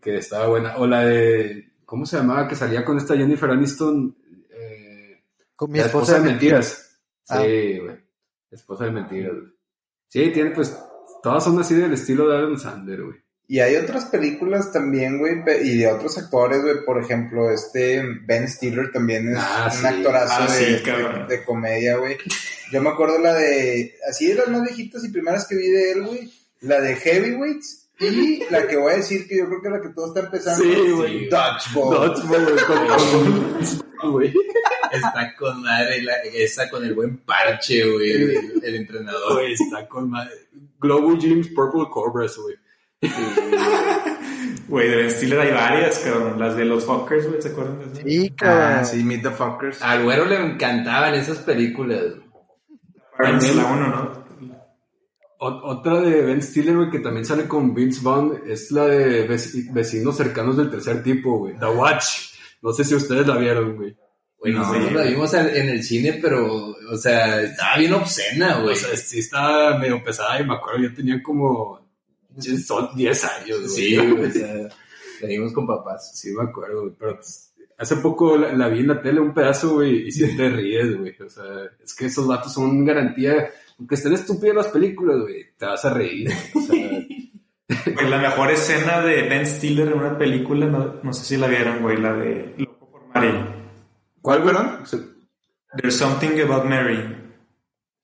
que 0.00 0.18
estaba 0.18 0.48
buena. 0.48 0.76
O 0.76 0.86
la 0.86 1.04
de. 1.04 1.72
¿Cómo 1.84 2.06
se 2.06 2.18
llamaba? 2.18 2.46
Que 2.46 2.54
salía 2.54 2.84
con 2.84 2.98
esta 2.98 3.16
Jennifer 3.16 3.50
Aniston. 3.50 4.16
Eh, 4.50 5.24
Con 5.56 5.72
mi 5.72 5.78
la 5.78 5.86
esposa, 5.86 6.20
de 6.20 6.30
mentiras. 6.30 7.00
Ah. 7.28 7.42
Sí, 7.42 7.78
güey. 7.78 7.96
Esposa 8.50 8.84
de 8.84 8.90
mentiras, 8.92 9.32
güey. 9.32 9.59
Sí, 10.10 10.30
tiene 10.34 10.50
pues. 10.50 10.76
Todas 11.22 11.44
son 11.44 11.58
así 11.58 11.74
del 11.74 11.92
estilo 11.94 12.28
de 12.28 12.36
Adam 12.36 12.58
Sandler, 12.58 13.02
güey. 13.02 13.16
Y 13.46 13.58
hay 13.58 13.74
otras 13.76 14.04
películas 14.04 14.72
también, 14.72 15.18
güey, 15.18 15.42
y 15.64 15.78
de 15.78 15.88
otros 15.88 16.16
actores, 16.18 16.62
güey. 16.62 16.84
Por 16.86 17.02
ejemplo, 17.02 17.50
este 17.50 18.00
Ben 18.24 18.46
Stiller 18.48 18.92
también 18.92 19.28
es 19.30 19.36
Ah, 19.40 19.70
un 19.74 19.80
sí. 19.80 19.86
actorazo 19.86 20.34
Ah, 20.38 20.46
de, 20.46 20.64
sí, 20.66 20.72
de- 20.74 20.82
cabrón. 20.82 21.26
de 21.28 21.44
comedia, 21.44 21.96
güey. 21.96 22.16
Yo 22.72 22.80
me 22.80 22.90
acuerdo 22.90 23.18
la 23.18 23.34
de. 23.34 23.94
Así 24.08 24.28
de 24.28 24.34
las 24.36 24.48
más 24.48 24.62
viejitas 24.62 25.04
y 25.04 25.08
primeras 25.08 25.46
que 25.48 25.56
vi 25.56 25.68
de 25.68 25.92
él, 25.92 26.02
güey. 26.04 26.32
La 26.60 26.80
de 26.80 26.94
Heavyweights. 26.94 27.88
Y 28.00 28.42
la 28.50 28.66
que 28.66 28.76
voy 28.78 28.92
a 28.92 28.96
decir 28.96 29.28
que 29.28 29.36
yo 29.38 29.46
creo 29.46 29.60
que 29.60 29.68
es 29.68 29.74
la 29.74 29.80
que 29.82 29.88
todo 29.90 30.06
está 30.08 30.20
empezando. 30.20 30.64
Sí, 30.64 30.90
güey. 30.92 31.28
Dodgeball. 31.28 32.14
Dodgeball, 32.14 33.80
güey. 34.12 34.32
Está 34.90 35.34
con 35.36 35.62
madre, 35.62 36.02
la- 36.02 36.16
esa 36.34 36.68
con 36.70 36.84
el 36.84 36.94
buen 36.94 37.18
parche, 37.18 37.88
güey, 37.92 38.10
el, 38.10 38.60
el 38.64 38.74
entrenador. 38.74 39.34
Güey, 39.34 39.52
está 39.52 39.86
con 39.86 40.10
madre. 40.10 40.48
Global 40.80 41.18
Gyms 41.18 41.48
Purple 41.48 41.84
Cobras, 41.90 42.36
güey. 42.38 42.56
Güey, 44.68 44.88
de 44.88 45.10
Stiller 45.10 45.40
hay 45.40 45.50
varias, 45.52 45.98
cabrón. 45.98 46.38
Las 46.38 46.56
de 46.56 46.64
los 46.64 46.84
Fuckers, 46.84 47.28
güey, 47.28 47.42
¿se 47.42 47.48
acuerdan 47.48 47.78
de 47.80 47.84
eso? 47.86 48.02
Sí, 48.04 48.30
cabrón. 48.30 48.78
Ah, 48.78 48.84
sí, 48.84 49.02
Meet 49.04 49.22
the 49.22 49.30
Fuckers. 49.30 49.82
Al 49.82 50.04
güero 50.04 50.24
le 50.24 50.36
encantaban 50.36 51.14
esas 51.14 51.38
películas. 51.38 52.02
También- 53.18 53.56
la 53.56 53.66
uno, 53.66 53.86
¿no? 53.88 54.19
Ot- 55.40 55.60
Otra 55.64 56.00
de 56.02 56.22
Ben 56.22 56.42
Stiller, 56.42 56.76
güey, 56.76 56.90
que 56.90 56.98
también 57.00 57.24
sale 57.24 57.48
con 57.48 57.74
Vince 57.74 58.00
Vaughn, 58.02 58.42
es 58.46 58.70
la 58.70 58.86
de 58.86 59.26
vec- 59.28 59.72
vecinos 59.72 60.16
cercanos 60.16 60.56
del 60.56 60.70
tercer 60.70 61.02
tipo, 61.02 61.38
güey. 61.38 61.58
The 61.58 61.66
Watch. 61.66 62.04
No 62.62 62.72
sé 62.72 62.84
si 62.84 62.94
ustedes 62.94 63.26
la 63.26 63.36
vieron, 63.38 63.74
güey. 63.76 63.96
Güey, 64.38 64.52
No, 64.54 64.60
nosotros 64.60 64.92
la 64.92 65.02
vimos 65.04 65.34
en 65.34 65.68
el 65.68 65.82
cine, 65.82 66.18
pero, 66.20 66.66
o 66.90 66.96
sea, 66.96 67.40
estaba 67.42 67.76
bien 67.78 67.92
obscena, 67.94 68.60
güey. 68.60 68.72
O 68.74 68.76
sea, 68.78 68.96
sí 68.96 69.18
está 69.18 69.76
medio 69.78 70.02
pesada 70.04 70.40
y 70.40 70.46
me 70.46 70.54
acuerdo, 70.54 70.80
yo 70.82 70.94
tenía 70.94 71.22
como 71.22 71.80
son 72.66 72.88
10 72.94 73.24
años, 73.24 73.58
güey. 73.60 73.68
sí, 73.70 73.96
güey, 73.96 74.24
o 74.26 74.30
sea, 74.30 74.54
la 75.22 75.28
vimos 75.28 75.52
con 75.52 75.66
papás. 75.66 76.18
Sí, 76.18 76.30
me 76.32 76.44
acuerdo, 76.44 76.82
güey, 76.82 76.94
pero 76.98 77.16
pues, 77.16 77.52
hace 77.78 77.96
poco 77.96 78.36
la, 78.36 78.52
la 78.52 78.68
vi 78.68 78.80
en 78.80 78.88
la 78.88 79.02
tele 79.02 79.20
un 79.20 79.34
pedazo, 79.34 79.74
güey, 79.74 80.06
y 80.08 80.12
sí 80.12 80.36
te 80.36 80.48
ríes, 80.50 80.96
güey. 80.98 81.14
O 81.20 81.28
sea, 81.28 81.44
es 81.82 81.94
que 81.94 82.06
esos 82.06 82.26
vatos 82.26 82.52
son 82.54 82.84
garantía, 82.84 83.50
aunque 83.80 83.94
estén 83.96 84.12
estúpidas 84.12 84.54
las 84.54 84.68
películas, 84.68 85.18
güey, 85.22 85.46
te 85.58 85.66
vas 85.66 85.84
a 85.84 85.90
reír. 85.92 86.30
O 86.54 86.60
sea, 86.60 86.76
Güey, 87.94 88.10
la 88.10 88.18
mejor 88.18 88.50
escena 88.50 89.00
de 89.00 89.22
Ben 89.22 89.46
Stiller 89.46 89.88
en 89.88 89.94
una 89.98 90.18
película, 90.18 90.66
no, 90.66 90.96
no 91.02 91.12
sé 91.12 91.24
si 91.24 91.36
la 91.36 91.46
vieron, 91.46 91.80
güey, 91.82 91.96
la 91.98 92.12
de 92.12 92.54
Loco 92.58 92.90
por 92.90 93.06
Mary. 93.14 93.32
¿Cuál, 94.20 94.42
perdón? 94.44 94.80
There's 95.76 95.96
Something 95.96 96.40
About 96.42 96.64
Mary. 96.64 97.16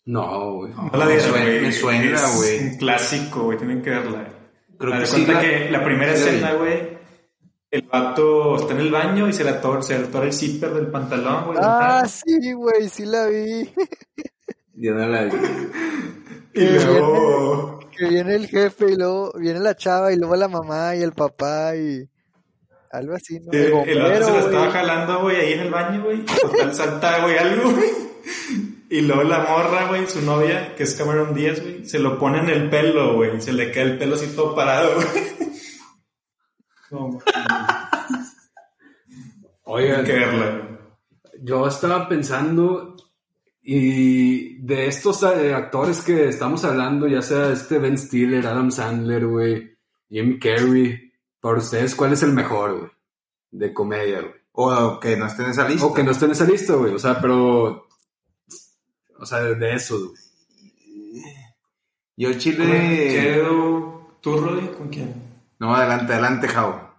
No, 0.04 0.54
güey. 0.54 0.72
No 0.72 0.90
la 0.96 1.04
me 1.04 1.14
vieron, 1.16 1.30
suena- 1.30 1.44
güey. 1.46 1.60
me 1.62 1.72
suena, 1.72 2.14
Es 2.14 2.36
güey. 2.36 2.58
un 2.60 2.76
clásico, 2.78 3.42
güey, 3.44 3.58
tienen 3.58 3.82
que 3.82 3.90
verla. 3.90 4.28
Creo 4.78 4.92
Haz 4.94 4.98
que 4.98 5.00
de 5.00 5.06
sí 5.06 5.12
cuenta 5.24 5.32
la- 5.32 5.40
que 5.40 5.70
la 5.70 5.84
primera 5.84 6.16
sí 6.16 6.22
la 6.24 6.30
escena, 6.30 6.52
güey, 6.54 6.98
el 7.72 7.82
vato 7.82 8.56
está 8.56 8.72
en 8.74 8.80
el 8.80 8.90
baño 8.92 9.28
y 9.28 9.32
se 9.32 9.42
le 9.42 9.50
atora, 9.50 9.82
se 9.82 9.98
le 9.98 10.04
atora 10.06 10.26
el 10.26 10.32
zipper 10.32 10.70
del 10.74 10.86
pantalón, 10.86 11.46
güey. 11.46 11.58
Ah, 11.60 12.04
sí, 12.06 12.52
güey, 12.52 12.88
sí 12.88 13.04
la 13.04 13.26
vi. 13.26 13.68
Yo 14.76 14.94
no 14.94 15.08
la 15.08 15.24
vi. 15.24 15.30
y 16.54 16.64
luego... 16.66 17.80
Que 17.96 18.08
viene 18.08 18.34
el 18.34 18.46
jefe 18.46 18.90
y 18.92 18.96
luego 18.96 19.32
viene 19.38 19.58
la 19.58 19.74
chava 19.74 20.12
y 20.12 20.16
luego 20.16 20.36
la 20.36 20.48
mamá 20.48 20.94
y 20.96 21.02
el 21.02 21.12
papá 21.12 21.74
y... 21.76 22.08
Algo 22.92 23.14
así, 23.14 23.40
¿no? 23.40 23.52
El, 23.52 23.88
el 23.88 24.02
otro 24.02 24.26
se 24.26 24.32
lo 24.32 24.38
estaba 24.38 24.70
jalando, 24.70 25.20
güey, 25.22 25.36
ahí 25.36 25.52
en 25.54 25.60
el 25.60 25.70
baño, 25.70 26.04
güey. 26.04 26.24
Total 26.24 26.74
salta, 26.74 27.22
güey, 27.22 27.36
algo, 27.36 27.72
güey. 27.72 27.90
Y 28.88 29.00
luego 29.00 29.24
la 29.24 29.40
morra, 29.40 29.88
güey, 29.88 30.06
su 30.06 30.22
novia, 30.22 30.74
que 30.76 30.84
es 30.84 30.94
Cameron 30.94 31.34
Díaz, 31.34 31.60
güey, 31.60 31.84
se 31.84 31.98
lo 31.98 32.18
pone 32.18 32.38
en 32.38 32.48
el 32.48 32.70
pelo, 32.70 33.16
güey. 33.16 33.40
Se 33.40 33.52
le 33.52 33.72
queda 33.72 33.84
el 33.84 33.98
pelo 33.98 34.14
así 34.14 34.28
todo 34.28 34.54
parado, 34.54 34.94
güey. 34.94 35.06
No, 36.92 37.18
Oigan, 39.64 40.04
que 40.04 40.12
verla. 40.12 40.78
yo 41.42 41.66
estaba 41.66 42.08
pensando 42.08 42.94
y 43.68 44.58
de 44.58 44.86
estos 44.86 45.24
eh, 45.24 45.52
actores 45.52 46.00
que 46.00 46.28
estamos 46.28 46.64
hablando, 46.64 47.08
ya 47.08 47.20
sea 47.20 47.50
este 47.50 47.80
Ben 47.80 47.98
Stiller, 47.98 48.46
Adam 48.46 48.70
Sandler, 48.70 49.26
güey, 49.26 49.76
Jim 50.08 50.38
Carrey, 50.38 51.12
para 51.40 51.58
ustedes, 51.58 51.96
¿cuál 51.96 52.12
es 52.12 52.22
el 52.22 52.32
mejor, 52.32 52.78
güey? 52.78 52.90
De 53.50 53.74
comedia, 53.74 54.20
güey. 54.20 54.34
O 54.52 55.00
que 55.00 55.16
no 55.16 55.26
esté 55.26 55.42
en 55.42 55.50
esa 55.50 55.68
lista. 55.68 55.84
O 55.84 55.92
que 55.92 56.04
no 56.04 56.12
esté 56.12 56.26
en 56.26 56.30
esa 56.30 56.44
lista, 56.44 56.74
güey. 56.74 56.94
O 56.94 56.98
sea, 57.00 57.20
pero. 57.20 57.88
O 59.18 59.26
sea, 59.26 59.40
de 59.40 59.74
eso, 59.74 59.98
güey. 59.98 61.24
Yo 62.16 62.32
Chile... 62.34 63.08
Quedo... 63.10 64.18
¿Tú, 64.20 64.38
Roddy? 64.38 64.68
¿Con 64.68 64.88
quién? 64.90 65.12
No, 65.58 65.74
adelante, 65.74 66.12
adelante, 66.12 66.46
Jao. 66.46 66.94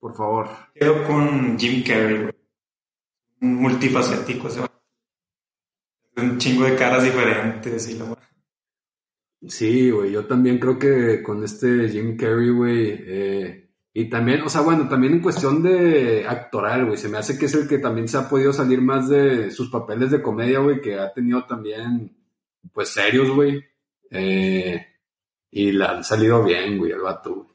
Por 0.00 0.16
favor. 0.16 0.48
Quedo 0.74 1.06
con 1.06 1.58
Jim 1.58 1.84
Carrey, 1.84 2.22
güey. 2.22 2.34
Un 3.42 3.56
multifacético, 3.56 4.48
ese 4.48 4.60
güey. 4.60 4.77
Un 6.20 6.38
chingo 6.38 6.64
de 6.64 6.74
caras 6.76 7.04
diferentes 7.04 7.88
y 7.90 7.98
la 7.98 8.18
Sí, 9.46 9.90
güey, 9.90 10.10
yo 10.10 10.26
también 10.26 10.58
creo 10.58 10.78
que 10.78 11.22
con 11.22 11.44
este 11.44 11.88
Jim 11.88 12.16
Carrey, 12.16 12.50
güey, 12.50 13.04
eh, 13.06 13.70
y 13.94 14.10
también, 14.10 14.42
o 14.42 14.48
sea, 14.48 14.62
bueno, 14.62 14.88
también 14.88 15.14
en 15.14 15.22
cuestión 15.22 15.62
de 15.62 16.26
actoral, 16.26 16.86
güey, 16.86 16.98
se 16.98 17.08
me 17.08 17.18
hace 17.18 17.38
que 17.38 17.46
es 17.46 17.54
el 17.54 17.68
que 17.68 17.78
también 17.78 18.08
se 18.08 18.18
ha 18.18 18.28
podido 18.28 18.52
salir 18.52 18.80
más 18.80 19.08
de 19.08 19.50
sus 19.52 19.70
papeles 19.70 20.10
de 20.10 20.22
comedia, 20.22 20.58
güey, 20.58 20.80
que 20.80 20.98
ha 20.98 21.12
tenido 21.12 21.46
también, 21.46 22.16
pues, 22.72 22.88
serios, 22.88 23.30
güey, 23.30 23.64
eh, 24.10 24.86
y 25.52 25.72
la 25.72 25.92
han 25.92 26.04
salido 26.04 26.42
bien, 26.42 26.76
güey, 26.76 26.92
el 26.92 27.00
vato, 27.00 27.34
güey. 27.34 27.48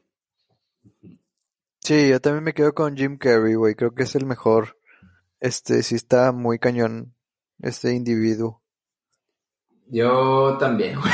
Sí, 1.80 2.08
yo 2.08 2.18
también 2.18 2.44
me 2.44 2.54
quedo 2.54 2.72
con 2.74 2.96
Jim 2.96 3.18
Carrey, 3.18 3.54
güey, 3.54 3.74
creo 3.74 3.94
que 3.94 4.04
es 4.04 4.14
el 4.14 4.24
mejor. 4.24 4.78
Este, 5.38 5.82
sí 5.82 5.96
está 5.96 6.32
muy 6.32 6.58
cañón, 6.58 7.13
este 7.64 7.92
individuo. 7.92 8.62
Yo 9.88 10.56
también, 10.58 10.98
güey. 10.98 11.12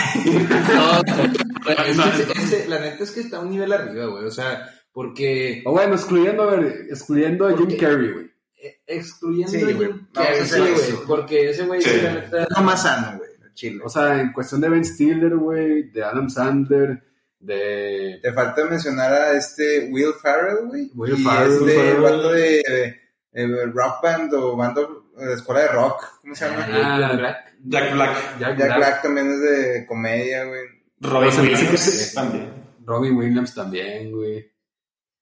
no, 1.96 2.04
es 2.04 2.26
que 2.26 2.38
ese- 2.38 2.68
la 2.68 2.78
neta 2.80 3.02
es 3.04 3.10
que 3.10 3.20
está 3.20 3.38
a 3.38 3.40
un 3.40 3.50
nivel 3.50 3.72
arriba, 3.72 4.06
güey. 4.06 4.24
O 4.24 4.30
sea, 4.30 4.68
porque 4.92 5.62
O 5.66 5.72
bueno, 5.72 5.94
excluyendo, 5.94 6.44
a 6.44 6.56
ver, 6.56 6.86
excluyendo 6.88 7.46
a 7.48 7.56
Jim 7.56 7.76
Carrey, 7.78 8.12
güey. 8.12 8.26
eh, 8.62 8.80
excluyendo 8.86 9.50
Sí, 9.50 9.62
a. 9.64 9.66
Jim 9.66 10.06
Carrey, 10.12 10.46
sí, 10.46 10.60
güey. 10.60 11.06
Porque 11.06 11.50
ese 11.50 11.66
güey, 11.66 11.82
Sí. 11.82 12.00
la 12.02 12.12
neta. 12.14 12.42
Es 12.44 12.48
lo 12.56 12.62
más 12.62 12.82
sano, 12.82 13.18
güey. 13.18 13.30
Chile. 13.54 13.80
O 13.84 13.88
sea, 13.88 14.20
en 14.20 14.32
cuestión 14.32 14.60
de 14.60 14.68
Ben 14.68 14.84
Stiller, 14.84 15.36
güey, 15.36 15.90
de 15.90 16.04
Adam 16.04 16.30
Sandler, 16.30 17.02
de... 17.40 18.18
Te 18.22 18.32
falta 18.32 18.64
mencionar 18.64 19.12
a 19.12 19.32
este 19.32 19.88
Will 19.92 20.12
Farrell, 20.22 20.66
güey. 20.68 20.90
Will 20.94 21.18
y 21.18 21.24
Ferrell, 21.24 21.52
este 21.52 21.74
Ferrell. 21.74 22.00
bando 22.00 22.30
de 22.32 22.60
eh, 23.32 23.66
rock 23.66 24.02
band 24.02 24.32
o 24.34 24.56
bando 24.56 24.99
de 25.26 25.34
escuela 25.34 25.60
de 25.62 25.68
rock. 25.68 26.04
¿Cómo 26.22 26.34
se 26.34 26.48
llama? 26.48 26.66
Ah, 26.70 27.12
Black. 27.16 27.54
Jack 27.64 27.94
Black. 27.94 28.38
Jack 28.38 28.38
Jack 28.38 28.56
Black, 28.56 28.76
Black 28.76 29.02
también 29.02 29.30
es 29.32 29.40
de 29.40 29.86
comedia, 29.86 30.44
güey. 30.44 30.60
Robin 31.00 31.40
Williams 31.40 32.12
también. 32.14 32.52
Robin 32.84 33.16
Williams 33.16 33.54
también, 33.54 34.12
güey. 34.12 34.50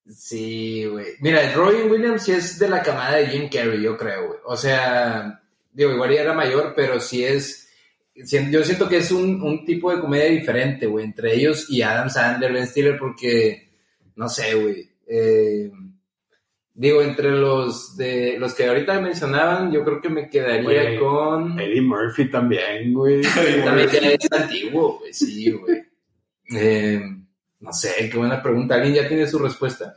Sí, 0.09 0.87
güey. 0.87 1.07
Mira, 1.21 1.53
Robin 1.53 1.91
Williams 1.91 2.23
sí 2.25 2.33
es 2.33 2.59
de 2.59 2.69
la 2.69 2.83
camada 2.83 3.17
de 3.17 3.27
Jim 3.27 3.49
Carrey, 3.51 3.83
yo 3.83 3.97
creo, 3.97 4.29
güey. 4.29 4.41
O 4.47 4.57
sea, 4.57 5.43
digo, 5.73 5.93
igual 5.93 6.13
ya 6.15 6.23
era 6.23 6.33
mayor, 6.35 6.73
pero 6.75 6.99
sí 7.01 7.25
es. 7.25 7.69
Yo 8.15 8.65
siento 8.65 8.89
que 8.89 8.97
es 8.97 9.13
un, 9.13 9.41
un 9.43 9.65
tipo 9.65 9.95
de 9.95 10.01
comedia 10.01 10.27
diferente, 10.27 10.87
güey, 10.87 11.05
entre 11.05 11.35
ellos 11.35 11.67
y 11.69 11.83
Adam 11.83 12.09
Sandler, 12.11 12.53
Ben 12.53 12.67
Stiller, 12.67 12.99
porque, 12.99 13.69
no 14.17 14.29
sé, 14.29 14.55
güey. 14.55 14.91
eh, 15.07 15.71
digo, 16.81 17.03
entre 17.03 17.31
los 17.33 17.97
de 17.97 18.37
los 18.39 18.55
que 18.55 18.67
ahorita 18.69 19.01
mencionaban, 19.01 19.71
yo 19.73 19.85
creo 19.85 20.01
que 20.01 20.09
me 20.09 20.31
quedaría 20.31 20.99
con. 20.99 21.59
Eddie 21.59 21.83
Murphy 21.83 22.31
también, 22.31 22.95
güey. 22.95 23.21
También 23.65 23.89
ya 23.91 23.99
es 24.11 24.33
antiguo, 24.33 24.99
güey, 25.01 25.13
sí, 25.13 25.51
güey. 25.51 25.83
Eh, 26.55 27.01
no 27.61 27.73
sé, 27.73 28.09
qué 28.11 28.17
buena 28.17 28.41
pregunta. 28.43 28.77
¿Alguien 28.77 28.95
ya 28.95 29.09
tiene 29.09 29.27
su 29.27 29.39
respuesta? 29.39 29.95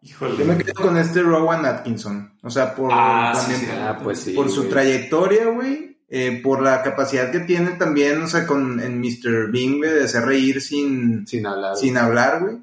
Yo 0.00 0.16
me 0.20 0.34
Híjole. 0.36 0.64
quedo 0.64 0.74
con 0.74 0.96
este 0.96 1.20
Rowan 1.22 1.66
Atkinson. 1.66 2.38
O 2.42 2.50
sea, 2.50 2.74
por, 2.74 2.90
Ah, 2.92 3.32
sí, 3.34 3.40
también 3.52 3.60
sí, 3.60 3.66
por- 3.66 3.78
Ah, 3.82 4.00
pues 4.02 4.18
sí. 4.20 4.32
por 4.32 4.48
su 4.50 4.68
trayectoria, 4.68 5.46
güey. 5.46 5.88
eh, 6.10 6.40
por 6.42 6.62
la 6.62 6.82
capacidad 6.82 7.30
que 7.30 7.40
tiene 7.40 7.72
también, 7.72 8.22
o 8.22 8.26
sea, 8.28 8.46
con 8.46 8.80
en 8.80 8.98
Mr. 8.98 9.50
Bing, 9.50 9.76
güey, 9.76 9.90
de 9.90 10.04
hacer 10.04 10.24
reír 10.24 10.62
sin, 10.62 11.26
Sin 11.26 11.44
hablar. 11.44 11.76
sin 11.76 11.98
hablar, 11.98 12.40
güey. 12.42 12.56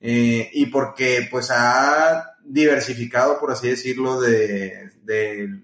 Eh, 0.00 0.50
y 0.52 0.66
porque 0.66 1.26
pues 1.30 1.50
ha 1.50 2.36
diversificado, 2.44 3.40
por 3.40 3.50
así 3.50 3.68
decirlo, 3.68 4.20
de, 4.20 4.90
de, 5.02 5.60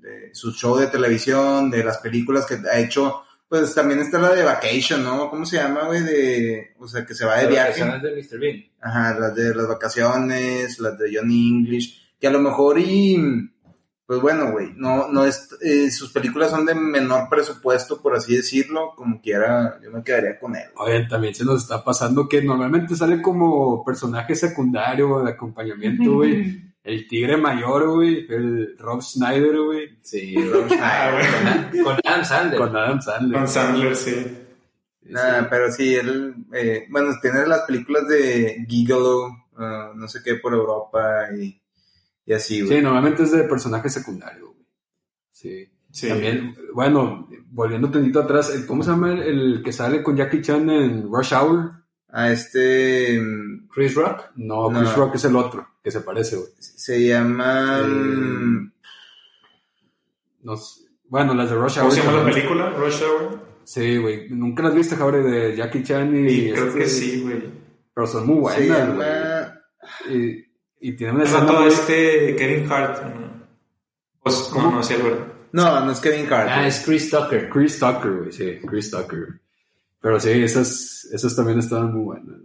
de 0.00 0.30
su 0.34 0.52
show 0.52 0.76
de 0.76 0.88
televisión, 0.88 1.70
de 1.70 1.84
las 1.84 1.98
películas 1.98 2.46
que 2.46 2.58
ha 2.70 2.78
hecho. 2.78 3.22
Pues 3.48 3.74
también 3.74 4.00
está 4.00 4.18
la 4.18 4.34
de 4.34 4.42
Vacation, 4.42 5.04
¿no? 5.04 5.30
¿Cómo 5.30 5.46
se 5.46 5.56
llama, 5.56 5.84
güey? 5.84 6.02
De, 6.02 6.74
o 6.80 6.88
sea, 6.88 7.06
que 7.06 7.14
se 7.14 7.24
va 7.24 7.36
de 7.36 7.44
Las 7.44 7.50
viaje. 7.52 7.80
vacaciones 7.84 8.02
de 8.02 8.36
Mr. 8.36 8.40
Bean. 8.40 8.64
Ajá, 8.80 9.18
las 9.20 9.34
de 9.36 9.54
las 9.54 9.68
vacaciones, 9.68 10.78
las 10.80 10.98
de 10.98 11.16
Johnny 11.16 11.48
English, 11.48 12.16
que 12.18 12.26
a 12.26 12.30
lo 12.32 12.40
mejor 12.40 12.78
y 12.80 13.16
pues 14.06 14.20
bueno, 14.20 14.52
güey, 14.52 14.72
no, 14.76 15.08
no 15.08 15.24
es, 15.24 15.48
eh, 15.60 15.90
sus 15.90 16.12
películas 16.12 16.50
son 16.50 16.64
de 16.64 16.76
menor 16.76 17.28
presupuesto, 17.28 18.00
por 18.00 18.14
así 18.14 18.36
decirlo, 18.36 18.92
como 18.94 19.20
quiera, 19.20 19.80
yo 19.82 19.90
me 19.90 20.04
quedaría 20.04 20.38
con 20.38 20.54
él. 20.54 20.66
Oye, 20.76 21.06
también 21.08 21.34
se 21.34 21.44
nos 21.44 21.62
está 21.62 21.82
pasando 21.82 22.28
que 22.28 22.40
normalmente 22.40 22.94
sale 22.94 23.20
como 23.20 23.84
personaje 23.84 24.36
secundario 24.36 25.24
de 25.24 25.32
acompañamiento, 25.32 26.14
güey. 26.14 26.66
El 26.84 27.08
tigre 27.08 27.36
mayor, 27.36 27.88
güey. 27.88 28.26
El 28.28 28.78
Rob 28.78 29.02
Schneider, 29.02 29.58
güey. 29.58 29.98
Sí, 30.02 30.36
Rob 30.36 30.66
Schneider. 30.68 31.82
con, 31.82 31.82
con 31.82 31.96
Adam 32.04 32.24
Sandler. 32.24 32.58
Con 32.60 32.76
Adam 32.76 33.02
Sandler. 33.02 33.38
Con 33.40 33.48
Sandler, 33.48 33.96
sí. 33.96 34.26
Nada, 35.08 35.48
pero 35.50 35.70
sí, 35.72 35.96
él, 35.96 36.34
eh, 36.52 36.86
bueno, 36.90 37.10
tiene 37.20 37.46
las 37.46 37.62
películas 37.62 38.06
de 38.08 38.64
Gigolo, 38.68 39.28
ah, 39.56 39.92
no 39.94 40.08
sé 40.08 40.20
qué, 40.24 40.36
por 40.36 40.52
Europa 40.52 41.28
y, 41.36 41.60
y 42.26 42.32
así, 42.34 42.60
güey. 42.60 42.76
Sí, 42.78 42.82
normalmente 42.82 43.22
es 43.22 43.32
de 43.32 43.44
personaje 43.44 43.88
secundario, 43.88 44.48
güey. 44.52 44.66
Sí. 45.30 45.72
Sí. 45.90 46.08
También, 46.08 46.54
bueno, 46.74 47.26
volviendo 47.46 47.86
un 47.86 47.92
tantito 47.92 48.20
atrás, 48.20 48.50
¿cómo 48.66 48.82
se 48.82 48.90
llama 48.90 49.12
el, 49.12 49.22
el 49.22 49.62
que 49.64 49.72
sale 49.72 50.02
con 50.02 50.14
Jackie 50.16 50.42
Chan 50.42 50.68
en 50.68 51.04
Rush 51.10 51.32
Hour? 51.32 51.72
A 52.08 52.30
este, 52.32 53.18
mm, 53.20 53.68
Chris 53.68 53.94
Rock. 53.94 54.30
No, 54.36 54.70
No. 54.70 54.78
Chris 54.80 54.94
Rock 54.94 55.14
es 55.14 55.24
el 55.24 55.36
otro, 55.36 55.66
que 55.82 55.90
se 55.90 56.00
parece, 56.00 56.36
güey. 56.36 56.48
se 56.58 57.06
llama... 57.06 57.80
Eh, 57.82 58.70
No 60.42 60.56
sé. 60.56 60.82
Bueno, 61.08 61.34
las 61.34 61.50
de 61.50 61.56
Rush 61.56 61.78
Hour. 61.78 61.88
¿Cómo 61.88 61.90
se 61.92 62.02
llama 62.02 62.18
la 62.18 62.24
película? 62.24 62.70
Rush 62.70 63.02
Hour. 63.02 63.46
Sí, 63.64 63.96
güey. 63.96 64.28
Nunca 64.30 64.62
las 64.62 64.74
viste, 64.74 64.96
Jabre, 64.96 65.22
de 65.22 65.56
Jackie 65.56 65.82
Chan 65.82 66.14
y... 66.16 66.28
Sí, 66.28 66.50
creo 66.52 66.66
este- 66.66 66.78
que 66.78 66.86
sí, 66.86 67.22
güey. 67.22 67.42
Pero 67.94 68.06
son 68.06 68.26
muy 68.26 68.36
buenas, 68.40 68.66
güey. 68.94 69.08
llama... 69.08 69.60
Y, 70.10 70.45
y 70.80 70.92
tienen 70.92 71.16
una 71.16 71.24
Es 71.24 71.30
escena 71.30 71.46
todo 71.46 71.60
muy- 71.62 71.68
este 71.72 72.36
Kevin 72.36 72.70
Hart. 72.72 73.02
¿no? 73.04 73.46
Pues, 74.20 74.50
no, 74.54 74.70
no, 74.70 74.82
sí. 74.82 74.94
No, 75.52 75.84
no 75.84 75.92
es 75.92 76.00
Kevin 76.00 76.32
Hart. 76.32 76.48
Ah, 76.50 76.66
es 76.66 76.82
Chris 76.84 77.10
Tucker. 77.10 77.48
Chris 77.48 77.78
Tucker, 77.78 78.10
güey, 78.12 78.32
sí, 78.32 78.58
Chris 78.66 78.90
Tucker. 78.90 79.40
Pero 80.00 80.20
sí, 80.20 80.30
esas, 80.30 81.08
esas 81.12 81.34
también 81.34 81.58
estaban 81.58 81.92
muy 81.94 82.04
buenas. 82.04 82.40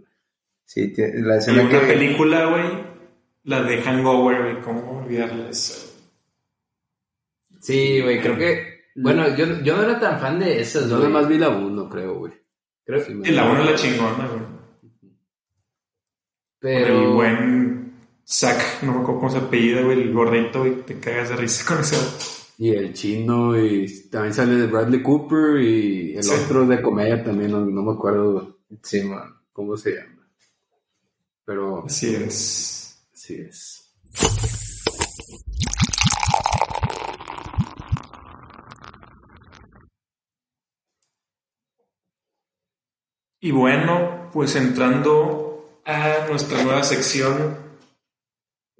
Sí, 0.64 0.92
la 0.96 1.34
Y 1.34 1.38
escena 1.38 1.62
una 1.62 1.70
que... 1.70 1.86
película, 1.86 2.46
güey, 2.46 2.84
la 3.44 3.62
de 3.62 3.82
Hangover, 3.82 4.42
güey, 4.42 4.62
¿cómo 4.62 5.00
olvidarla 5.02 5.48
eso? 5.50 5.88
Sí, 7.60 8.00
güey, 8.00 8.20
creo 8.20 8.36
que. 8.38 8.82
Bueno, 8.94 9.34
yo, 9.36 9.60
yo 9.62 9.76
no 9.76 9.82
era 9.84 9.98
tan 10.00 10.18
fan 10.20 10.38
de 10.38 10.60
esas, 10.60 10.88
Yo 10.88 10.96
nada 10.98 11.08
más 11.10 11.28
vi 11.28 11.38
la 11.38 11.48
uno, 11.50 11.88
creo, 11.88 12.14
güey. 12.18 12.32
Creo, 12.84 13.00
Sí, 13.04 13.14
me- 13.14 13.28
Y 13.28 13.32
la 13.32 13.44
una 13.44 13.60
es 13.64 13.70
la 13.70 13.74
chingona, 13.76 14.26
güey. 14.26 14.42
pero. 16.58 17.02
El 17.02 17.08
buen 17.14 17.71
Zack, 18.32 18.82
no 18.82 18.92
me 18.92 18.98
acuerdo 19.00 19.20
cómo 19.20 19.30
se 19.30 19.38
apellida, 19.38 19.82
güey, 19.82 20.00
el 20.00 20.12
gordito, 20.12 20.60
güey, 20.60 20.82
te 20.86 20.98
cagas 20.98 21.28
de 21.28 21.36
risa 21.36 21.64
con 21.66 21.80
ese. 21.80 21.96
Y 22.58 22.70
el 22.70 22.92
chino, 22.94 23.58
y 23.62 24.08
también 24.08 24.32
sale 24.32 24.54
de 24.54 24.66
Bradley 24.68 25.02
Cooper, 25.02 25.60
y 25.60 26.16
el 26.16 26.22
Sí. 26.22 26.32
otro 26.44 26.66
de 26.66 26.80
comedia 26.80 27.22
también, 27.22 27.50
no, 27.50 27.60
no 27.60 27.82
me 27.82 27.92
acuerdo 27.92 28.58
Sí, 28.82 29.02
man. 29.02 29.34
cómo 29.52 29.76
se 29.76 29.96
llama. 29.96 30.26
Pero 31.44 31.84
Así 31.84 32.14
es. 32.14 33.04
sí 33.12 33.34
es. 33.34 33.78
Y 43.40 43.50
bueno, 43.50 44.30
pues 44.32 44.54
entrando 44.56 45.80
a 45.84 46.26
nuestra 46.28 46.62
nueva 46.62 46.84
sección 46.84 47.56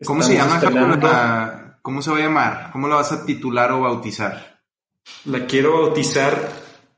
¿Cómo 0.05 0.23
se 0.23 0.35
llama, 0.35 0.61
la, 0.61 1.79
¿Cómo 1.83 2.03
se 2.03 2.11
va 2.11 2.17
a 2.17 2.21
llamar? 2.21 2.71
¿Cómo 2.73 2.89
la 2.89 2.97
vas 2.97 3.13
a 3.13 3.25
titular 3.25 3.73
o 3.73 3.83
bautizar? 3.83 4.61
La 5.25 5.47
quiero 5.47 5.83
bautizar, 5.83 6.37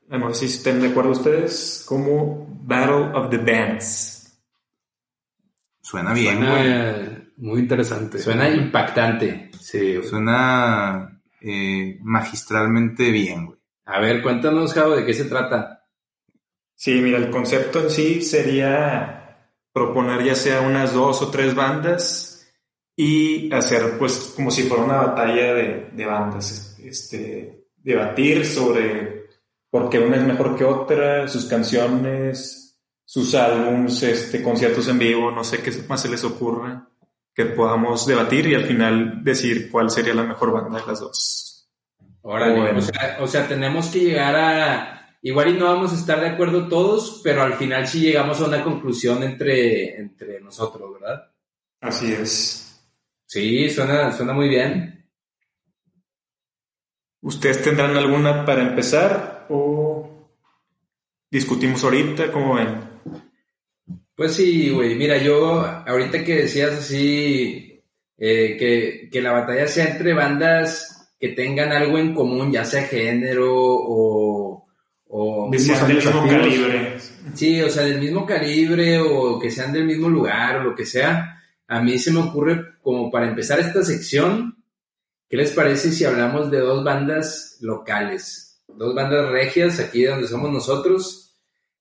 no 0.09 0.34
sé 0.34 0.48
si 0.48 0.57
estén 0.57 0.80
de 0.80 0.88
acuerdo 0.88 1.11
ustedes, 1.12 1.84
como 1.86 2.46
Battle 2.62 3.18
of 3.18 3.30
the 3.30 3.38
Bands. 3.38 4.38
Suena 5.80 6.12
bien, 6.12 6.38
güey. 6.46 7.24
Muy 7.36 7.61
interesante. 7.61 8.18
Suena 8.18 8.48
impactante. 8.48 9.50
Sí. 9.61 10.02
Suena 10.02 11.20
eh, 11.40 11.98
magistralmente 12.02 13.11
bien, 13.11 13.46
güey. 13.46 13.59
A 13.86 14.00
ver, 14.00 14.22
cuéntanos, 14.22 14.72
Javo, 14.72 14.96
¿de 14.96 15.05
qué 15.05 15.12
se 15.12 15.26
trata? 15.26 15.84
Sí, 16.74 17.00
mira, 17.00 17.18
el 17.18 17.30
concepto 17.30 17.80
en 17.80 17.90
sí 17.90 18.22
sería 18.22 19.50
proponer 19.72 20.24
ya 20.24 20.34
sea 20.34 20.61
unas 20.61 20.94
dos 20.94 21.20
o 21.20 21.30
tres 21.30 21.55
bandas 21.55 22.34
y 22.97 23.53
hacer 23.53 23.99
pues 23.99 24.32
como 24.36 24.51
si 24.51 24.64
fuera 24.64 24.84
una 24.84 24.97
batalla 24.99 25.55
de, 25.55 26.07
bandas, 26.07 26.78
este, 26.82 27.66
debatir 27.76 28.47
sobre 28.47 29.26
por 29.70 29.90
qué 29.90 29.99
una 29.99 30.16
es 30.16 30.22
mejor 30.22 30.57
que 30.57 30.64
otra, 30.64 31.26
sus 31.26 31.47
canciones, 31.47 32.80
sus 33.05 33.34
álbums, 33.34 34.03
este, 34.03 34.42
conciertos 34.42 34.88
en 34.88 34.99
vivo, 34.99 35.30
no 35.30 35.42
sé 35.42 35.59
qué 35.59 35.72
más 35.88 36.03
se 36.03 36.09
les 36.09 36.22
ocurra, 36.24 36.88
que 37.34 37.47
podamos 37.47 38.07
debatir 38.07 38.47
y 38.47 38.55
al 38.55 38.64
final 38.64 39.24
decir 39.24 39.70
cuál 39.70 39.90
sería 39.90 40.14
la 40.14 40.22
mejor 40.22 40.53
banda 40.53 40.80
de 40.80 40.86
las 40.86 41.01
dos. 41.01 41.68
Órale, 42.22 42.70
o, 42.70 42.80
sea, 42.80 43.18
o 43.20 43.26
sea, 43.26 43.47
tenemos 43.47 43.88
que 43.88 44.01
llegar 44.01 44.34
a... 44.36 45.18
Igual 45.20 45.49
y 45.49 45.59
no 45.59 45.66
vamos 45.66 45.92
a 45.92 45.97
estar 45.97 46.20
de 46.20 46.28
acuerdo 46.28 46.68
todos, 46.68 47.20
pero 47.24 47.42
al 47.42 47.55
final 47.55 47.86
sí 47.88 48.01
llegamos 48.01 48.40
a 48.40 48.47
una 48.47 48.62
conclusión 48.62 49.22
entre, 49.22 49.97
entre 49.99 50.40
nosotros, 50.40 51.01
¿verdad? 51.01 51.30
Así 51.80 52.12
es. 52.12 52.64
Sí, 53.27 53.68
suena, 53.70 54.12
suena 54.12 54.33
muy 54.33 54.49
bien. 54.49 55.09
¿Ustedes 57.20 57.62
tendrán 57.62 57.97
alguna 57.97 58.45
para 58.45 58.62
empezar 58.62 59.47
o 59.49 60.31
discutimos 61.31 61.83
ahorita? 61.83 62.31
¿Cómo 62.31 62.55
ven? 62.55 62.81
Pues 64.14 64.35
sí, 64.35 64.70
güey. 64.70 64.95
Mira, 64.95 65.16
yo 65.18 65.61
ahorita 65.61 66.22
que 66.22 66.43
decías 66.43 66.72
así, 66.72 67.83
eh, 68.18 68.57
que, 68.59 69.09
que 69.11 69.22
la 69.22 69.33
batalla 69.33 69.66
sea 69.66 69.87
entre 69.87 70.12
bandas 70.12 71.14
que 71.18 71.31
tengan 71.31 71.72
algo 71.72 71.99
en 71.99 72.14
común, 72.14 72.53
ya 72.53 72.64
sea 72.64 72.83
género 72.83 73.53
o... 73.57 74.66
o 75.09 75.51
del 75.51 75.97
mismo 75.97 76.27
calibre. 76.29 76.99
Sí, 77.35 77.62
o 77.62 77.70
sea, 77.70 77.85
del 77.85 78.01
mismo 78.01 78.27
calibre 78.27 79.01
o 79.01 79.39
que 79.39 79.51
sean 79.51 79.72
del 79.72 79.87
mismo 79.87 80.09
lugar 80.09 80.57
o 80.59 80.64
lo 80.64 80.75
que 80.75 80.85
sea 80.85 81.43
a 81.66 81.80
mí 81.80 81.98
se 81.98 82.12
me 82.12 82.20
ocurre 82.20 82.78
como 82.82 83.10
para 83.10 83.28
empezar 83.28 83.58
esta 83.60 83.82
sección, 83.82 84.62
¿qué 85.28 85.36
les 85.36 85.52
parece 85.52 85.90
si 85.90 86.04
hablamos 86.04 86.50
de 86.50 86.60
dos 86.60 86.84
bandas 86.84 87.58
locales? 87.60 88.62
Dos 88.68 88.94
bandas 88.94 89.30
regias 89.30 89.80
aquí 89.80 90.04
donde 90.04 90.28
somos 90.28 90.50
nosotros. 90.50 91.36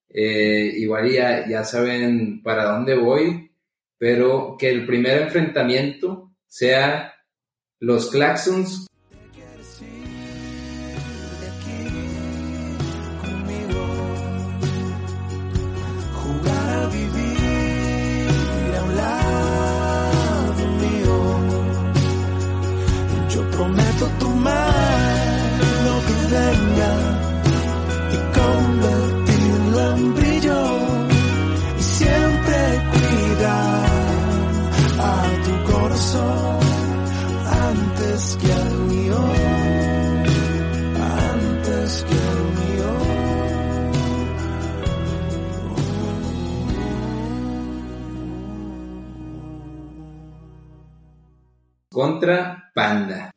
Eh, 0.09 0.71
igual 0.77 1.11
ya, 1.11 1.47
ya 1.47 1.63
saben 1.63 2.41
para 2.43 2.65
dónde 2.65 2.95
voy, 2.95 3.51
pero 3.97 4.55
que 4.59 4.69
el 4.69 4.85
primer 4.85 5.23
enfrentamiento 5.23 6.31
sea 6.47 7.13
los 7.79 8.11
Claxons 8.11 8.87
contra 51.93 52.71
Panda. 52.73 53.32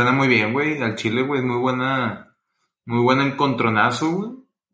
Suena 0.00 0.16
muy 0.16 0.28
bien, 0.28 0.54
güey. 0.54 0.82
Al 0.82 0.94
chile, 0.94 1.20
güey, 1.20 1.42
muy 1.42 1.58
buena, 1.58 2.34
muy 2.86 3.02
buen 3.02 3.20
encontronazo, 3.20 4.10
güey. 4.10 4.30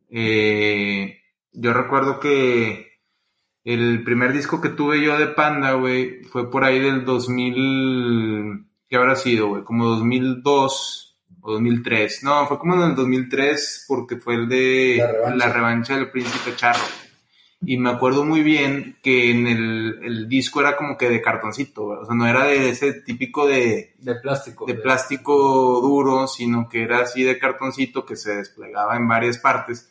Eh, 0.08 1.18
yo 1.50 1.72
recuerdo 1.72 2.20
que 2.20 3.00
el 3.64 4.04
primer 4.04 4.32
disco 4.32 4.60
que 4.60 4.68
tuve 4.68 5.02
yo 5.02 5.18
de 5.18 5.26
Panda, 5.26 5.72
güey, 5.72 6.22
fue 6.22 6.48
por 6.48 6.62
ahí 6.62 6.78
del 6.78 7.04
2000, 7.04 8.66
¿qué 8.88 8.96
habrá 8.96 9.16
sido, 9.16 9.48
güey? 9.48 9.64
Como 9.64 9.86
2002 9.86 11.18
o 11.40 11.52
2003. 11.54 12.22
No, 12.22 12.46
fue 12.46 12.60
como 12.60 12.76
en 12.76 12.90
el 12.90 12.94
2003 12.94 13.86
porque 13.88 14.18
fue 14.18 14.36
el 14.36 14.48
de 14.48 14.98
la 14.98 15.08
revancha, 15.08 15.36
la 15.36 15.52
revancha 15.52 15.96
del 15.96 16.10
Príncipe 16.12 16.54
Charro 16.54 16.84
y 17.68 17.78
me 17.78 17.90
acuerdo 17.90 18.24
muy 18.24 18.42
bien 18.42 18.96
que 19.02 19.32
en 19.32 19.48
el, 19.48 19.98
el, 20.04 20.28
disco 20.28 20.60
era 20.60 20.76
como 20.76 20.96
que 20.96 21.08
de 21.08 21.20
cartoncito, 21.20 21.86
o 21.86 22.06
sea, 22.06 22.14
no 22.14 22.24
era 22.24 22.44
de 22.44 22.70
ese 22.70 22.92
típico 23.02 23.44
de... 23.44 23.96
De 23.98 24.14
plástico. 24.14 24.66
De, 24.66 24.74
plástico 24.74 25.80
duro, 25.80 26.28
sino 26.28 26.68
que 26.68 26.84
era 26.84 27.00
así 27.00 27.24
de 27.24 27.40
cartoncito 27.40 28.06
que 28.06 28.14
se 28.14 28.36
desplegaba 28.36 28.96
en 28.96 29.08
varias 29.08 29.38
partes. 29.38 29.90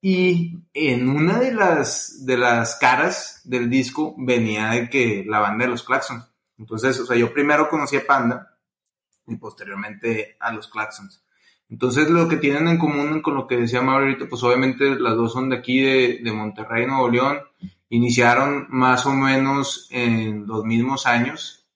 Y 0.00 0.60
en 0.72 1.08
una 1.08 1.40
de 1.40 1.52
las, 1.52 2.24
de 2.24 2.36
las 2.36 2.76
caras 2.76 3.40
del 3.42 3.68
disco 3.68 4.14
venía 4.16 4.70
de 4.70 4.88
que 4.88 5.24
la 5.26 5.40
banda 5.40 5.64
de 5.64 5.72
los 5.72 5.82
Claxons. 5.82 6.24
Entonces, 6.58 7.00
o 7.00 7.06
sea, 7.06 7.16
yo 7.16 7.32
primero 7.32 7.68
conocí 7.68 7.96
a 7.96 8.06
Panda 8.06 8.56
y 9.26 9.34
posteriormente 9.34 10.36
a 10.38 10.52
los 10.52 10.68
Claxons. 10.68 11.25
Entonces, 11.68 12.08
lo 12.08 12.28
que 12.28 12.36
tienen 12.36 12.68
en 12.68 12.78
común 12.78 13.20
con 13.22 13.34
lo 13.34 13.46
que 13.46 13.56
decía 13.56 13.82
Mauro 13.82 14.04
ahorita, 14.06 14.26
pues 14.28 14.42
obviamente 14.42 14.96
las 14.98 15.16
dos 15.16 15.32
son 15.32 15.50
de 15.50 15.56
aquí, 15.56 15.80
de, 15.80 16.20
de 16.22 16.32
Monterrey, 16.32 16.86
Nuevo 16.86 17.08
León. 17.08 17.40
Iniciaron 17.88 18.66
más 18.68 19.06
o 19.06 19.12
menos 19.12 19.88
en 19.90 20.46
los 20.46 20.64
mismos 20.64 21.06
años. 21.06 21.66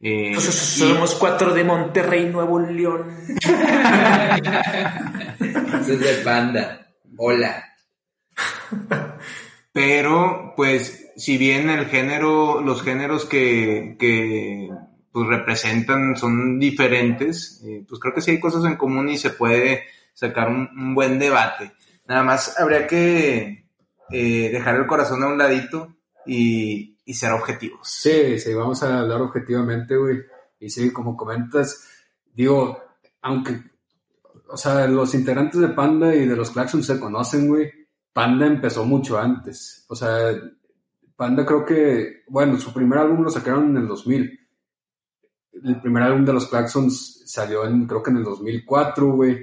Eh, 0.00 0.28
Entonces, 0.28 0.54
somos 0.54 1.14
cuatro 1.14 1.54
de 1.54 1.64
Monterrey, 1.64 2.28
Nuevo 2.30 2.58
León. 2.60 3.16
es 5.88 5.98
de 5.98 6.14
Panda. 6.22 6.86
Hola. 7.16 7.64
Pero, 9.72 10.52
pues, 10.56 11.12
si 11.16 11.38
bien 11.38 11.70
el 11.70 11.86
género, 11.86 12.60
los 12.60 12.82
géneros 12.82 13.24
que, 13.24 13.96
que 13.98 14.68
pues 15.14 15.28
representan, 15.28 16.16
son 16.16 16.58
diferentes, 16.58 17.62
eh, 17.64 17.84
pues 17.88 18.00
creo 18.00 18.12
que 18.12 18.20
sí 18.20 18.32
hay 18.32 18.40
cosas 18.40 18.64
en 18.64 18.74
común 18.74 19.08
y 19.08 19.16
se 19.16 19.30
puede 19.30 19.84
sacar 20.12 20.48
un, 20.48 20.92
buen 20.92 21.20
debate. 21.20 21.70
Nada 22.08 22.24
más 22.24 22.58
habría 22.58 22.88
que 22.88 23.68
eh, 24.10 24.50
dejar 24.50 24.74
el 24.74 24.88
corazón 24.88 25.22
a 25.22 25.28
un 25.28 25.38
ladito 25.38 25.94
y, 26.26 26.98
y, 27.04 27.14
ser 27.14 27.30
objetivos. 27.30 27.88
Sí, 27.88 28.40
sí, 28.40 28.52
vamos 28.54 28.82
a 28.82 29.02
hablar 29.02 29.20
objetivamente, 29.20 29.96
güey. 29.96 30.18
Y 30.58 30.68
sí, 30.68 30.92
como 30.92 31.16
comentas, 31.16 31.88
digo, 32.32 32.82
aunque, 33.22 33.62
o 34.48 34.56
sea, 34.56 34.88
los 34.88 35.14
integrantes 35.14 35.60
de 35.60 35.68
Panda 35.68 36.12
y 36.12 36.26
de 36.26 36.34
los 36.34 36.50
Claxons 36.50 36.86
se 36.86 36.98
conocen, 36.98 37.46
güey. 37.46 37.70
Panda 38.12 38.48
empezó 38.48 38.84
mucho 38.84 39.16
antes. 39.16 39.86
O 39.88 39.94
sea, 39.94 40.32
Panda 41.14 41.46
creo 41.46 41.64
que, 41.64 42.24
bueno, 42.26 42.58
su 42.58 42.74
primer 42.74 42.98
álbum 42.98 43.22
lo 43.22 43.30
sacaron 43.30 43.70
en 43.70 43.76
el 43.76 43.86
2000 43.86 44.40
el 45.62 45.80
primer 45.80 46.02
álbum 46.02 46.24
de 46.24 46.32
los 46.32 46.46
Claxons 46.48 47.22
salió 47.26 47.66
en, 47.66 47.86
creo 47.86 48.02
que 48.02 48.10
en 48.10 48.16
el 48.18 48.24
2004, 48.24 49.12
güey, 49.12 49.38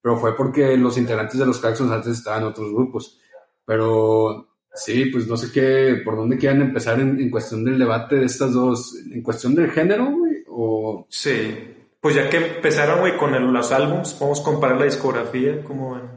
pero 0.00 0.16
fue 0.16 0.36
porque 0.36 0.76
los 0.76 0.96
integrantes 0.98 1.38
de 1.38 1.46
los 1.46 1.58
Claxons 1.58 1.90
antes 1.90 2.18
estaban 2.18 2.42
en 2.42 2.48
otros 2.48 2.72
grupos. 2.72 3.18
Pero 3.64 4.48
Sí, 4.78 5.06
pues 5.06 5.26
no 5.26 5.38
sé 5.38 5.50
qué, 5.50 6.02
por 6.04 6.16
dónde 6.16 6.36
quieran 6.36 6.60
empezar 6.60 7.00
en, 7.00 7.18
en 7.18 7.30
cuestión 7.30 7.64
del 7.64 7.78
debate 7.78 8.16
de 8.16 8.26
estas 8.26 8.52
dos, 8.52 8.94
en 9.10 9.22
cuestión 9.22 9.54
del 9.54 9.70
género, 9.70 10.04
güey, 10.10 10.44
o... 10.48 11.06
Sí, 11.08 11.74
pues 11.98 12.14
ya 12.14 12.28
que 12.28 12.36
empezaron, 12.56 13.00
güey, 13.00 13.16
con 13.16 13.34
el- 13.34 13.50
los 13.50 13.72
álbums, 13.72 14.12
podemos 14.12 14.42
comparar 14.42 14.76
la 14.78 14.84
discografía, 14.84 15.64
como 15.64 15.94
ven? 15.94 16.10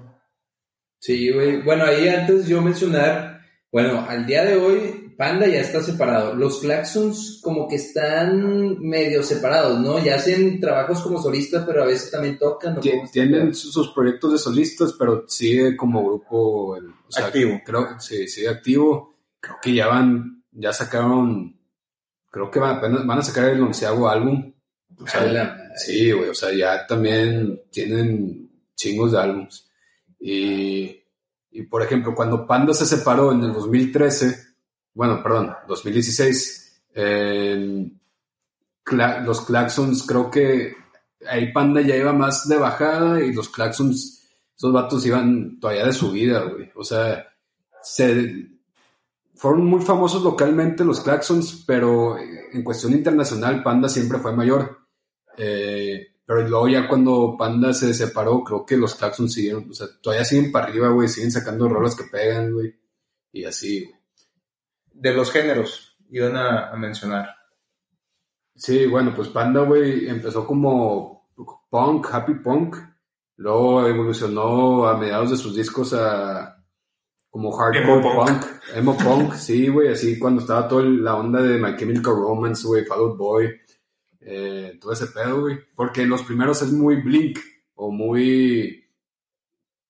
Sí, 1.00 1.32
güey. 1.32 1.62
Bueno, 1.62 1.86
ahí 1.86 2.10
antes 2.10 2.48
yo 2.50 2.62
mencionar, 2.62 3.40
bueno, 3.72 4.06
al 4.10 4.26
día 4.26 4.44
de 4.44 4.58
hoy 4.58 4.99
Panda 5.20 5.48
ya 5.48 5.60
está 5.60 5.84
separado. 5.84 6.34
Los 6.34 6.62
Claxons 6.62 7.42
como 7.44 7.68
que 7.68 7.76
están 7.76 8.80
medio 8.80 9.22
separados, 9.22 9.78
¿no? 9.82 10.02
Ya 10.02 10.16
hacen 10.16 10.62
trabajos 10.62 11.02
como 11.02 11.22
solista, 11.22 11.66
pero 11.66 11.84
a 11.84 11.88
veces 11.88 12.10
también 12.10 12.38
tocan. 12.40 12.76
¿no? 12.76 12.80
Tienen 13.12 13.54
sus 13.54 13.90
proyectos 13.94 14.32
de 14.32 14.38
solistas, 14.38 14.96
pero 14.98 15.26
sigue 15.28 15.76
como 15.76 16.06
grupo 16.06 16.78
el- 16.78 16.88
o 16.88 17.12
sea, 17.12 17.26
Activo. 17.26 17.60
Creo, 17.66 18.00
sí, 18.00 18.30
sigue 18.30 18.48
activo. 18.48 19.14
Creo 19.42 19.58
que 19.62 19.74
ya 19.74 19.88
van, 19.88 20.42
ya 20.54 20.72
sacaron, 20.72 21.60
creo 22.32 22.50
que 22.50 22.60
van, 22.60 22.78
apenas 22.78 23.06
van 23.06 23.20
a 23.20 23.24
sacar 23.24 23.50
el 23.50 23.62
onceavo 23.62 24.08
álbum. 24.08 24.54
O 25.02 25.06
sea, 25.06 25.20
A 25.24 25.26
la- 25.26 25.58
sí, 25.76 26.14
güey, 26.14 26.30
o 26.30 26.34
sea, 26.34 26.54
ya 26.54 26.88
también 26.88 27.62
tienen 27.72 28.50
chingos 28.74 29.12
de 29.12 29.18
álbums. 29.20 29.70
Y, 30.18 31.04
y 31.52 31.64
por 31.64 31.82
ejemplo, 31.84 32.16
cuando 32.16 32.48
Panda 32.48 32.74
se 32.74 32.86
separó 32.86 33.34
en 33.34 33.44
el 33.44 33.52
2013, 33.52 34.49
bueno, 34.94 35.22
perdón, 35.24 35.54
2016, 35.68 36.84
eh, 36.96 37.92
Cla- 38.84 39.24
los 39.24 39.42
Claxons 39.42 40.04
creo 40.06 40.30
que 40.32 40.74
ahí 41.28 41.52
Panda 41.54 41.82
ya 41.82 41.96
iba 41.96 42.12
más 42.14 42.48
de 42.48 42.58
bajada 42.58 43.24
y 43.24 43.34
los 43.34 43.50
Claxons, 43.50 44.28
esos 44.58 44.74
vatos 44.74 45.06
iban 45.06 45.60
todavía 45.60 45.86
de 45.86 45.94
subida, 45.94 46.42
güey. 46.44 46.72
O 46.76 46.84
sea, 46.84 47.28
se, 47.84 48.48
fueron 49.36 49.66
muy 49.66 49.82
famosos 49.82 50.24
localmente 50.24 50.84
los 50.84 51.02
Claxons, 51.02 51.64
pero 51.66 52.18
en 52.18 52.64
cuestión 52.64 52.94
internacional 52.94 53.64
Panda 53.64 53.88
siempre 53.90 54.18
fue 54.20 54.36
mayor. 54.36 54.80
Eh, 55.38 56.08
pero 56.26 56.48
luego 56.48 56.68
ya 56.68 56.88
cuando 56.88 57.36
Panda 57.38 57.74
se 57.74 57.94
separó, 57.94 58.44
creo 58.44 58.66
que 58.66 58.76
los 58.78 58.96
Claxons 58.96 59.34
siguieron, 59.34 59.70
o 59.70 59.74
sea, 59.74 59.88
todavía 60.02 60.26
siguen 60.26 60.52
para 60.52 60.66
arriba, 60.66 60.90
güey, 60.90 61.08
siguen 61.08 61.32
sacando 61.32 61.68
rolas 61.70 61.96
que 61.96 62.04
pegan, 62.06 62.52
güey. 62.54 62.76
Y 63.32 63.46
así, 63.46 63.86
güey. 63.86 63.99
De 65.02 65.14
los 65.14 65.32
géneros, 65.32 65.98
iban 66.10 66.36
a, 66.36 66.70
a 66.70 66.76
mencionar. 66.76 67.30
Sí, 68.56 68.86
bueno, 68.88 69.14
pues 69.16 69.30
Panda, 69.30 69.62
güey, 69.62 70.10
empezó 70.10 70.46
como 70.46 71.30
punk, 71.70 72.08
happy 72.12 72.34
punk, 72.36 72.76
luego 73.38 73.88
evolucionó 73.88 74.86
a 74.88 74.98
mediados 74.98 75.32
de 75.32 75.38
sus 75.38 75.56
discos 75.56 75.94
a 75.94 76.58
como 77.30 77.52
hardcore 77.52 77.84
Emo 77.94 78.02
punk. 78.02 78.16
punk. 78.28 78.46
emo 78.76 78.98
punk, 78.98 79.34
sí, 79.36 79.70
güey, 79.70 79.90
así 79.90 80.20
cuando 80.20 80.42
estaba 80.42 80.68
toda 80.68 80.84
la 80.84 81.16
onda 81.16 81.42
de 81.42 81.58
My 81.58 81.78
Chemical 81.78 82.16
Romance, 82.16 82.68
güey, 82.68 82.84
Fall 82.86 83.00
Out 83.00 83.18
Boy, 83.18 83.50
eh, 84.20 84.78
todo 84.82 84.92
ese 84.92 85.08
pedo, 85.08 85.42
güey, 85.42 85.60
porque 85.76 86.06
los 86.06 86.24
primeros 86.24 86.62
es 86.62 86.72
muy 86.74 86.98
Blink 87.02 87.40
o 87.76 87.92
muy... 87.92 88.84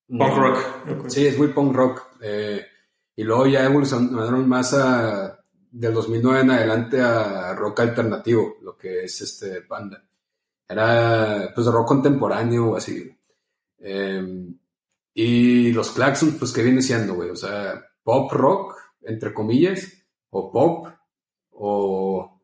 Punk 0.06 0.36
rock. 0.36 1.08
Sí, 1.08 1.26
es 1.26 1.38
muy 1.38 1.48
punk 1.48 1.74
rock. 1.74 2.02
eh, 2.20 2.66
y 3.20 3.22
luego 3.22 3.46
ya 3.46 3.66
evolucionaron 3.66 4.48
más 4.48 4.72
a, 4.72 5.38
del 5.70 5.92
2009 5.92 6.40
en 6.40 6.50
adelante 6.52 7.02
a 7.02 7.54
rock 7.54 7.80
alternativo, 7.80 8.56
lo 8.62 8.78
que 8.78 9.04
es 9.04 9.20
este 9.20 9.60
banda. 9.68 10.02
Era 10.66 11.52
pues 11.54 11.66
rock 11.66 11.86
contemporáneo 11.86 12.70
o 12.70 12.76
así. 12.76 13.14
Eh, 13.78 14.46
y 15.12 15.70
los 15.70 15.90
Claxons, 15.90 16.36
pues, 16.38 16.50
¿qué 16.50 16.62
viene 16.62 16.80
siendo, 16.80 17.12
güey? 17.12 17.28
O 17.28 17.36
sea, 17.36 17.78
pop 18.02 18.32
rock, 18.32 18.76
entre 19.02 19.34
comillas, 19.34 19.86
o 20.30 20.50
pop, 20.50 20.88
o... 21.50 22.40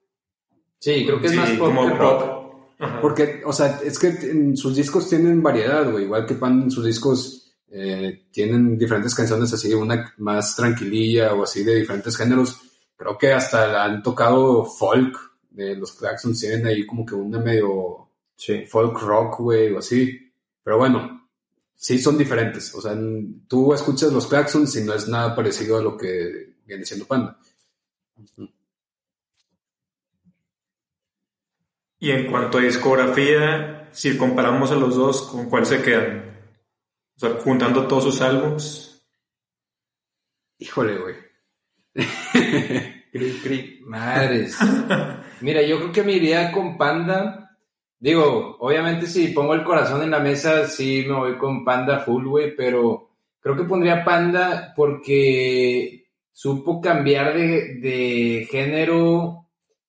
Sí, 0.79 1.07
creo 1.07 1.19
que 1.23 1.29
es 1.29 1.37
más 1.37 1.51
pop 1.53 1.69
como 1.69 1.89
que 1.89 1.95
pop. 1.95 3.01
Porque, 3.01 3.41
o 3.47 3.53
sea, 3.55 3.81
es 3.83 3.99
que 3.99 4.09
en 4.09 4.59
sus 4.59 4.77
discos 4.77 5.09
tienen 5.09 5.43
variedad, 5.43 5.91
güey. 5.91 6.05
Igual 6.05 6.27
que 6.27 6.35
Pan 6.35 6.65
en 6.65 6.71
sus 6.71 6.85
discos 6.85 7.46
eh, 7.69 8.27
tienen 8.31 8.79
diferentes 8.79 9.15
canciones 9.15 9.53
así, 9.53 9.73
una 9.75 10.15
más 10.19 10.55
tranquililla 10.57 11.35
o 11.35 11.45
así 11.45 11.65
de 11.65 11.77
diferentes 11.77 12.17
géneros. 12.17 12.61
Creo 12.97 13.19
que 13.19 13.33
hasta 13.33 13.85
han 13.85 14.03
tocado 14.03 14.65
folk 14.65 15.19
de 15.51 15.77
los 15.77 15.93
Claxons, 15.93 16.41
tienen 16.41 16.67
ahí 16.67 16.87
como 16.87 17.05
que 17.05 17.15
una 17.15 17.39
medio 17.39 18.09
folk 18.69 19.01
rock, 19.01 19.41
güey, 19.41 19.73
o 19.73 19.79
así. 19.79 20.33
Pero 20.63 20.79
bueno, 20.79 21.29
sí 21.75 21.99
son 21.99 22.19
diferentes. 22.19 22.75
O 22.75 22.81
sea, 22.81 22.97
tú 23.49 23.73
escuchas 23.73 24.13
los 24.13 24.27
Claxons 24.27 24.77
y 24.77 24.85
no 24.85 24.95
es 24.95 25.09
nada 25.09 25.35
parecido 25.35 25.79
a 25.79 25.83
lo 25.83 25.97
que 25.97 26.55
viene 26.67 26.85
siendo 26.85 27.07
Panda. 27.07 27.39
Y 31.99 32.11
en 32.11 32.31
cuanto 32.31 32.59
a 32.59 32.63
discografía, 32.63 33.89
si 33.93 34.17
comparamos 34.17 34.71
a 34.71 34.77
los 34.77 34.95
dos, 34.97 35.23
¿con 35.23 35.49
cuál 35.49 35.65
se 35.65 35.81
quedan? 35.81 36.26
O 37.17 37.21
sea, 37.21 37.31
juntando 37.43 37.87
todos 37.87 38.05
sus 38.05 38.21
álbums. 38.21 39.07
Híjole, 40.59 40.99
güey. 40.99 41.15
Cri, 43.13 43.31
cri, 43.43 43.81
madres. 43.87 44.59
Mira, 45.41 45.63
yo 45.63 45.79
creo 45.79 45.93
que 45.93 46.03
me 46.03 46.13
iría 46.13 46.53
con 46.53 46.77
Panda. 46.77 47.57
Digo, 47.99 48.59
obviamente 48.61 49.07
si 49.07 49.29
pongo 49.29 49.55
el 49.55 49.65
corazón 49.65 50.03
en 50.03 50.11
la 50.11 50.19
mesa, 50.19 50.67
sí 50.67 51.05
me 51.07 51.15
voy 51.15 51.39
con 51.39 51.65
Panda 51.65 52.01
full, 52.01 52.27
güey, 52.27 52.55
pero 52.55 53.09
creo 53.41 53.57
que 53.57 53.65
pondría 53.65 54.05
Panda 54.05 54.75
porque 54.77 56.11
supo 56.31 56.79
cambiar 56.83 57.35
de, 57.35 57.77
de 57.77 58.49
género 58.51 59.46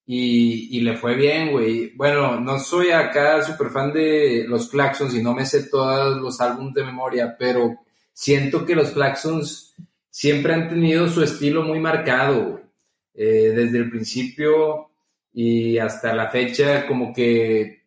y, 0.07 0.77
y 0.77 0.81
le 0.81 0.97
fue 0.97 1.15
bien, 1.15 1.51
güey. 1.51 1.91
Bueno, 1.95 2.39
no 2.39 2.59
soy 2.59 2.91
acá 2.91 3.43
súper 3.43 3.69
fan 3.69 3.93
de 3.93 4.45
los 4.47 4.69
Claxons 4.69 5.13
y 5.15 5.21
no 5.21 5.33
me 5.35 5.45
sé 5.45 5.65
todos 5.69 6.17
los 6.17 6.41
álbumes 6.41 6.73
de 6.73 6.85
memoria, 6.85 7.35
pero 7.37 7.75
siento 8.13 8.65
que 8.65 8.75
los 8.75 8.91
Claxons 8.91 9.75
siempre 10.09 10.53
han 10.53 10.69
tenido 10.69 11.07
su 11.09 11.21
estilo 11.23 11.61
muy 11.63 11.79
marcado. 11.79 12.61
Eh, 13.19 13.51
desde 13.55 13.79
el 13.79 13.89
principio 13.89 14.91
y 15.33 15.77
hasta 15.79 16.13
la 16.13 16.29
fecha, 16.29 16.85
como 16.87 17.11
que 17.13 17.81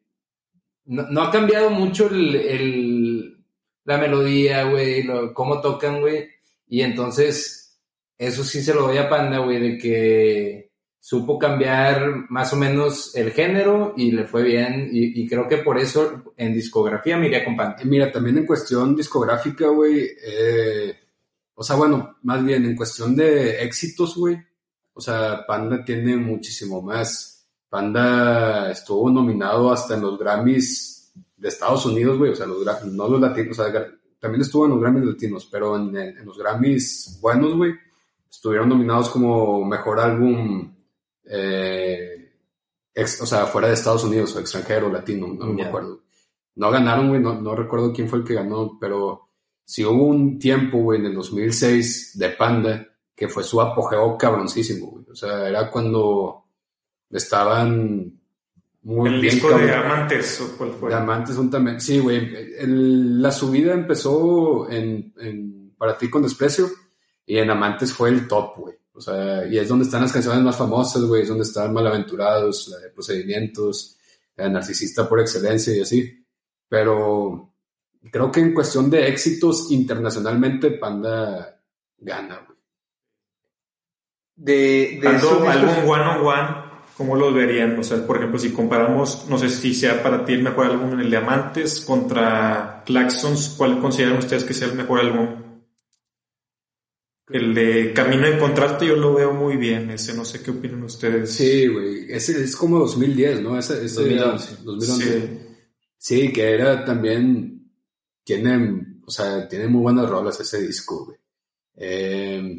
no, 0.86 1.04
no 1.10 1.22
ha 1.22 1.30
cambiado 1.30 1.70
mucho 1.70 2.08
el, 2.10 2.34
el- 2.36 3.36
la 3.84 3.98
melodía, 3.98 4.64
güey, 4.64 5.06
cómo 5.34 5.60
tocan, 5.60 6.00
güey. 6.00 6.28
Y 6.68 6.82
entonces, 6.82 7.80
eso 8.18 8.44
sí 8.44 8.62
se 8.62 8.74
lo 8.74 8.82
doy 8.82 8.98
a 8.98 9.08
Panda, 9.08 9.38
güey, 9.38 9.60
de 9.60 9.78
que 9.78 10.69
supo 11.00 11.38
cambiar 11.38 12.26
más 12.28 12.52
o 12.52 12.56
menos 12.56 13.16
el 13.16 13.32
género 13.32 13.94
y 13.96 14.12
le 14.12 14.26
fue 14.26 14.42
bien. 14.42 14.90
Y, 14.92 15.26
creo 15.26 15.48
que 15.48 15.58
por 15.58 15.78
eso 15.78 16.34
en 16.36 16.52
discografía 16.52 17.16
me 17.16 17.26
iría 17.26 17.44
con. 17.44 17.54
Eh, 17.54 17.84
Mira, 17.84 18.12
también 18.12 18.38
en 18.38 18.46
cuestión 18.46 18.94
discográfica, 18.94 19.68
güey, 19.68 20.08
eh, 20.22 20.94
o 21.54 21.62
sea, 21.62 21.76
bueno, 21.76 22.18
más 22.22 22.44
bien 22.44 22.64
en 22.66 22.76
cuestión 22.76 23.16
de 23.16 23.62
éxitos, 23.62 24.16
güey, 24.16 24.38
o 24.92 25.00
sea, 25.00 25.44
Panda 25.46 25.84
tiene 25.84 26.16
muchísimo 26.16 26.82
más. 26.82 27.48
Panda 27.68 28.70
estuvo 28.70 29.10
nominado 29.10 29.72
hasta 29.72 29.94
en 29.94 30.02
los 30.02 30.18
Grammys 30.18 31.12
de 31.36 31.48
Estados 31.48 31.86
Unidos, 31.86 32.18
güey, 32.18 32.32
o 32.32 32.36
sea, 32.36 32.46
los, 32.46 32.64
no 32.86 33.08
los 33.08 33.20
latinos, 33.20 33.58
o 33.58 33.62
sea, 33.64 33.86
también 34.18 34.42
estuvo 34.42 34.66
en 34.66 34.72
los 34.72 34.80
Grammys 34.80 35.04
latinos, 35.04 35.48
pero 35.50 35.76
en, 35.76 35.96
en 35.96 36.26
los 36.26 36.36
Grammys 36.36 37.18
buenos, 37.22 37.54
güey, 37.56 37.72
estuvieron 38.28 38.68
nominados 38.68 39.08
como 39.08 39.64
mejor 39.64 40.00
álbum, 40.00 40.74
eh, 41.32 42.32
ex- 42.94 43.20
o 43.22 43.26
sea, 43.26 43.46
fuera 43.46 43.68
de 43.68 43.74
Estados 43.74 44.04
Unidos 44.04 44.34
o 44.36 44.40
extranjero, 44.40 44.90
latino, 44.90 45.28
no 45.28 45.46
me 45.46 45.62
acuerdo. 45.64 46.00
No 46.56 46.70
ganaron, 46.70 47.08
güey, 47.08 47.20
no, 47.20 47.40
no 47.40 47.54
recuerdo 47.54 47.92
quién 47.92 48.08
fue 48.08 48.18
el 48.18 48.24
que 48.24 48.34
ganó, 48.34 48.76
pero 48.80 49.28
sí 49.64 49.84
hubo 49.84 50.04
un 50.06 50.38
tiempo, 50.38 50.78
güey, 50.78 50.98
en 51.00 51.06
el 51.06 51.14
2006 51.14 52.18
de 52.18 52.28
Panda 52.30 52.86
que 53.14 53.28
fue 53.28 53.42
su 53.44 53.60
apogeo 53.60 54.16
cabroncísimo, 54.18 54.86
güey. 54.92 55.04
O 55.10 55.14
sea, 55.14 55.46
era 55.48 55.70
cuando 55.70 56.44
estaban 57.10 58.18
muy 58.82 59.10
el 59.10 59.20
bien 59.20 59.34
disco 59.34 59.48
de 59.58 59.66
cabrón. 59.66 59.92
Amantes, 59.92 60.40
¿o 60.40 60.56
cuál 60.56 60.72
fue? 60.72 60.88
Diamantes 60.88 61.36
son 61.36 61.50
también. 61.50 61.80
Sí, 61.80 61.98
güey. 61.98 62.30
La 62.66 63.30
subida 63.30 63.74
empezó 63.74 64.70
en, 64.70 65.12
en 65.18 65.74
Para 65.76 65.98
ti 65.98 66.08
con 66.08 66.22
desprecio 66.22 66.66
y 67.26 67.36
en 67.38 67.50
Amantes 67.50 67.92
fue 67.92 68.08
el 68.08 68.26
top, 68.26 68.56
güey. 68.56 68.74
O 68.92 69.00
sea, 69.00 69.46
y 69.46 69.58
es 69.58 69.68
donde 69.68 69.84
están 69.84 70.02
las 70.02 70.12
canciones 70.12 70.42
más 70.42 70.56
famosas, 70.56 71.02
güey. 71.04 71.22
Es 71.22 71.28
donde 71.28 71.44
están 71.44 71.72
Malaventurados, 71.72 72.68
la 72.68 72.78
de 72.78 72.90
Procedimientos, 72.90 73.96
la 74.36 74.44
de 74.44 74.50
Narcisista 74.50 75.08
por 75.08 75.20
excelencia 75.20 75.74
y 75.74 75.80
así. 75.80 76.26
Pero 76.68 77.54
creo 78.10 78.30
que 78.30 78.40
en 78.40 78.54
cuestión 78.54 78.90
de 78.90 79.08
éxitos 79.08 79.70
internacionalmente, 79.70 80.72
Panda 80.72 81.60
gana, 81.98 82.44
güey. 82.46 82.58
De, 84.36 84.98
de 85.02 85.08
álbum 85.08 85.90
one 85.90 86.02
on 86.02 86.26
one, 86.26 86.48
¿cómo 86.96 87.14
los 87.14 87.34
verían? 87.34 87.78
O 87.78 87.82
sea, 87.82 88.06
por 88.06 88.16
ejemplo, 88.16 88.38
si 88.38 88.52
comparamos, 88.52 89.26
no 89.28 89.36
sé 89.36 89.50
si 89.50 89.74
sea 89.74 90.02
para 90.02 90.24
ti 90.24 90.32
el 90.32 90.42
mejor 90.42 90.66
álbum 90.66 90.94
en 90.94 91.00
el 91.00 91.10
de 91.10 91.16
Amantes 91.18 91.82
contra 91.82 92.82
Claxons, 92.86 93.54
¿cuál 93.58 93.80
consideran 93.80 94.16
ustedes 94.16 94.44
que 94.44 94.54
sea 94.54 94.68
el 94.68 94.76
mejor 94.76 95.00
álbum? 95.00 95.49
El 97.32 97.54
de 97.54 97.92
Camino 97.94 98.26
a 98.26 98.30
Encontrarte 98.30 98.86
yo 98.86 98.96
lo 98.96 99.14
veo 99.14 99.32
muy 99.32 99.56
bien, 99.56 99.90
ese 99.90 100.14
no 100.14 100.24
sé 100.24 100.42
qué 100.42 100.50
opinan 100.50 100.82
ustedes. 100.82 101.30
Sí, 101.32 101.68
güey, 101.68 102.10
ese 102.12 102.42
es 102.42 102.56
como 102.56 102.78
2010, 102.80 103.40
¿no? 103.42 103.58
Ese, 103.58 103.84
ese 103.84 104.02
2011. 104.02 104.56
2011. 104.64 105.20
Sí. 105.20 105.46
Sí, 105.96 106.32
que 106.32 106.54
era 106.54 106.84
también, 106.84 107.70
tiene, 108.24 108.98
o 109.06 109.10
sea, 109.10 109.46
tiene 109.48 109.68
muy 109.68 109.82
buenas 109.82 110.08
rolas 110.08 110.40
ese 110.40 110.60
disco, 110.62 111.06
güey. 111.06 111.18
Eh, 111.76 112.58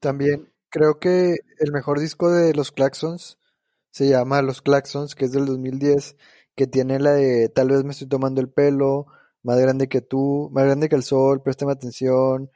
También 0.00 0.52
creo 0.68 0.98
que 0.98 1.36
el 1.58 1.72
mejor 1.72 2.00
disco 2.00 2.30
de 2.30 2.54
los 2.54 2.72
Claxons 2.72 3.38
se 3.90 4.08
llama 4.08 4.42
Los 4.42 4.62
Claxons, 4.62 5.14
que 5.14 5.26
es 5.26 5.32
del 5.32 5.46
2010, 5.46 6.16
que 6.54 6.66
tiene 6.66 6.98
la 6.98 7.12
de 7.12 7.48
Tal 7.48 7.68
vez 7.70 7.84
me 7.84 7.92
estoy 7.92 8.08
tomando 8.08 8.40
el 8.40 8.50
pelo, 8.50 9.06
Más 9.42 9.58
grande 9.60 9.88
que 9.88 10.00
tú, 10.00 10.50
Más 10.52 10.64
grande 10.64 10.88
que 10.88 10.96
el 10.96 11.02
sol, 11.02 11.42
Préstame 11.42 11.72
atención, 11.72 12.50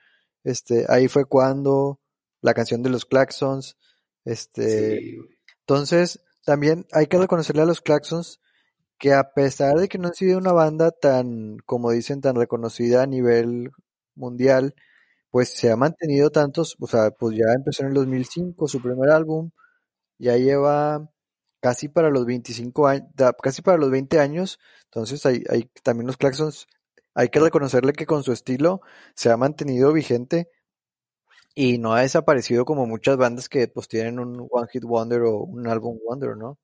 este, 0.44 0.86
Ahí 0.88 1.08
fue 1.08 1.24
cuando, 1.24 2.00
la 2.40 2.54
canción 2.54 2.82
de 2.82 2.90
los 2.90 3.04
Claxons, 3.04 3.76
este, 4.24 4.98
sí, 4.98 5.18
entonces 5.60 6.20
también 6.44 6.86
hay 6.92 7.06
que 7.06 7.18
reconocerle 7.18 7.62
a 7.62 7.66
los 7.66 7.80
Claxons 7.80 8.40
que 8.98 9.12
a 9.14 9.32
pesar 9.34 9.76
de 9.78 9.88
que 9.88 9.98
no 9.98 10.08
han 10.08 10.14
sido 10.14 10.38
una 10.38 10.52
banda 10.52 10.92
tan, 10.92 11.58
como 11.66 11.90
dicen, 11.90 12.20
tan 12.20 12.36
reconocida 12.36 13.02
a 13.02 13.06
nivel 13.06 13.72
mundial, 14.14 14.74
pues 15.30 15.50
se 15.50 15.72
ha 15.72 15.76
mantenido 15.76 16.30
tantos, 16.30 16.76
o 16.80 16.86
sea, 16.86 17.10
pues 17.10 17.36
ya 17.36 17.52
empezó 17.54 17.82
en 17.82 17.88
el 17.90 17.94
2005 17.94 18.68
su 18.68 18.80
primer 18.82 19.10
álbum, 19.10 19.50
ya 20.18 20.36
lleva 20.36 21.10
casi 21.60 21.88
para 21.88 22.10
los 22.10 22.26
25 22.26 22.86
años, 22.88 23.08
casi 23.42 23.62
para 23.62 23.78
los 23.78 23.90
20 23.90 24.20
años, 24.20 24.58
entonces 24.84 25.24
hay, 25.26 25.44
hay 25.50 25.70
también 25.82 26.06
los 26.06 26.16
Claxons, 26.16 26.66
hay 27.14 27.28
que 27.28 27.40
reconocerle 27.40 27.92
que 27.92 28.06
con 28.06 28.22
su 28.22 28.32
estilo 28.32 28.80
se 29.14 29.30
ha 29.30 29.36
mantenido 29.36 29.92
vigente 29.92 30.48
y 31.54 31.78
no 31.78 31.92
ha 31.92 32.00
desaparecido 32.00 32.64
como 32.64 32.86
muchas 32.86 33.16
bandas 33.16 33.48
que 33.48 33.68
pues 33.68 33.88
tienen 33.88 34.18
un 34.18 34.46
One 34.50 34.68
Hit 34.72 34.84
Wonder 34.84 35.22
o 35.22 35.38
un 35.38 35.66
álbum 35.66 35.98
Wonder, 36.04 36.36
¿no? 36.36 36.58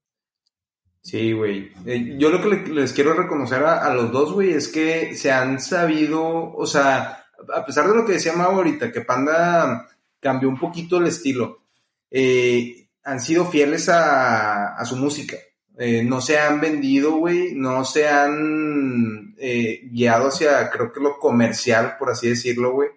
Sí, 1.02 1.32
güey. 1.32 1.70
Eh, 1.86 2.16
yo 2.18 2.30
lo 2.30 2.42
que 2.42 2.48
le- 2.48 2.74
les 2.74 2.92
quiero 2.92 3.14
reconocer 3.14 3.62
a, 3.62 3.92
los 3.94 4.10
dos, 4.10 4.32
güey, 4.32 4.50
es 4.50 4.68
que 4.68 5.14
se 5.14 5.30
han 5.30 5.60
sabido, 5.60 6.52
o 6.54 6.66
sea, 6.66 7.24
a 7.54 7.64
pesar 7.64 7.88
de 7.88 7.94
lo 7.94 8.04
que 8.04 8.14
decía 8.14 8.32
Mau 8.32 8.50
ahorita, 8.52 8.90
que 8.90 9.02
Panda 9.02 9.86
cambió 10.20 10.48
un 10.48 10.58
poquito 10.58 10.98
el 10.98 11.06
estilo, 11.06 11.62
eh, 12.10 12.88
han 13.04 13.20
sido 13.20 13.46
fieles 13.46 13.88
a 13.88 14.82
su 14.84 14.96
música. 14.96 15.36
Eh, 15.80 16.02
no 16.02 16.20
se 16.20 16.36
han 16.36 16.60
vendido, 16.60 17.18
güey, 17.18 17.54
no 17.54 17.84
se 17.84 18.08
han 18.08 19.36
eh, 19.38 19.82
guiado 19.92 20.26
hacia, 20.26 20.68
creo 20.70 20.92
que 20.92 20.98
lo 20.98 21.18
comercial, 21.20 21.94
por 21.96 22.10
así 22.10 22.28
decirlo, 22.28 22.72
güey. 22.72 22.88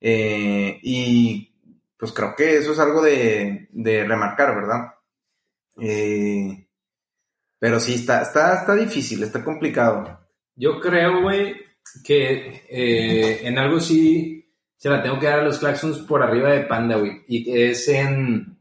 Eh, 0.00 0.80
y 0.82 1.54
pues 1.96 2.10
creo 2.10 2.34
que 2.36 2.56
eso 2.56 2.72
es 2.72 2.80
algo 2.80 3.00
de, 3.00 3.68
de 3.70 4.04
remarcar, 4.04 4.56
¿verdad? 4.56 4.94
Eh, 5.80 6.66
pero 7.60 7.78
sí, 7.78 7.94
está, 7.94 8.22
está, 8.22 8.58
está 8.58 8.74
difícil, 8.74 9.22
está 9.22 9.44
complicado. 9.44 10.28
Yo 10.56 10.80
creo, 10.80 11.22
güey, 11.22 11.54
que 12.04 12.64
en 12.68 13.56
algo 13.56 13.78
sí 13.78 14.52
se 14.76 14.90
la 14.90 15.00
tengo 15.00 15.20
que 15.20 15.26
dar 15.26 15.40
a 15.40 15.44
los 15.44 15.58
Claxons 15.58 15.98
por 16.00 16.24
arriba 16.24 16.50
de 16.50 16.64
Panda, 16.64 16.96
güey. 16.96 17.24
Y 17.28 17.56
es 17.56 17.86
en, 17.88 18.55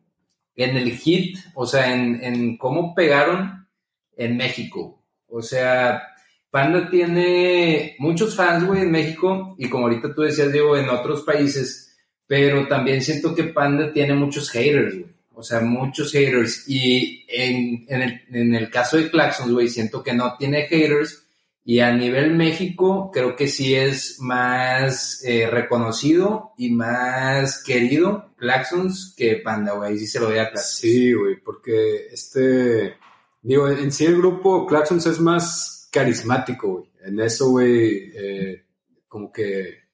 en 0.56 0.78
el 0.78 0.92
hit, 0.92 1.38
o 1.54 1.66
sea, 1.66 1.94
en, 1.94 2.24
en 2.24 2.58
cómo 2.58 2.94
pegaron 2.96 3.68
en 4.16 4.38
México. 4.38 5.04
O 5.28 5.42
sea, 5.42 6.02
Panda 6.50 6.90
tiene 6.90 7.98
muchos 8.00 8.36
fans, 8.36 8.66
güey, 8.66 8.84
en 8.84 8.92
México. 8.92 9.56
Y 9.58 9.70
como 9.70 9.88
ahorita 9.88 10.14
tú 10.16 10.22
decías, 10.22 10.54
Diego, 10.54 10.78
en 10.78 10.90
otros 10.90 11.24
países. 11.24 11.98
Pero 12.28 12.68
también 12.68 13.02
siento 13.02 13.36
que 13.36 13.44
Panda 13.44 13.92
tiene 13.92 14.14
muchos 14.14 14.50
haters, 14.50 14.94
güey. 14.94 15.16
O 15.34 15.44
sea, 15.44 15.60
muchos 15.60 16.14
haters. 16.14 16.64
Y 16.68 17.26
en, 17.28 17.86
en, 17.90 18.02
el, 18.02 18.22
en 18.32 18.56
el 18.56 18.70
caso 18.70 18.96
de 18.96 19.10
Claxons, 19.10 19.52
güey, 19.52 19.68
siento 19.68 20.02
que 20.02 20.14
no 20.14 20.38
tiene 20.38 20.66
haters. 20.68 21.25
Y 21.68 21.80
a 21.80 21.92
nivel 21.92 22.36
México, 22.36 23.10
creo 23.12 23.36
que 23.36 23.48
sí 23.48 23.74
es 23.74 24.20
más 24.20 25.24
eh, 25.26 25.48
reconocido 25.50 26.54
y 26.60 26.70
más 26.70 27.64
querido 27.64 28.36
Claxons 28.38 29.16
que 29.18 29.38
Panda, 29.38 29.74
güey. 29.74 29.94
Ahí 29.94 29.98
sí 29.98 30.06
se 30.06 30.20
lo 30.20 30.28
doy 30.28 30.38
a 30.38 30.52
Claxons. 30.52 30.78
Sí, 30.78 31.12
güey, 31.14 31.42
porque 31.42 32.06
este, 32.12 32.98
digo, 33.42 33.68
en 33.68 33.92
sí 33.92 34.06
el 34.06 34.18
grupo 34.18 34.68
Claxons 34.68 35.08
es 35.08 35.20
más 35.20 35.90
carismático, 35.92 36.68
güey. 36.68 36.86
En 37.04 37.20
eso, 37.20 37.50
güey, 37.50 38.12
eh, 38.16 38.66
como 39.08 39.32
que, 39.32 39.86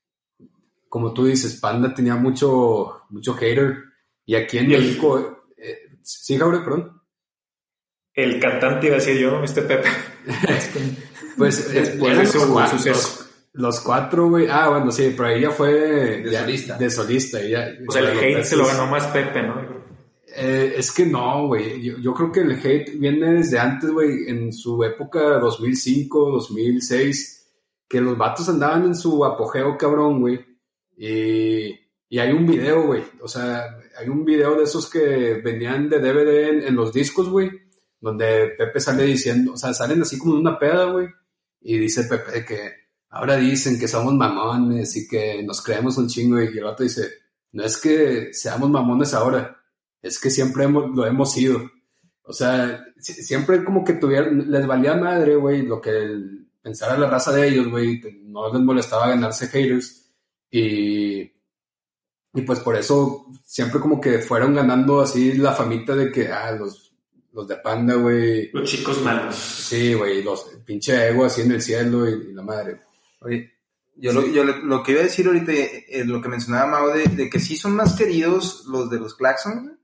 como 0.90 1.14
tú 1.14 1.24
dices, 1.24 1.56
Panda 1.56 1.94
tenía 1.94 2.16
mucho, 2.18 3.04
mucho 3.12 3.34
hater. 3.36 3.78
Y 4.26 4.36
aquí 4.36 4.58
en 4.58 4.68
México, 4.68 5.46
eh, 5.56 5.90
sí, 6.02 6.38
Jaure, 6.38 6.60
perdón. 6.60 7.02
El 8.14 8.42
cantante 8.42 8.88
iba 8.88 8.98
a 8.98 9.00
decir 9.00 9.18
yo, 9.18 9.42
este 9.42 9.62
Pepe. 9.62 9.88
Pues 11.38 11.72
de 11.74 11.86
su 12.26 12.38
los 12.40 12.46
cuatro, 12.48 12.78
suceso. 12.78 13.26
los, 13.54 13.64
los 13.64 13.80
cuatro, 13.82 14.30
güey. 14.30 14.48
Ah, 14.50 14.70
bueno, 14.70 14.92
sí, 14.92 15.14
pero 15.16 15.30
ella 15.30 15.52
fue 15.52 15.72
De 16.22 16.32
ya- 16.32 16.42
solista. 16.42 16.78
De 16.78 16.90
solista. 16.90 17.42
Ella, 17.42 17.68
O 17.88 17.92
sea, 17.92 18.02
el 18.02 18.18
hate 18.20 18.44
se 18.44 18.56
lo 18.58 18.64
es- 18.64 18.76
ganó 18.78 18.90
más 18.92 19.08
Pepe, 19.08 19.42
¿no? 19.44 19.82
Eh, 20.34 20.76
es 20.78 20.92
que 20.94 21.06
no, 21.06 21.48
güey. 21.48 21.82
Yo, 21.82 21.98
yo 21.98 22.14
creo 22.14 22.32
que 22.32 22.40
el 22.42 22.52
hate 22.54 22.98
viene 22.98 23.34
desde 23.34 23.60
antes, 23.60 23.90
güey, 23.92 24.30
en 24.30 24.54
su 24.54 24.82
época 24.84 25.40
2005, 25.40 26.32
2006, 26.32 27.48
que 27.90 28.00
los 28.00 28.18
vatos 28.18 28.48
andaban 28.48 28.86
en 28.86 28.96
su 28.96 29.26
apogeo, 29.26 29.78
cabrón, 29.78 30.22
güey. 30.22 30.40
Y, 30.98 31.78
y 32.10 32.20
hay 32.20 32.32
un 32.32 32.46
video, 32.48 32.84
güey. 32.86 33.04
O 33.22 33.28
sea, 33.28 33.66
hay 34.00 34.08
un 34.08 34.24
video 34.24 34.56
de 34.56 34.64
esos 34.64 34.90
que 34.90 35.42
venían 35.44 35.90
de 35.90 36.00
DVD 36.00 36.50
en, 36.50 36.62
en 36.64 36.76
los 36.76 36.94
discos, 36.94 37.28
güey, 37.30 37.52
donde 38.02 38.49
Pepe 38.58 38.80
sale 38.82 39.04
diciendo, 39.06 39.54
o 39.54 39.58
sea, 39.58 39.74
salen 39.74 40.02
así 40.02 40.18
como 40.18 40.36
una 40.36 40.60
peda, 40.60 40.86
güey. 40.91 41.08
Y 41.62 41.78
dice 41.78 42.04
Pepe 42.06 42.43
que 42.45 42.72
ahora 43.10 43.38
dicen 43.38 43.80
que 43.80 43.88
somos 43.88 44.14
mamones 44.16 44.95
y 44.97 45.08
que 45.08 45.41
nos 45.43 45.62
creemos 45.62 45.97
un 45.97 46.08
chingo. 46.10 46.41
Y 46.41 46.47
el 46.47 46.64
vato 46.64 46.84
dice, 46.84 47.10
no 47.54 47.64
es 47.64 47.78
que 47.78 48.34
seamos 48.34 48.70
mamones 48.70 49.14
ahora 49.14 49.58
es 50.02 50.20
que 50.20 50.32
siempre 50.32 50.64
hemos, 50.64 50.89
lo 50.95 51.06
hemos 51.06 51.32
sido. 51.32 51.62
O 52.24 52.34
sea, 52.34 52.84
si- 52.97 53.14
siempre 53.24 53.64
como 53.64 53.84
que 53.84 53.93
tuvieran, 53.93 54.49
les 54.49 54.66
valía 54.66 54.95
madre, 54.95 55.36
güey, 55.36 55.62
lo 55.62 55.80
que 55.80 55.91
pensara 56.62 56.97
la 56.97 57.08
raza 57.08 57.32
de 57.32 57.47
ellos, 57.47 57.70
güey, 57.70 58.02
no 58.24 58.52
les 58.52 58.62
molestaba 58.64 59.10
ganarse 59.10 59.47
haters. 59.47 60.12
Y, 60.49 61.22
y 62.34 62.41
pues 62.45 62.60
por 62.62 62.76
eso 62.78 63.28
siempre 63.45 63.80
como 63.80 64.02
que 64.02 64.20
fueron 64.20 64.56
ganando 64.56 65.02
así 65.02 65.34
la 65.34 65.54
famita 65.54 65.95
de 65.95 66.12
que, 66.12 66.30
ah, 66.30 66.52
los, 66.54 66.91
los 67.34 67.48
de 67.48 67.56
Panda, 67.58 67.96
güey, 67.96 68.50
Los 68.52 68.70
chicos 68.70 69.02
malos. 69.02 69.36
sí, 69.36 69.94
güey, 69.94 70.22
los 70.24 70.44
pinche 70.66 71.08
ego 71.10 71.26
así 71.26 71.42
en 71.42 71.52
el 71.52 71.62
cielo 71.62 72.10
y, 72.10 72.30
y 72.30 72.34
la 72.34 72.42
madre. 72.42 72.82
Oye, 73.22 73.52
yo, 73.96 74.12
lo, 74.14 74.26
yo 74.28 74.44
le- 74.44 74.64
lo 74.64 74.84
que 74.84 74.92
iba 74.94 75.02
a 75.02 75.06
decir 75.06 75.28
ahorita, 75.28 75.52
eh, 75.54 76.04
lo 76.06 76.22
que 76.22 76.30
mencionaba 76.30 76.68
Mao, 76.72 76.90
de, 76.90 77.06
de 77.06 77.30
que 77.30 77.40
sí 77.40 77.56
son 77.56 77.76
más 77.76 77.96
queridos 77.96 78.66
los 78.68 78.90
de 78.90 79.00
los 79.00 79.16
Claxon, 79.16 79.64
güey, 79.64 79.76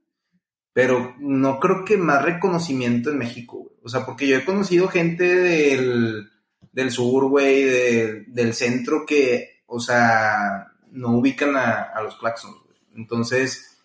pero 0.74 1.16
no 1.20 1.60
creo 1.60 1.84
que 1.86 1.98
más 1.98 2.24
reconocimiento 2.24 3.10
en 3.12 3.18
México, 3.18 3.58
güey. 3.58 3.76
O 3.84 3.90
sea, 3.90 4.06
porque 4.06 4.28
yo 4.28 4.38
he 4.38 4.46
conocido 4.46 4.88
gente 4.90 5.24
del, 5.24 6.30
del 6.72 6.92
sur, 6.92 7.26
güey, 7.30 7.64
de- 7.64 8.24
del 8.28 8.54
centro 8.54 9.06
que, 9.06 9.62
o 9.68 9.80
sea, 9.80 10.68
no 10.92 11.18
ubican 11.18 11.56
a, 11.56 11.84
a 11.84 12.02
los 12.04 12.16
Claxons, 12.18 12.58
güey. 12.66 12.78
Entonces, 12.96 13.78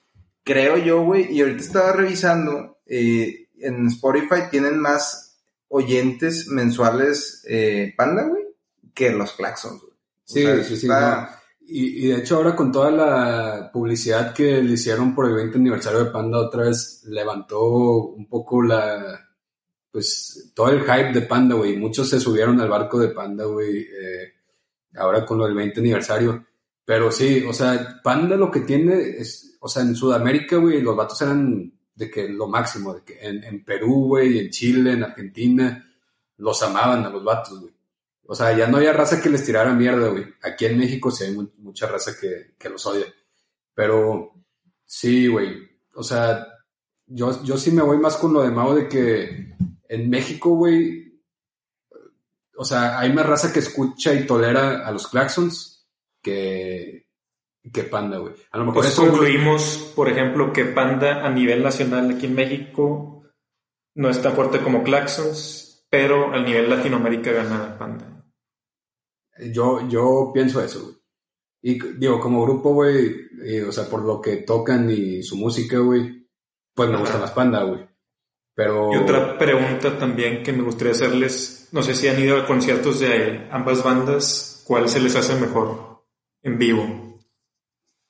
creo 0.45 0.77
yo, 0.79 1.03
güey, 1.03 1.33
y 1.33 1.41
ahorita 1.43 1.61
estaba 1.63 1.93
revisando, 1.93 2.79
eh, 2.87 3.42
en 3.63 3.87
Spotify 3.87 4.43
tienen 4.51 4.79
más 4.79 5.41
oyentes 5.69 6.49
mensuales 6.49 7.45
eh, 7.49 7.95
Panda, 7.97 8.25
güey, 8.25 8.43
que 8.95 9.11
los 9.13 9.33
Claxons, 9.33 9.81
güey. 9.81 9.93
Sí, 10.25 10.43
sea, 10.43 10.65
sí, 10.65 10.77
sí. 10.77 10.87
está- 10.87 11.21
no. 11.33 11.43
Y, 11.65 12.05
y 12.07 12.09
de 12.09 12.19
hecho 12.19 12.37
ahora 12.37 12.57
con 12.57 12.73
toda 12.73 12.91
la 12.91 13.71
publicidad 13.73 14.35
que 14.35 14.61
le 14.63 14.73
hicieron 14.75 15.15
por 15.15 15.27
el 15.27 15.35
20 15.35 15.59
aniversario 15.59 16.05
de 16.05 16.11
Panda 16.11 16.39
otra 16.39 16.65
vez 16.65 17.05
levantó 17.07 17.63
un 18.09 18.29
poco 18.29 18.63
la, 18.63 19.21
pues 19.91 20.51
todo 20.55 20.71
el 20.71 20.81
hype 20.81 21.13
de 21.13 21.23
Panda, 21.23 21.55
güey. 21.55 21.77
Muchos 21.77 22.09
se 22.11 22.19
subieron 22.21 22.61
al 22.61 22.69
barco 22.69 22.99
de 22.99 23.09
Panda, 23.09 23.45
güey, 23.45 23.79
eh, 23.83 24.33
ahora 24.97 25.25
con 25.25 25.39
lo 25.39 25.45
del 25.47 25.55
20 25.55 25.81
aniversario. 25.81 26.45
Pero 26.85 27.13
sí, 27.13 27.45
o 27.49 27.53
sea, 27.53 28.01
Panda 28.03 28.37
lo 28.37 28.51
que 28.51 28.61
tiene 28.61 28.99
es, 29.19 29.57
o 29.61 29.69
sea, 29.69 29.83
en 29.83 29.95
Sudamérica, 29.95 30.57
güey, 30.57 30.81
los 30.83 30.97
vatos 30.97 31.23
eran 31.23 31.73
de 31.95 32.11
que 32.11 32.29
lo 32.29 32.49
máximo, 32.49 32.95
de 32.95 33.03
que 33.05 33.19
en, 33.21 33.45
en 33.45 33.65
Perú, 33.65 34.07
güey, 34.09 34.39
en 34.39 34.51
Chile, 34.51 34.93
en 34.93 35.05
Argentina, 35.05 35.89
los 36.39 36.63
amaban 36.63 37.05
a 37.05 37.11
los 37.11 37.23
vatos, 37.23 37.61
güey. 37.61 37.73
O 38.25 38.35
sea, 38.35 38.57
ya 38.57 38.67
no 38.67 38.79
había 38.79 38.93
raza 38.93 39.21
que 39.21 39.29
les 39.29 39.45
tirara 39.45 39.75
mierda, 39.75 40.09
güey. 40.09 40.25
Aquí 40.43 40.65
en 40.65 40.79
México 40.79 41.11
sí 41.11 41.25
hay 41.25 41.33
mu- 41.33 41.51
mucha 41.59 41.87
raza 41.87 42.13
que, 42.19 42.55
que 42.59 42.69
los 42.71 42.85
odia. 42.87 43.05
Pero 43.75 44.33
sí, 44.87 45.27
güey. 45.27 45.69
O 45.95 46.03
sea, 46.03 46.47
yo, 47.07 47.43
yo 47.45 47.57
sí 47.59 47.73
me 47.73 47.83
voy 47.83 47.99
más 47.99 48.17
con 48.17 48.33
lo 48.33 48.43
de 48.43 48.51
Mao 48.51 48.75
de 48.75 48.89
que 48.89 49.55
en 49.89 50.09
México, 50.09 50.51
güey, 50.57 51.21
o 52.57 52.65
sea, 52.65 52.99
hay 52.99 53.13
más 53.13 53.27
raza 53.27 53.53
que 53.53 53.59
escucha 53.59 54.15
y 54.15 54.27
tolera 54.27 54.87
a 54.87 54.91
los 54.93 55.09
Claxons 55.09 55.87
que, 56.23 57.02
que 57.71 57.85
Panda, 57.85 58.19
güey. 58.19 58.35
A 58.51 58.59
lo 58.59 58.65
mejor 58.65 58.83
pues 58.83 58.95
concluimos, 58.95 59.93
por 59.95 60.09
ejemplo, 60.09 60.53
que 60.53 60.65
Panda 60.65 61.25
a 61.25 61.31
nivel 61.31 61.63
nacional 61.63 62.11
aquí 62.11 62.27
en 62.27 62.35
México 62.35 63.25
no 63.95 64.09
es 64.09 64.21
tan 64.21 64.33
fuerte 64.33 64.61
como 64.61 64.83
Claxons, 64.83 65.87
pero 65.91 66.33
a 66.33 66.41
nivel 66.43 66.71
Latinoamérica 66.71 67.33
gana 67.33 67.79
Panda. 67.79 68.25
Yo, 69.53 69.89
yo 69.89 70.31
pienso 70.35 70.63
eso, 70.63 70.83
güey. 70.83 70.97
Y 71.65 71.79
digo, 71.99 72.19
como 72.19 72.43
grupo, 72.43 72.75
güey, 72.75 73.29
eh, 73.45 73.63
o 73.63 73.71
sea, 73.71 73.89
por 73.89 74.03
lo 74.03 74.21
que 74.21 74.39
tocan 74.39 74.91
y 74.91 75.23
su 75.23 75.37
música, 75.37 75.79
güey, 75.79 76.29
pues 76.75 76.89
me 76.89 76.97
gusta 76.97 77.19
más 77.19 77.31
Panda, 77.31 77.63
güey. 77.63 77.87
Pero... 78.55 78.93
Y 78.93 78.97
otra 78.97 79.39
pregunta 79.39 79.97
también 79.97 80.43
que 80.43 80.53
me 80.53 80.65
gustaría 80.65 80.93
hacerles, 80.93 81.69
no 81.71 81.83
sé 81.83 81.95
si 81.95 82.09
han 82.09 82.19
ido 82.19 82.37
a 82.37 82.47
conciertos 82.47 82.99
de 82.99 83.47
ambas 83.51 83.85
bandas, 83.85 84.65
¿cuál 84.67 84.89
se 84.89 85.01
les 85.01 85.15
hace 85.15 85.37
mejor 85.37 86.05
en 86.43 86.59
vivo? 86.59 87.02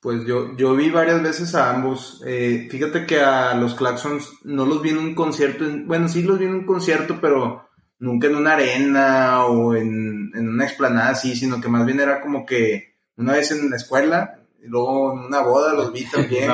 Pues 0.03 0.25
yo, 0.25 0.53
yo 0.57 0.75
vi 0.75 0.89
varias 0.89 1.23
veces 1.23 1.55
a 1.55 1.73
ambos. 1.73 2.21
Eh, 2.25 2.67
fíjate 2.69 3.05
que 3.05 3.21
a 3.21 3.55
los 3.55 3.73
Claxons 3.73 4.33
no 4.43 4.65
los 4.65 4.81
vi 4.81 4.89
en 4.89 4.97
un 4.97 5.15
concierto, 5.15 5.63
bueno, 5.85 6.09
sí 6.09 6.23
los 6.23 6.37
vi 6.37 6.43
en 6.45 6.55
un 6.55 6.65
concierto, 6.65 7.19
pero 7.21 7.69
nunca 7.99 8.27
en 8.27 8.35
una 8.35 8.55
arena 8.55 9.45
o 9.45 9.73
en, 9.73 10.29
en 10.35 10.49
una 10.49 10.65
explanada 10.65 11.11
así, 11.11 11.37
sino 11.37 11.61
que 11.61 11.69
más 11.69 11.85
bien 11.85 12.01
era 12.01 12.19
como 12.19 12.45
que 12.45 12.95
una 13.15 13.31
vez 13.31 13.51
en 13.51 13.69
la 13.69 13.77
escuela, 13.77 14.41
y 14.61 14.67
luego 14.67 15.13
en 15.13 15.19
una 15.19 15.39
boda 15.39 15.73
los 15.73 15.93
vi 15.93 16.03
también, 16.11 16.51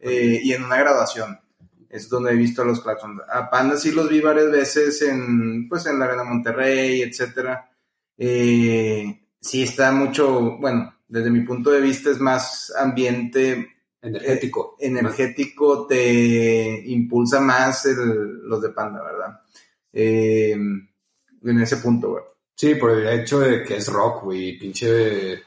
eh, 0.00 0.40
y 0.42 0.50
en 0.54 0.64
una 0.64 0.78
graduación. 0.78 1.38
Es 1.90 2.08
donde 2.08 2.32
he 2.32 2.36
visto 2.36 2.62
a 2.62 2.64
los 2.64 2.80
Claxons. 2.80 3.20
A 3.30 3.50
Panda 3.50 3.76
sí 3.76 3.92
los 3.92 4.08
vi 4.08 4.20
varias 4.22 4.50
veces 4.50 5.02
en, 5.02 5.68
pues, 5.68 5.84
en 5.84 5.98
la 5.98 6.06
Arena 6.06 6.24
Monterrey, 6.24 7.02
etcétera. 7.02 7.70
Eh, 8.16 9.26
sí 9.38 9.62
está 9.62 9.92
mucho, 9.92 10.56
bueno, 10.58 10.95
desde 11.08 11.30
mi 11.30 11.40
punto 11.40 11.70
de 11.70 11.80
vista 11.80 12.10
es 12.10 12.18
más 12.18 12.72
ambiente 12.76 13.76
energético. 14.02 14.76
Eh, 14.78 14.86
energético 14.86 15.86
te 15.86 16.82
impulsa 16.86 17.40
más 17.40 17.86
los 17.86 18.62
de 18.62 18.70
Panda, 18.70 19.02
¿verdad? 19.02 19.40
en 19.92 21.60
ese 21.60 21.78
punto, 21.78 22.10
güey. 22.10 22.24
Sí, 22.54 22.74
por 22.74 22.90
el 22.90 23.20
hecho 23.20 23.40
de 23.40 23.62
que 23.62 23.76
es 23.76 23.88
rock, 23.88 24.24
güey, 24.24 24.58
pinche 24.58 25.42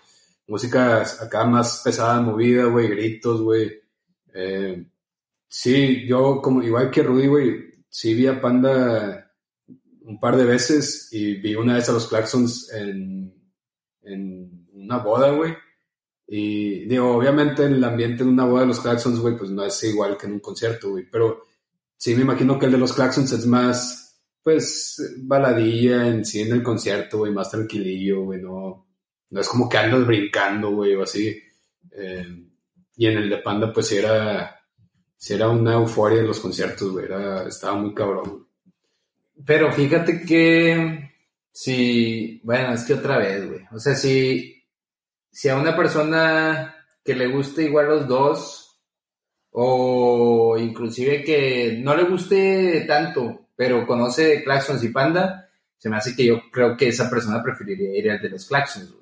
música 0.48 1.02
acá 1.02 1.46
más 1.46 1.82
pesada, 1.84 2.22
movida, 2.22 2.66
güey, 2.66 2.88
gritos, 2.88 3.42
güey. 3.42 3.82
Eh, 4.34 4.86
sí, 5.48 6.06
yo 6.08 6.42
como 6.42 6.64
igual 6.64 6.90
que 6.90 7.04
Rudy, 7.04 7.28
güey, 7.28 7.84
sí 7.90 8.14
vi 8.14 8.28
a 8.28 8.42
Panda 8.42 9.32
un 10.02 10.20
par 10.20 10.38
de 10.38 10.46
veces 10.46 11.10
y 11.12 11.36
vi 11.36 11.56
una 11.56 11.76
vez 11.76 11.90
a 11.90 11.94
los 11.94 12.08
Clarksons 12.08 12.72
en, 12.74 13.34
en 14.02 14.59
una 14.90 15.04
boda, 15.04 15.32
güey. 15.32 15.56
Y 16.28 16.86
digo, 16.86 17.16
obviamente 17.16 17.66
el 17.66 17.84
ambiente 17.84 18.24
de 18.24 18.30
una 18.30 18.46
boda 18.46 18.62
de 18.62 18.68
los 18.68 18.80
Clarksons, 18.80 19.20
güey, 19.20 19.38
pues 19.38 19.52
no 19.52 19.64
es 19.64 19.84
igual 19.84 20.18
que 20.18 20.28
en 20.28 20.34
un 20.34 20.40
concierto, 20.40 20.92
güey. 20.92 21.06
Pero 21.10 21.44
sí 21.98 22.16
me 22.16 22.22
imagino 22.22 22.58
que 22.58 22.66
el 22.66 22.72
de 22.72 22.78
los 22.78 22.94
Clarksons 22.94 23.32
es 23.32 23.46
más, 23.46 24.22
pues, 24.44 25.16
baladilla 25.24 26.08
en 26.08 26.26
sí 26.26 26.42
en 26.42 26.54
el 26.54 26.64
concierto, 26.64 27.20
güey, 27.20 27.32
más 27.32 27.50
tranquilillo, 27.50 28.24
güey, 28.24 28.42
no, 28.42 28.88
no 29.30 29.42
es 29.42 29.48
como 29.48 29.68
que 29.68 29.78
andas 29.78 30.06
brincando, 30.06 30.72
güey, 30.72 30.96
o 30.96 31.04
así. 31.04 31.36
Eh, 31.92 32.46
y 32.96 33.08
en 33.08 33.18
el 33.18 33.30
de 33.30 33.38
Panda, 33.38 33.72
pues 33.74 33.92
era, 33.92 34.60
sí 35.16 35.34
era 35.34 35.50
una 35.50 35.74
euforia 35.74 36.20
en 36.20 36.28
los 36.28 36.40
conciertos, 36.40 36.92
güey. 36.92 37.06
estaba 37.48 37.76
muy 37.76 37.94
cabrón. 37.94 38.48
Pero 39.46 39.72
fíjate 39.72 40.22
que 40.24 41.10
si, 41.52 42.42
bueno, 42.44 42.74
es 42.74 42.84
que 42.84 42.94
otra 42.94 43.18
vez, 43.18 43.48
güey. 43.48 43.62
O 43.72 43.80
sea, 43.80 43.96
si, 43.96 44.59
si 45.32 45.50
a 45.50 45.58
una 45.58 45.76
persona 45.76 46.76
que 47.04 47.16
le 47.16 47.28
guste 47.28 47.64
igual 47.64 47.88
los 47.88 48.08
dos, 48.08 48.70
o 49.52 50.58
inclusive 50.58 51.24
que 51.24 51.80
no 51.82 51.96
le 51.96 52.04
guste 52.04 52.86
tanto, 52.88 53.48
pero 53.56 53.86
conoce 53.86 54.44
Claxons 54.44 54.84
y 54.84 54.90
Panda, 54.90 55.50
se 55.78 55.90
me 55.90 55.98
hace 55.98 56.16
que 56.16 56.26
yo 56.26 56.42
creo 56.52 56.78
que 56.78 56.90
esa 56.90 57.10
persona 57.10 57.42
preferiría 57.42 57.98
ir 57.98 58.12
al 58.12 58.22
de 58.22 58.30
los 58.30 58.46
Claxons, 58.48 58.94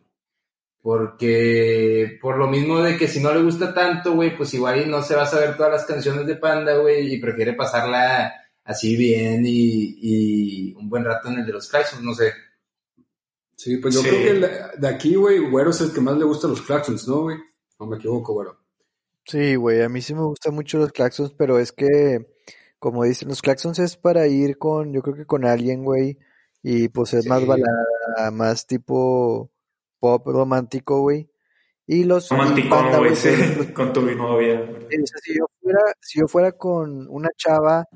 porque 0.81 2.17
por 2.21 2.37
lo 2.37 2.47
mismo 2.47 2.81
de 2.81 2.97
que 2.97 3.07
si 3.07 3.19
no 3.19 3.33
le 3.33 3.41
gusta 3.41 3.73
tanto, 3.73 4.13
güey, 4.13 4.37
pues 4.37 4.53
igual 4.53 4.89
no 4.89 5.01
se 5.01 5.15
va 5.15 5.23
a 5.23 5.27
saber 5.27 5.57
todas 5.57 5.71
las 5.71 5.85
canciones 5.85 6.25
de 6.25 6.35
Panda, 6.35 6.77
güey, 6.77 7.13
y 7.13 7.19
prefiere 7.19 7.53
pasarla 7.53 8.33
así 8.63 8.95
bien 8.95 9.43
y, 9.45 10.73
un 10.75 10.89
buen 10.89 11.03
rato 11.03 11.29
en 11.29 11.39
el 11.39 11.45
de 11.45 11.53
los 11.53 11.69
Claxons, 11.69 12.03
no 12.03 12.13
sé. 12.13 12.33
Sí, 13.57 13.77
pues 13.77 13.95
yo 13.95 14.01
creo 14.01 14.39
que 14.39 14.79
de 14.79 14.87
aquí, 14.87 15.15
güey, 15.15 15.39
Güero 15.39 15.71
es 15.71 15.81
el 15.81 15.91
que 15.91 15.99
más 15.99 16.15
le 16.15 16.25
gusta 16.25 16.47
los 16.47 16.61
Claxons, 16.61 17.07
¿no, 17.07 17.23
güey? 17.23 17.37
No 17.79 17.87
me 17.87 17.97
equivoco, 17.97 18.33
Güero. 18.33 18.59
Sí, 19.25 19.55
güey, 19.55 19.81
a 19.81 19.89
mí 19.89 20.01
sí 20.01 20.13
me 20.13 20.21
gustan 20.21 20.53
mucho 20.53 20.77
los 20.77 20.91
Claxons, 20.91 21.33
pero 21.33 21.57
es 21.57 21.71
que, 21.71 22.27
como 22.77 23.03
dicen, 23.03 23.29
los 23.29 23.41
Claxons 23.41 23.79
es 23.79 23.97
para 23.97 24.27
ir 24.27 24.59
con, 24.59 24.93
yo 24.93 25.01
creo 25.01 25.15
que 25.15 25.25
con 25.25 25.43
alguien, 25.43 25.83
güey, 25.83 26.19
y 26.61 26.89
pues 26.89 27.15
es 27.15 27.25
más 27.25 27.45
balada, 27.45 28.31
más 28.31 28.67
tipo 28.67 29.51
pop 29.99 30.27
romántico, 30.27 31.01
güey. 31.01 31.29
Y 31.87 32.03
los 32.03 32.29
romántico, 32.29 32.77
güey, 32.99 33.13
con 33.73 33.91
tu 33.91 34.01
novia. 34.01 34.69
Si 34.89 35.33
yo 35.35 35.45
fuera, 35.59 35.81
si 35.99 36.19
yo 36.19 36.27
fuera 36.27 36.51
con 36.51 37.07
una 37.09 37.29
chava 37.35 37.87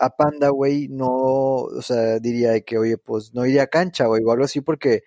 a 0.00 0.10
Panda, 0.16 0.48
güey, 0.50 0.88
no, 0.88 1.08
o 1.08 1.82
sea, 1.82 2.18
diría 2.18 2.60
que, 2.62 2.78
oye, 2.78 2.98
pues 2.98 3.34
no 3.34 3.46
iría 3.46 3.64
a 3.64 3.66
cancha, 3.68 4.06
güey, 4.06 4.22
o 4.24 4.32
algo 4.32 4.44
así, 4.44 4.60
porque 4.60 5.02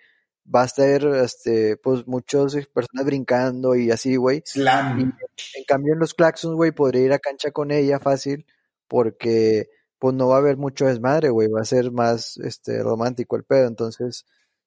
va 0.54 0.62
a 0.62 0.66
estar, 0.66 1.04
este, 1.24 1.76
pues 1.76 2.06
muchas 2.06 2.54
personas 2.68 3.04
brincando 3.06 3.74
y 3.74 3.90
así, 3.90 4.16
güey. 4.16 4.42
Slam. 4.46 5.00
en 5.00 5.64
cambio, 5.66 5.94
en 5.94 6.00
los 6.00 6.14
Claxons, 6.14 6.54
güey, 6.56 6.72
podría 6.72 7.02
ir 7.04 7.12
a 7.12 7.18
cancha 7.18 7.50
con 7.50 7.70
ella 7.70 7.98
fácil, 8.00 8.46
porque, 8.88 9.68
pues 9.98 10.14
no 10.14 10.28
va 10.28 10.36
a 10.36 10.38
haber 10.38 10.56
mucho 10.56 10.86
desmadre, 10.86 11.30
güey, 11.30 11.48
va 11.48 11.60
a 11.60 11.64
ser 11.64 11.90
más, 11.92 12.36
este, 12.38 12.82
romántico 12.82 13.36
el 13.36 13.44
pedo, 13.44 13.66
entonces, 13.68 14.24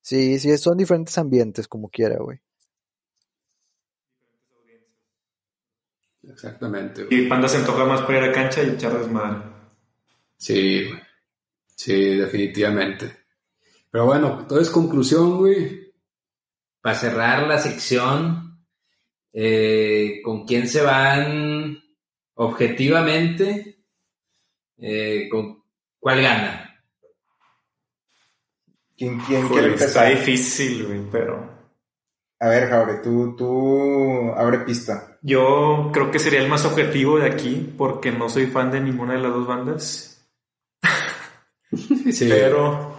Sí, 0.08 0.40
sí, 0.40 0.58
son 0.58 0.78
diferentes 0.78 1.18
ambientes, 1.18 1.68
como 1.68 1.90
quiera, 1.90 2.16
güey. 2.20 2.40
Exactamente. 6.24 7.08
Y 7.10 7.28
Panda 7.28 7.50
se 7.50 7.58
antoja 7.58 7.84
más 7.84 8.04
para 8.04 8.20
ir 8.20 8.30
a 8.30 8.32
cancha 8.32 8.64
y 8.64 8.70
echar 8.70 8.98
desmadre. 8.98 9.57
Sí, 10.38 10.86
güey. 10.86 11.02
Sí, 11.76 12.16
definitivamente. 12.18 13.26
Pero 13.92 14.06
bueno, 14.06 14.40
entonces 14.42 14.70
conclusión, 14.70 15.38
güey. 15.38 15.94
Para 16.82 16.96
cerrar 16.96 17.48
la 17.48 17.58
sección, 17.60 18.66
eh, 19.34 20.22
¿con 20.24 20.46
quién 20.46 20.68
se 20.68 20.82
van 20.82 21.78
objetivamente? 22.36 23.84
Eh, 24.78 25.28
¿Con 25.30 25.64
cuál 26.00 26.22
gana? 26.22 26.84
¿Quién, 28.96 29.20
quién 29.20 29.48
quiere 29.48 29.68
empezar? 29.68 29.88
Está 29.88 30.06
difícil, 30.06 30.86
güey, 30.86 31.02
pero... 31.12 31.56
A 32.40 32.50
ver, 32.50 32.70
Jaure, 32.70 33.00
tú, 33.04 33.36
tú 33.36 34.32
abre 34.36 34.60
pista. 34.60 35.18
Yo 35.22 35.90
creo 35.92 36.12
que 36.12 36.20
sería 36.20 36.40
el 36.40 36.50
más 36.50 36.66
objetivo 36.66 37.18
de 37.18 37.28
aquí, 37.28 37.74
porque 37.78 38.12
no 38.12 38.30
soy 38.30 38.46
fan 38.46 38.72
de 38.72 38.80
ninguna 38.80 39.14
de 39.14 39.20
las 39.20 39.32
dos 39.32 39.48
bandas. 39.48 40.17
Pero 42.20 42.96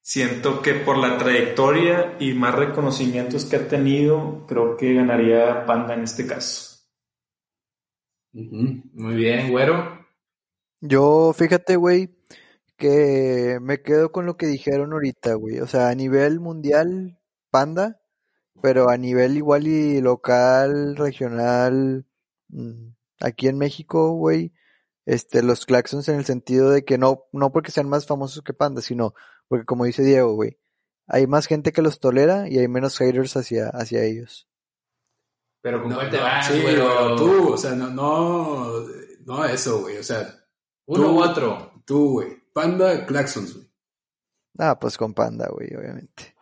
siento 0.00 0.62
que 0.62 0.74
por 0.74 0.98
la 0.98 1.18
trayectoria 1.18 2.16
y 2.18 2.32
más 2.34 2.54
reconocimientos 2.54 3.44
que 3.44 3.56
ha 3.56 3.68
tenido, 3.68 4.46
creo 4.46 4.76
que 4.76 4.94
ganaría 4.94 5.66
Panda 5.66 5.94
en 5.94 6.02
este 6.02 6.26
caso. 6.26 6.86
Muy 8.32 9.16
bien, 9.16 9.50
güero. 9.50 10.06
Yo, 10.80 11.32
fíjate, 11.32 11.76
güey, 11.76 12.10
que 12.76 13.58
me 13.60 13.82
quedo 13.82 14.12
con 14.12 14.26
lo 14.26 14.36
que 14.36 14.46
dijeron 14.46 14.92
ahorita, 14.92 15.34
güey. 15.34 15.58
O 15.60 15.66
sea, 15.66 15.88
a 15.88 15.94
nivel 15.94 16.40
mundial, 16.40 17.18
Panda, 17.50 18.00
pero 18.62 18.88
a 18.88 18.96
nivel 18.96 19.36
igual 19.36 19.66
y 19.66 20.00
local, 20.00 20.96
regional, 20.96 22.06
mm, 22.48 22.90
aquí 23.20 23.48
en 23.48 23.58
México, 23.58 24.12
güey, 24.12 24.52
este, 25.08 25.42
los 25.42 25.64
Claxons 25.64 26.08
en 26.10 26.16
el 26.16 26.26
sentido 26.26 26.70
de 26.70 26.84
que 26.84 26.98
no, 26.98 27.24
no 27.32 27.50
porque 27.50 27.70
sean 27.70 27.88
más 27.88 28.06
famosos 28.06 28.42
que 28.42 28.52
Panda, 28.52 28.82
sino 28.82 29.14
porque 29.48 29.64
como 29.64 29.86
dice 29.86 30.02
Diego, 30.02 30.34
güey, 30.34 30.58
hay 31.06 31.26
más 31.26 31.46
gente 31.46 31.72
que 31.72 31.80
los 31.80 31.98
tolera 31.98 32.46
y 32.46 32.58
hay 32.58 32.68
menos 32.68 32.98
haters 32.98 33.34
hacia, 33.38 33.70
hacia 33.70 34.04
ellos. 34.04 34.46
Pero 35.62 35.82
¿cómo 35.82 35.96
te 36.10 36.18
vas, 36.18 36.46
sí, 36.46 36.60
pero 36.62 37.16
tú, 37.16 37.54
o 37.54 37.56
sea, 37.56 37.72
no, 37.72 37.88
no, 37.88 38.84
no 39.24 39.44
eso, 39.46 39.80
güey, 39.80 39.96
o 39.96 40.04
sea, 40.04 40.44
uno 40.84 41.14
u 41.14 41.22
otro. 41.22 41.72
Tú, 41.86 42.12
güey. 42.12 42.28
Panda, 42.52 43.06
Claxons, 43.06 43.54
güey. 43.54 43.66
Ah, 44.58 44.78
pues 44.78 44.98
con 44.98 45.14
Panda, 45.14 45.48
güey, 45.50 45.74
obviamente. 45.74 46.36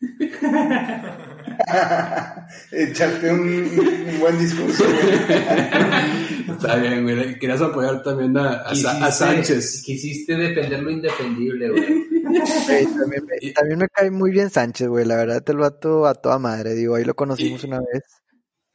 Echarte 2.70 3.32
un, 3.32 4.16
buen 4.20 4.38
discurso, 4.38 4.84
güey. 4.84 6.28
Está 6.48 6.76
bien, 6.76 7.02
güey. 7.02 7.38
Querías 7.38 7.60
apoyar 7.60 8.02
también 8.02 8.36
a, 8.36 8.62
a, 8.62 9.10
Sánchez. 9.10 9.82
Quisiste 9.84 10.36
defender 10.36 10.82
lo 10.82 10.90
indefendible, 10.90 11.70
güey. 11.70 11.84
también, 12.96 13.24
me, 13.26 13.52
también, 13.52 13.78
me, 13.78 13.88
cae 13.88 14.10
muy 14.10 14.30
bien 14.30 14.50
Sánchez, 14.50 14.88
güey. 14.88 15.04
La 15.04 15.16
verdad, 15.16 15.42
el 15.46 15.56
vato 15.56 16.06
a 16.06 16.14
toda 16.14 16.38
madre. 16.38 16.74
Digo, 16.74 16.94
ahí 16.94 17.04
lo 17.04 17.14
conocimos 17.14 17.64
una 17.64 17.80
vez. 17.80 18.04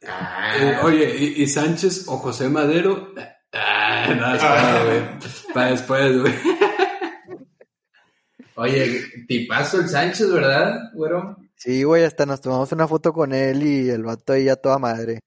Ah, 0.06 0.80
oye, 0.84 1.14
¿y, 1.36 1.46
Sánchez 1.46 2.06
o 2.08 2.18
José 2.18 2.48
Madero? 2.48 3.12
Ah, 3.52 4.14
no, 4.14 4.34
espera, 4.34 4.84
güey. 4.84 5.54
Para 5.54 5.70
después, 5.70 6.20
güey. 6.20 6.34
Oye, 8.56 9.02
tipazo 9.28 9.80
el 9.80 9.88
Sánchez, 9.88 10.32
¿verdad, 10.32 10.90
güero? 10.94 11.36
Sí, 11.56 11.82
güey, 11.82 12.04
hasta 12.04 12.24
nos 12.26 12.40
tomamos 12.40 12.72
una 12.72 12.88
foto 12.88 13.12
con 13.12 13.32
él 13.34 13.62
y 13.62 13.90
el 13.90 14.02
vato 14.02 14.32
ahí 14.32 14.48
a 14.48 14.56
toda 14.56 14.78
madre. 14.78 15.20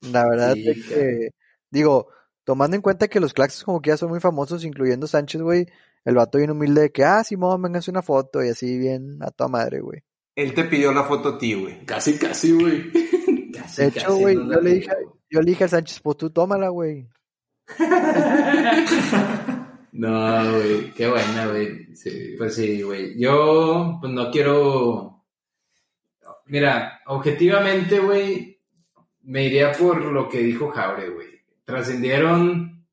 La 0.00 0.28
verdad 0.28 0.56
es 0.56 0.86
que, 0.86 1.30
digo, 1.76 2.08
tomando 2.44 2.76
en 2.76 2.82
cuenta 2.82 3.08
que 3.08 3.20
los 3.20 3.34
claxes 3.34 3.64
como 3.64 3.80
que 3.80 3.90
ya 3.90 3.96
son 3.96 4.08
muy 4.08 4.20
famosos, 4.20 4.64
incluyendo 4.64 5.06
Sánchez, 5.06 5.42
güey, 5.42 5.66
el 6.04 6.14
vato 6.14 6.38
bien 6.38 6.50
humilde 6.50 6.82
de 6.82 6.92
que, 6.92 7.04
ah, 7.04 7.22
Simón, 7.22 7.60
vénganse 7.60 7.90
una 7.90 8.02
foto 8.02 8.42
y 8.42 8.48
así 8.48 8.78
bien 8.78 9.18
a 9.20 9.30
toda 9.30 9.48
madre, 9.48 9.80
güey. 9.80 10.02
Él 10.34 10.54
te 10.54 10.64
pidió 10.64 10.92
la 10.92 11.04
foto 11.04 11.30
a 11.30 11.38
ti, 11.38 11.54
güey. 11.54 11.84
Casi, 11.84 12.18
casi, 12.18 12.52
güey. 12.52 12.90
de 13.76 13.86
hecho, 13.86 14.16
güey, 14.16 14.36
yo, 14.36 14.60
le 14.60 14.74
dije, 14.74 14.92
yo 15.30 15.40
le 15.40 15.50
dije 15.50 15.64
a 15.64 15.68
Sánchez, 15.68 16.00
pues 16.00 16.16
tú 16.16 16.30
tómala, 16.30 16.68
güey. 16.68 17.08
no, 19.92 20.52
güey, 20.52 20.94
qué 20.94 21.08
buena, 21.08 21.48
güey. 21.48 21.96
Sí, 21.96 22.34
pues 22.38 22.54
sí, 22.54 22.82
güey. 22.82 23.18
Yo, 23.18 23.98
pues 24.00 24.12
no 24.12 24.30
quiero. 24.30 25.24
Mira, 26.46 27.00
objetivamente, 27.06 27.98
güey, 27.98 28.60
me 29.22 29.44
iría 29.44 29.72
por 29.72 30.04
lo 30.04 30.28
que 30.28 30.38
dijo 30.38 30.70
Jaure, 30.70 31.10
güey. 31.10 31.35
Trascendieron, 31.66 32.86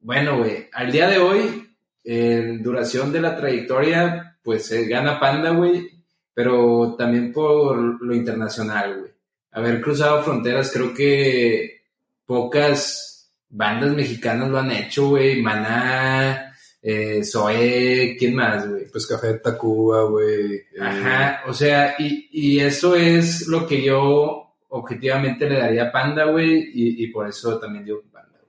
bueno, 0.00 0.38
güey, 0.38 0.68
al 0.72 0.90
día 0.90 1.08
de 1.08 1.18
hoy, 1.18 1.74
en 2.02 2.60
duración 2.60 3.12
de 3.12 3.20
la 3.20 3.36
trayectoria, 3.36 4.36
pues 4.42 4.66
se 4.66 4.86
gana 4.86 5.20
Panda, 5.20 5.50
güey, 5.50 5.90
pero 6.34 6.96
también 6.98 7.32
por 7.32 8.02
lo 8.02 8.14
internacional, 8.14 8.98
güey. 8.98 9.12
Haber 9.52 9.80
cruzado 9.80 10.24
fronteras, 10.24 10.72
creo 10.72 10.92
que 10.92 11.82
pocas 12.26 13.32
bandas 13.48 13.94
mexicanas 13.94 14.50
lo 14.50 14.58
han 14.58 14.72
hecho, 14.72 15.10
güey. 15.10 15.40
Maná, 15.40 16.52
eh, 16.82 17.22
Zoé, 17.24 18.16
¿quién 18.18 18.34
más, 18.34 18.68
güey? 18.68 18.90
Pues 18.90 19.06
Café 19.06 19.34
Tacuba, 19.34 20.02
güey. 20.02 20.56
Eh, 20.56 20.66
Ajá, 20.80 21.44
o 21.46 21.54
sea, 21.54 21.94
y, 21.96 22.28
y 22.32 22.58
eso 22.58 22.96
es 22.96 23.46
lo 23.46 23.68
que 23.68 23.80
yo 23.82 24.43
objetivamente 24.74 25.48
le 25.48 25.60
daría 25.60 25.92
Panda, 25.92 26.24
güey, 26.24 26.70
y, 26.74 27.06
por 27.08 27.28
eso 27.28 27.58
también 27.60 27.84
digo 27.84 28.02
Panda. 28.10 28.40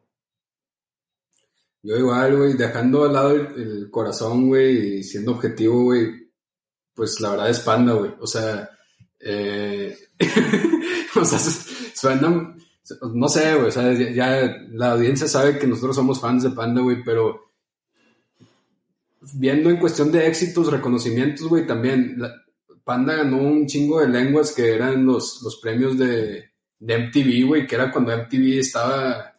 Yo 1.83 1.97
igual, 1.97 2.35
güey, 2.35 2.53
dejando 2.53 3.05
al 3.05 3.13
lado 3.13 3.35
el, 3.35 3.89
corazón, 3.91 4.47
güey, 4.47 4.97
y 4.97 5.03
siendo 5.03 5.33
objetivo, 5.33 5.83
güey, 5.83 6.31
pues 6.95 7.21
la 7.21 7.31
verdad 7.31 7.49
es 7.49 7.59
Panda, 7.59 7.93
güey. 7.93 8.11
O 8.19 8.25
sea, 8.25 8.67
eh, 9.19 9.95
o 11.15 11.23
sea, 11.23 11.39
suena, 11.93 12.55
no 13.13 13.29
sé, 13.29 13.53
güey, 13.53 13.67
o 13.67 13.71
sea, 13.71 13.93
ya, 13.93 14.65
la 14.71 14.93
audiencia 14.93 15.27
sabe 15.27 15.59
que 15.59 15.67
nosotros 15.67 15.95
somos 15.95 16.19
fans 16.19 16.41
de 16.41 16.49
Panda, 16.49 16.81
güey, 16.81 17.03
pero 17.03 17.51
viendo 19.33 19.69
en 19.69 19.77
cuestión 19.77 20.11
de 20.11 20.25
éxitos, 20.25 20.71
reconocimientos, 20.71 21.47
güey, 21.47 21.67
también, 21.67 22.19
Panda 22.85 23.15
ganó 23.15 23.39
un 23.39 23.65
chingo 23.65 23.99
de 23.99 24.07
lenguas 24.07 24.53
que 24.53 24.73
eran 24.73 25.05
los, 25.05 25.41
los 25.41 25.57
premios 25.57 25.97
de, 25.97 26.51
MTV, 26.79 27.47
güey, 27.47 27.65
que 27.65 27.75
era 27.75 27.91
cuando 27.91 28.15
MTV 28.15 28.59
estaba, 28.59 29.33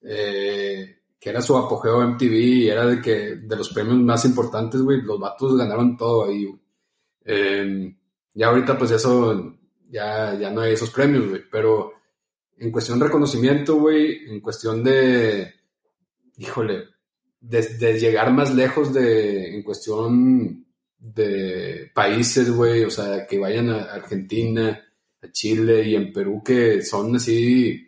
eh, 0.00 1.00
que 1.20 1.30
era 1.30 1.42
su 1.42 1.56
apogeo 1.56 2.00
MTV 2.08 2.32
y 2.32 2.68
era 2.68 2.86
de 2.86 3.00
que 3.02 3.36
de 3.36 3.56
los 3.56 3.68
premios 3.68 3.98
más 3.98 4.24
importantes, 4.24 4.80
güey, 4.80 5.02
los 5.02 5.20
vatos 5.20 5.58
ganaron 5.58 5.96
todo 5.96 6.24
ahí, 6.24 6.46
güey. 6.46 6.60
Eh, 7.26 7.94
ya 8.32 8.48
ahorita 8.48 8.78
pues 8.78 8.92
eso, 8.92 9.56
ya, 9.90 10.34
ya 10.34 10.50
no 10.50 10.62
hay 10.62 10.72
esos 10.72 10.90
premios, 10.90 11.28
güey, 11.28 11.42
pero 11.50 11.92
en 12.56 12.72
cuestión 12.72 12.98
de 12.98 13.06
reconocimiento, 13.06 13.76
güey, 13.76 14.30
en 14.30 14.40
cuestión 14.40 14.82
de, 14.82 15.52
híjole, 16.38 16.84
de, 17.40 17.98
llegar 18.00 18.32
más 18.32 18.54
lejos 18.54 18.92
de, 18.94 19.54
en 19.54 19.62
cuestión 19.62 20.65
de 21.14 21.90
países, 21.94 22.50
güey, 22.50 22.84
o 22.84 22.90
sea, 22.90 23.26
que 23.26 23.38
vayan 23.38 23.70
a 23.70 23.84
Argentina, 23.84 24.82
a 25.22 25.30
Chile 25.30 25.84
y 25.84 25.94
en 25.94 26.12
Perú 26.12 26.42
que 26.44 26.82
son 26.82 27.16
así 27.16 27.86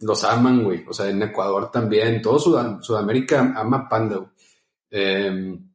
los 0.00 0.24
aman, 0.24 0.64
güey. 0.64 0.84
O 0.88 0.92
sea, 0.92 1.08
en 1.08 1.22
Ecuador 1.22 1.70
también. 1.70 2.20
Todo 2.20 2.38
Sudamérica 2.82 3.54
ama 3.56 3.88
Panda, 3.88 4.16
güey. 4.16 4.30
Em, 4.90 5.70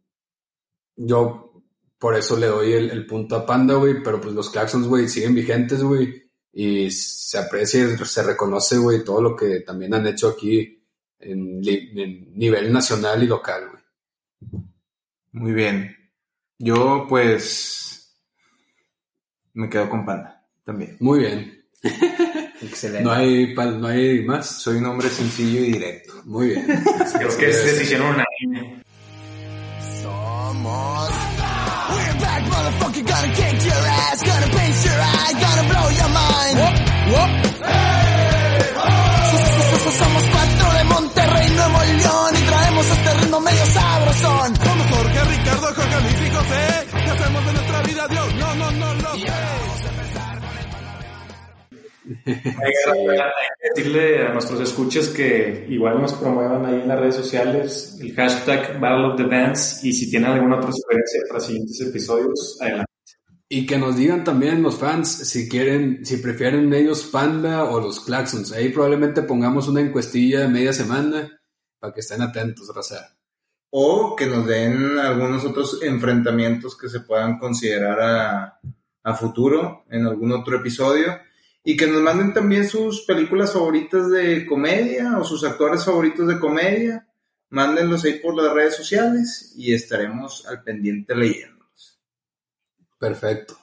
yo 0.95 1.63
por 1.97 2.15
eso 2.15 2.37
le 2.37 2.47
doy 2.47 2.73
el, 2.73 3.05
punto 3.05 3.35
a 3.35 3.45
Panda, 3.45 3.75
güey. 3.75 4.03
Pero 4.03 4.19
pues 4.21 4.33
los 4.33 4.49
Claxons, 4.49 4.87
güey, 4.87 5.07
siguen 5.07 5.35
vigentes, 5.35 5.81
güey. 5.83 6.23
Y 6.53 6.91
se 6.91 7.37
aprecia 7.37 7.83
y 7.83 7.97
se 7.97 8.23
reconoce, 8.23 8.77
güey, 8.77 9.03
todo 9.03 9.21
lo 9.21 9.35
que 9.35 9.61
también 9.61 9.93
han 9.93 10.05
hecho 10.07 10.29
aquí 10.29 10.83
en, 11.19 11.61
en 11.65 12.37
nivel 12.37 12.73
nacional 12.73 13.23
y 13.23 13.27
local, 13.27 13.69
güey. 13.69 14.63
Muy 15.31 15.53
bien. 15.53 16.00
Yo, 16.63 17.07
pues, 17.09 18.15
me 19.53 19.67
quedo 19.67 19.89
con 19.89 20.05
Panda 20.05 20.45
también. 20.63 20.95
Muy 20.99 21.21
bien. 21.21 21.65
Excelente. 22.61 23.03
No 23.03 23.11
hay, 23.11 23.55
no 23.55 23.87
hay 23.87 24.23
más. 24.23 24.61
Soy 24.61 24.77
un 24.77 24.85
hombre 24.85 25.09
sencillo 25.09 25.61
y 25.61 25.71
directo. 25.71 26.13
Muy 26.25 26.49
bien. 26.49 26.65
Creo 27.17 27.37
que 27.37 27.49
es 27.49 27.65
decisión 27.65 28.03
unánime. 28.03 28.83
Somos. 30.03 31.09
Decirle 52.25 54.27
a 54.27 54.33
nuestros 54.33 54.61
escuchas 54.61 55.09
que 55.09 55.65
igual 55.69 56.01
nos 56.01 56.13
promuevan 56.13 56.65
ahí 56.65 56.81
en 56.81 56.87
las 56.87 56.99
redes 56.99 57.15
sociales 57.15 57.97
el 57.99 58.13
hashtag 58.13 58.79
Battle 58.79 59.07
of 59.07 59.17
the 59.17 59.23
Bands 59.23 59.83
y 59.83 59.93
si 59.93 60.09
tienen 60.09 60.31
alguna 60.31 60.57
otra 60.57 60.71
sugerencia 60.71 61.21
para 61.27 61.39
siguientes 61.39 61.81
episodios, 61.81 62.57
adelante. 62.61 62.85
Y 63.49 63.65
que 63.65 63.77
nos 63.77 63.97
digan 63.97 64.23
también 64.23 64.63
los 64.63 64.77
fans 64.77 65.09
si 65.09 65.49
quieren, 65.49 66.05
si 66.05 66.17
prefieren 66.17 66.73
ellos 66.73 67.03
Panda 67.03 67.65
o 67.65 67.81
los 67.81 67.99
Claxons. 67.99 68.53
Ahí 68.53 68.69
probablemente 68.69 69.23
pongamos 69.23 69.67
una 69.67 69.81
encuestilla 69.81 70.41
de 70.41 70.47
media 70.47 70.71
semana 70.71 71.29
para 71.77 71.93
que 71.93 71.99
estén 71.99 72.21
atentos, 72.21 72.73
raza. 72.73 73.17
O 73.69 74.15
que 74.15 74.25
nos 74.25 74.45
den 74.45 74.97
algunos 74.97 75.43
otros 75.43 75.79
enfrentamientos 75.81 76.77
que 76.77 76.87
se 76.87 77.01
puedan 77.01 77.39
considerar 77.39 77.99
a, 77.99 78.59
a 79.03 79.13
futuro 79.15 79.85
en 79.89 80.05
algún 80.05 80.31
otro 80.31 80.57
episodio 80.57 81.17
y 81.63 81.77
que 81.77 81.87
nos 81.87 82.01
manden 82.01 82.33
también 82.33 82.67
sus 82.67 83.01
películas 83.01 83.53
favoritas 83.53 84.09
de 84.09 84.45
comedia 84.45 85.17
o 85.19 85.23
sus 85.23 85.43
actores 85.43 85.85
favoritos 85.85 86.27
de 86.27 86.39
comedia. 86.39 87.07
Mándenlos 87.49 88.03
ahí 88.05 88.19
por 88.19 88.35
las 88.35 88.53
redes 88.53 88.75
sociales 88.75 89.53
y 89.55 89.73
estaremos 89.73 90.45
al 90.47 90.63
pendiente 90.63 91.15
leyéndolos. 91.15 92.01
Perfecto. 92.97 93.57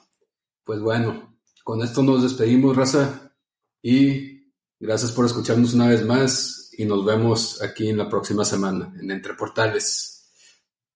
Pues 0.63 0.79
bueno, 0.79 1.39
con 1.63 1.81
esto 1.81 2.03
nos 2.03 2.21
despedimos, 2.21 2.75
raza. 2.75 3.33
Y 3.81 4.53
gracias 4.79 5.11
por 5.11 5.25
escucharnos 5.25 5.73
una 5.73 5.87
vez 5.87 6.05
más 6.05 6.71
y 6.77 6.85
nos 6.85 7.03
vemos 7.03 7.61
aquí 7.61 7.89
en 7.89 7.97
la 7.97 8.07
próxima 8.07 8.45
semana 8.45 8.93
en 8.99 9.09
Entre 9.11 9.33
Portales. 9.33 10.31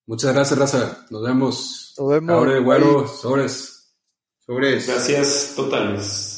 Muchas 0.05 0.33
gracias, 0.33 0.59
raza. 0.59 1.05
Nos 1.09 1.23
vemos. 1.23 1.95
Nos 1.97 2.09
vemos. 2.09 2.29
Ahora, 2.29 2.59
güero, 2.59 3.07
sobres. 3.07 3.95
Sobres. 4.45 4.87
Gracias 4.87 5.53
totales. 5.55 6.32